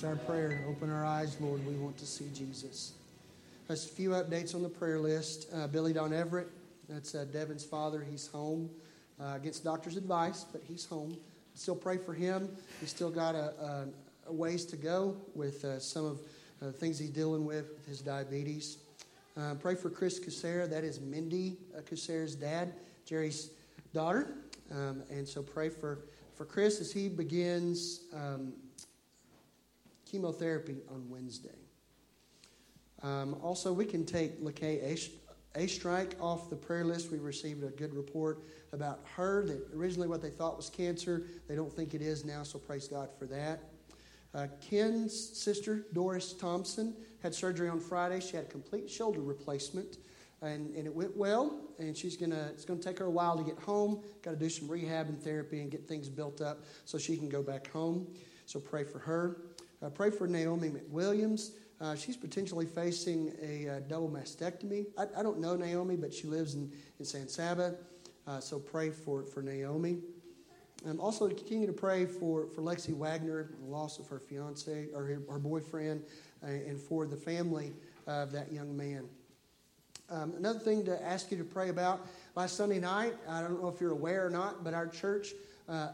Our 0.06 0.16
prayer. 0.16 0.64
Open 0.70 0.92
our 0.92 1.04
eyes, 1.04 1.36
Lord. 1.40 1.66
We 1.66 1.74
want 1.76 1.98
to 1.98 2.06
see 2.06 2.26
Jesus. 2.34 2.94
There's 3.68 3.86
a 3.86 3.90
few 3.90 4.12
updates 4.12 4.54
on 4.54 4.62
the 4.62 4.70
prayer 4.70 5.00
list. 5.00 5.48
Uh, 5.54 5.66
Billy 5.66 5.94
Don 5.94 6.14
Everett, 6.14 6.48
that's 6.88 7.16
uh, 7.16 7.26
Devin's 7.32 7.66
father. 7.66 8.06
He's 8.08 8.28
home 8.28 8.70
uh, 9.20 9.34
against 9.36 9.64
doctor's 9.64 9.98
advice, 9.98 10.46
but 10.52 10.62
he's 10.68 10.86
home. 10.86 11.18
Still 11.56 11.76
pray 11.76 11.98
for 11.98 12.14
him. 12.14 12.50
He's 12.80 12.92
still 12.92 13.10
got 13.10 13.34
a, 13.34 13.88
a, 14.28 14.32
ways 14.32 14.66
to 14.66 14.78
go 14.78 15.16
with 15.34 15.66
uh, 15.66 15.80
some 15.80 16.06
of 16.06 16.20
the 16.62 16.72
things 16.72 17.00
he's 17.00 17.10
dealing 17.10 17.44
with 17.44 17.70
with 17.74 17.88
his 17.88 18.02
diabetes. 18.02 18.78
Uh, 19.36 19.56
pray 19.56 19.74
for 19.74 19.90
Chris 19.90 20.20
Cusera. 20.20 20.70
That 20.70 20.84
is 20.84 21.02
Mindy 21.02 21.58
uh, 21.76 21.82
Cusera's 21.82 22.36
dad, 22.36 22.74
Jerry's 23.06 23.50
daughter. 23.94 24.28
Um, 24.72 25.02
and 25.10 25.28
so 25.28 25.42
pray 25.42 25.70
for, 25.70 26.00
for 26.36 26.46
Chris 26.46 26.80
as 26.80 26.92
he 26.92 27.10
begins 27.10 28.02
um, 28.14 28.54
chemotherapy 30.16 30.78
on 30.90 31.10
Wednesday. 31.10 31.60
Um, 33.04 33.36
also, 33.44 33.74
we 33.74 33.84
can 33.84 34.06
take 34.06 34.42
LaKay 34.42 34.98
A. 35.56 35.68
Strike 35.68 36.16
off 36.22 36.50
the 36.50 36.56
prayer 36.56 36.86
list. 36.86 37.12
We 37.12 37.18
received 37.18 37.64
a 37.66 37.68
good 37.68 37.94
report 37.94 38.44
about 38.72 39.02
her 39.16 39.46
that 39.46 39.68
originally 39.76 40.08
what 40.08 40.22
they 40.22 40.30
thought 40.30 40.56
was 40.56 40.70
cancer, 40.70 41.24
they 41.50 41.56
don't 41.56 41.72
think 41.72 41.94
it 41.94 42.02
is 42.02 42.24
now, 42.24 42.44
so 42.44 42.58
praise 42.60 42.88
God 42.88 43.10
for 43.20 43.26
that. 43.26 43.64
Uh, 44.34 44.48
Ken's 44.62 45.14
sister, 45.38 45.86
Doris 45.92 46.32
Thompson, 46.34 46.94
had 47.22 47.36
surgery 47.36 47.68
on 47.68 47.82
Friday. 47.82 48.22
She 48.22 48.38
had 48.38 48.46
a 48.46 48.50
complete 48.50 48.90
shoulder 48.90 49.22
replacement, 49.22 49.98
and, 50.42 50.74
and 50.76 50.88
it 50.88 50.96
went 50.96 51.16
well. 51.16 51.60
And 51.78 51.96
she's 51.96 52.16
gonna 52.16 52.50
it's 52.54 52.64
gonna 52.64 52.82
take 52.82 53.00
her 53.00 53.06
a 53.06 53.12
while 53.12 53.38
to 53.38 53.44
get 53.44 53.60
home. 53.60 54.02
Got 54.22 54.32
to 54.32 54.38
do 54.38 54.50
some 54.50 54.70
rehab 54.70 55.10
and 55.10 55.22
therapy 55.22 55.60
and 55.62 55.70
get 55.70 55.88
things 55.90 56.08
built 56.08 56.40
up 56.40 56.64
so 56.86 56.98
she 56.98 57.18
can 57.18 57.28
go 57.28 57.42
back 57.42 57.70
home. 57.72 58.08
So 58.46 58.60
pray 58.60 58.84
for 58.84 59.00
her. 59.00 59.38
Uh, 59.82 59.90
pray 59.90 60.10
for 60.10 60.28
Naomi 60.28 60.70
McWilliams. 60.70 61.52
Uh, 61.82 61.96
she's 61.96 62.16
potentially 62.16 62.66
facing 62.66 63.34
a 63.42 63.70
uh, 63.70 63.80
double 63.88 64.10
mastectomy. 64.10 64.86
I, 64.98 65.04
I, 65.18 65.24
don't 65.24 65.40
know 65.40 65.56
Naomi, 65.56 65.98
but 65.98 66.14
she 66.14 66.28
lives 66.28 66.56
in, 66.56 66.72
in 67.00 67.06
San 67.06 67.28
Saba. 67.28 67.76
Uh, 68.26 68.40
so 68.40 68.58
pray 68.58 68.90
for, 68.90 69.24
for 69.24 69.42
Naomi. 69.42 70.00
Um, 70.88 71.00
also, 71.00 71.28
continue 71.28 71.68
to 71.68 71.74
pray 71.74 72.06
for, 72.06 72.48
for 72.48 72.62
Lexi 72.62 72.96
Wagner, 72.96 73.50
the 73.60 73.70
loss 73.70 74.00
of 74.00 74.08
her 74.08 74.20
fiance 74.20 74.88
or 74.94 75.04
her, 75.04 75.22
her 75.30 75.40
boyfriend, 75.40 76.04
uh, 76.44 76.48
and 76.48 76.80
for 76.80 77.06
the 77.06 77.16
family 77.16 77.74
of 78.08 78.32
that 78.32 78.52
young 78.52 78.76
man. 78.76 79.06
Um, 80.10 80.34
another 80.38 80.60
thing 80.60 80.86
to 80.86 81.04
ask 81.04 81.32
you 81.32 81.38
to 81.38 81.44
pray 81.44 81.70
about 81.70 82.08
last 82.36 82.56
Sunday 82.56 82.80
night, 82.80 83.16
I 83.28 83.42
don't 83.42 83.62
know 83.62 83.68
if 83.68 83.82
you're 83.82 83.92
aware 83.92 84.26
or 84.26 84.30
not, 84.30 84.64
but 84.64 84.74
our 84.74 84.88
church 84.88 85.34
uh, 85.68 85.90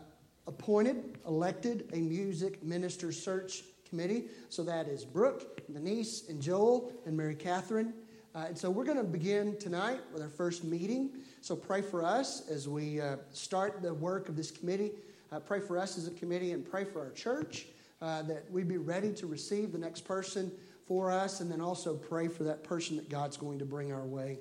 appointed, 0.47 1.17
elected 1.25 1.89
a 1.93 1.97
music 1.97 2.61
minister 2.61 3.11
search 3.13 3.63
committee. 3.91 4.23
So 4.47 4.63
that 4.63 4.87
is 4.87 5.03
Brooke, 5.03 5.61
Denise, 5.71 6.29
and 6.29 6.41
Joel, 6.41 6.93
and 7.05 7.15
Mary 7.15 7.35
Catherine. 7.35 7.93
Uh, 8.33 8.45
and 8.47 8.57
so 8.57 8.71
we're 8.71 8.85
going 8.85 8.97
to 8.97 9.03
begin 9.03 9.57
tonight 9.57 9.99
with 10.13 10.21
our 10.21 10.29
first 10.29 10.63
meeting. 10.63 11.11
So 11.41 11.57
pray 11.57 11.81
for 11.81 12.01
us 12.01 12.47
as 12.49 12.69
we 12.69 13.01
uh, 13.01 13.17
start 13.31 13.81
the 13.81 13.93
work 13.93 14.29
of 14.29 14.37
this 14.37 14.49
committee. 14.49 14.93
Uh, 15.29 15.41
pray 15.41 15.59
for 15.59 15.77
us 15.77 15.97
as 15.97 16.07
a 16.07 16.11
committee 16.11 16.53
and 16.53 16.65
pray 16.65 16.85
for 16.85 17.01
our 17.01 17.11
church 17.11 17.67
uh, 18.01 18.21
that 18.23 18.49
we 18.49 18.63
be 18.63 18.77
ready 18.77 19.11
to 19.11 19.27
receive 19.27 19.73
the 19.73 19.77
next 19.77 20.01
person 20.01 20.49
for 20.87 21.11
us, 21.11 21.41
and 21.41 21.51
then 21.51 21.59
also 21.59 21.93
pray 21.93 22.29
for 22.29 22.43
that 22.43 22.63
person 22.63 22.95
that 22.95 23.09
God's 23.09 23.35
going 23.35 23.59
to 23.59 23.65
bring 23.65 23.91
our 23.91 24.05
way. 24.05 24.39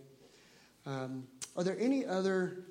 Um, 0.86 1.24
are 1.56 1.64
there 1.64 1.76
any 1.78 2.06
other 2.06 2.66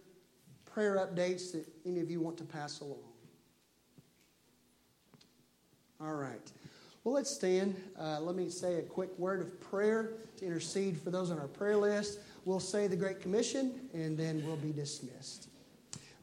prayer 0.65 0.95
updates 0.95 1.51
that 1.51 1.65
any 1.85 1.99
of 1.99 2.09
you 2.09 2.21
want 2.21 2.37
to 2.37 2.45
pass 2.45 2.79
along? 2.79 3.03
All 6.01 6.15
right. 6.15 6.51
Well, 7.05 7.15
let's 7.15 7.31
stand. 7.31 7.81
Uh, 7.97 8.19
let 8.19 8.35
me 8.35 8.49
say 8.49 8.75
a 8.75 8.81
quick 8.81 9.17
word 9.17 9.39
of 9.39 9.61
prayer 9.61 10.15
to 10.37 10.45
intercede 10.45 10.99
for 10.99 11.11
those 11.11 11.31
on 11.31 11.39
our 11.39 11.47
prayer 11.47 11.77
list. 11.77 12.19
We'll 12.43 12.59
say 12.59 12.87
the 12.87 12.97
Great 12.97 13.21
Commission, 13.21 13.87
and 13.93 14.17
then 14.17 14.43
we'll 14.45 14.57
be 14.57 14.73
dismissed. 14.73 15.47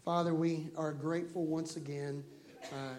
Father, 0.05 0.35
we 0.35 0.68
are 0.77 0.93
grateful 0.93 1.47
once 1.47 1.77
again, 1.77 2.22
uh, 2.64 2.97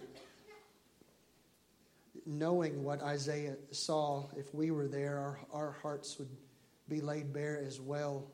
knowing 2.25 2.84
what 2.84 3.03
Isaiah 3.03 3.55
saw. 3.69 4.25
If 4.36 4.55
we 4.55 4.71
were 4.71 4.88
there, 4.88 5.19
our, 5.19 5.39
our 5.53 5.71
hearts 5.84 6.17
would 6.17 6.30
be 6.89 6.99
laid 6.99 7.32
bare 7.32 7.61
as 7.63 7.80
well. 7.80 8.25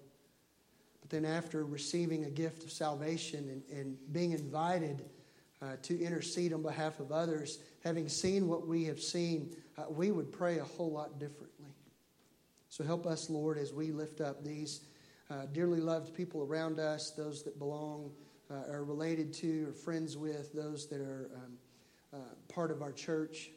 But 1.02 1.10
then, 1.10 1.26
after 1.26 1.66
receiving 1.66 2.24
a 2.24 2.30
gift 2.30 2.64
of 2.64 2.72
salvation 2.72 3.62
and, 3.70 3.78
and 3.78 3.98
being 4.14 4.32
invited 4.32 5.04
uh, 5.64 5.78
to 5.82 6.00
intercede 6.02 6.52
on 6.52 6.62
behalf 6.62 7.00
of 7.00 7.12
others, 7.12 7.60
having 7.84 8.10
seen 8.10 8.48
what 8.48 8.68
we 8.68 8.84
have 8.84 9.00
seen, 9.00 9.56
uh, 9.78 9.84
we 9.90 10.12
would 10.12 10.32
pray 10.32 10.60
a 10.60 10.64
whole 10.64 10.92
lot 10.92 11.20
differently. 11.20 11.74
So 12.70 12.84
help 12.84 13.06
us, 13.06 13.30
Lord, 13.30 13.58
as 13.58 13.72
we 13.72 13.92
lift 13.92 14.20
up 14.20 14.44
these 14.44 14.82
uh, 15.30 15.46
dearly 15.54 15.80
loved 15.80 16.14
people 16.14 16.42
around 16.44 16.80
us, 16.80 17.12
those 17.12 17.44
that 17.44 17.60
belong, 17.60 18.12
uh, 18.52 18.72
are 18.72 18.84
related 18.84 19.32
to, 19.34 19.70
or 19.70 19.74
friends 19.74 20.18
with, 20.18 20.52
those 20.54 20.88
that 20.88 21.00
are 21.00 21.30
um, 21.36 21.54
uh, 22.14 22.54
part 22.54 22.70
of 22.70 22.82
our 22.82 22.92
church. 22.92 23.52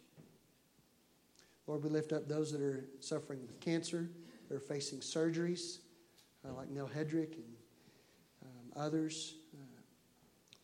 Lord, 1.66 1.82
we 1.82 1.90
lift 1.90 2.12
up 2.12 2.28
those 2.28 2.52
that 2.52 2.60
are 2.60 2.84
suffering 3.00 3.40
with 3.46 3.58
cancer, 3.58 4.08
that 4.48 4.54
are 4.54 4.60
facing 4.60 5.00
surgeries, 5.00 5.78
like 6.56 6.68
Nell 6.68 6.88
Hedrick 6.88 7.34
and 7.34 7.56
um, 8.44 8.72
others. 8.76 9.34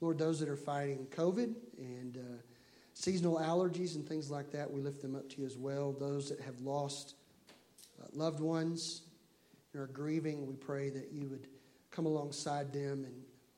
Lord, 0.02 0.18
those 0.18 0.40
that 0.40 0.48
are 0.48 0.56
fighting 0.56 1.06
COVID 1.12 1.54
and 1.78 2.16
uh, 2.16 2.42
seasonal 2.92 3.38
allergies 3.38 3.94
and 3.94 4.06
things 4.06 4.32
like 4.32 4.50
that, 4.50 4.68
we 4.68 4.80
lift 4.80 5.00
them 5.00 5.14
up 5.14 5.28
to 5.30 5.40
you 5.40 5.46
as 5.46 5.56
well. 5.56 5.92
Those 5.92 6.28
that 6.28 6.40
have 6.40 6.60
lost 6.60 7.14
uh, 8.02 8.08
loved 8.12 8.40
ones 8.40 9.02
and 9.72 9.80
are 9.80 9.86
grieving, 9.86 10.44
we 10.44 10.54
pray 10.54 10.90
that 10.90 11.12
you 11.12 11.28
would 11.28 11.46
come 11.92 12.06
alongside 12.06 12.72
them 12.72 13.04
and 13.04 13.14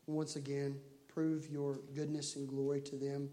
once 0.07 0.37
again 0.37 0.79
prove 1.09 1.49
your 1.49 1.81
goodness 1.95 2.37
and 2.37 2.47
glory 2.47 2.83
to 2.83 2.97
them 2.97 3.31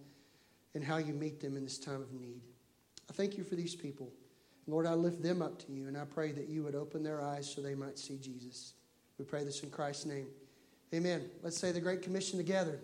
and 0.74 0.82
how 0.82 0.96
you 0.96 1.14
meet 1.14 1.42
them 1.42 1.58
in 1.58 1.66
this 1.66 1.78
time 1.78 2.02
of 2.02 2.14
need. 2.14 2.40
I 3.10 3.14
thank 3.14 3.38
you 3.38 3.44
for 3.44 3.56
these 3.56 3.76
people. 3.76 4.10
Lord, 4.68 4.88
I 4.88 4.94
lift 4.94 5.22
them 5.22 5.42
up 5.42 5.60
to 5.66 5.72
you, 5.74 5.88
and 5.90 5.98
I 5.98 6.06
pray 6.06 6.32
that 6.32 6.48
you 6.48 6.64
would 6.64 6.76
open 6.76 7.04
their 7.04 7.22
eyes 7.22 7.52
so 7.54 7.60
they 7.60 7.76
might 7.76 8.00
see 8.00 8.18
Jesus. 8.18 8.74
We 9.18 9.26
pray 9.26 9.44
this 9.44 9.64
in 9.64 9.70
Christ's 9.70 10.06
name. 10.06 10.28
Amen. 10.94 11.30
Let's 11.44 11.58
say 11.58 11.74
the 11.74 11.82
Great 11.82 12.02
Commission 12.02 12.38
together. 12.38 12.80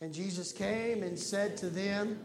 And 0.00 0.14
Jesus 0.14 0.52
came 0.52 1.02
and 1.02 1.18
said 1.18 1.56
to 1.58 1.68
them, 1.68 2.18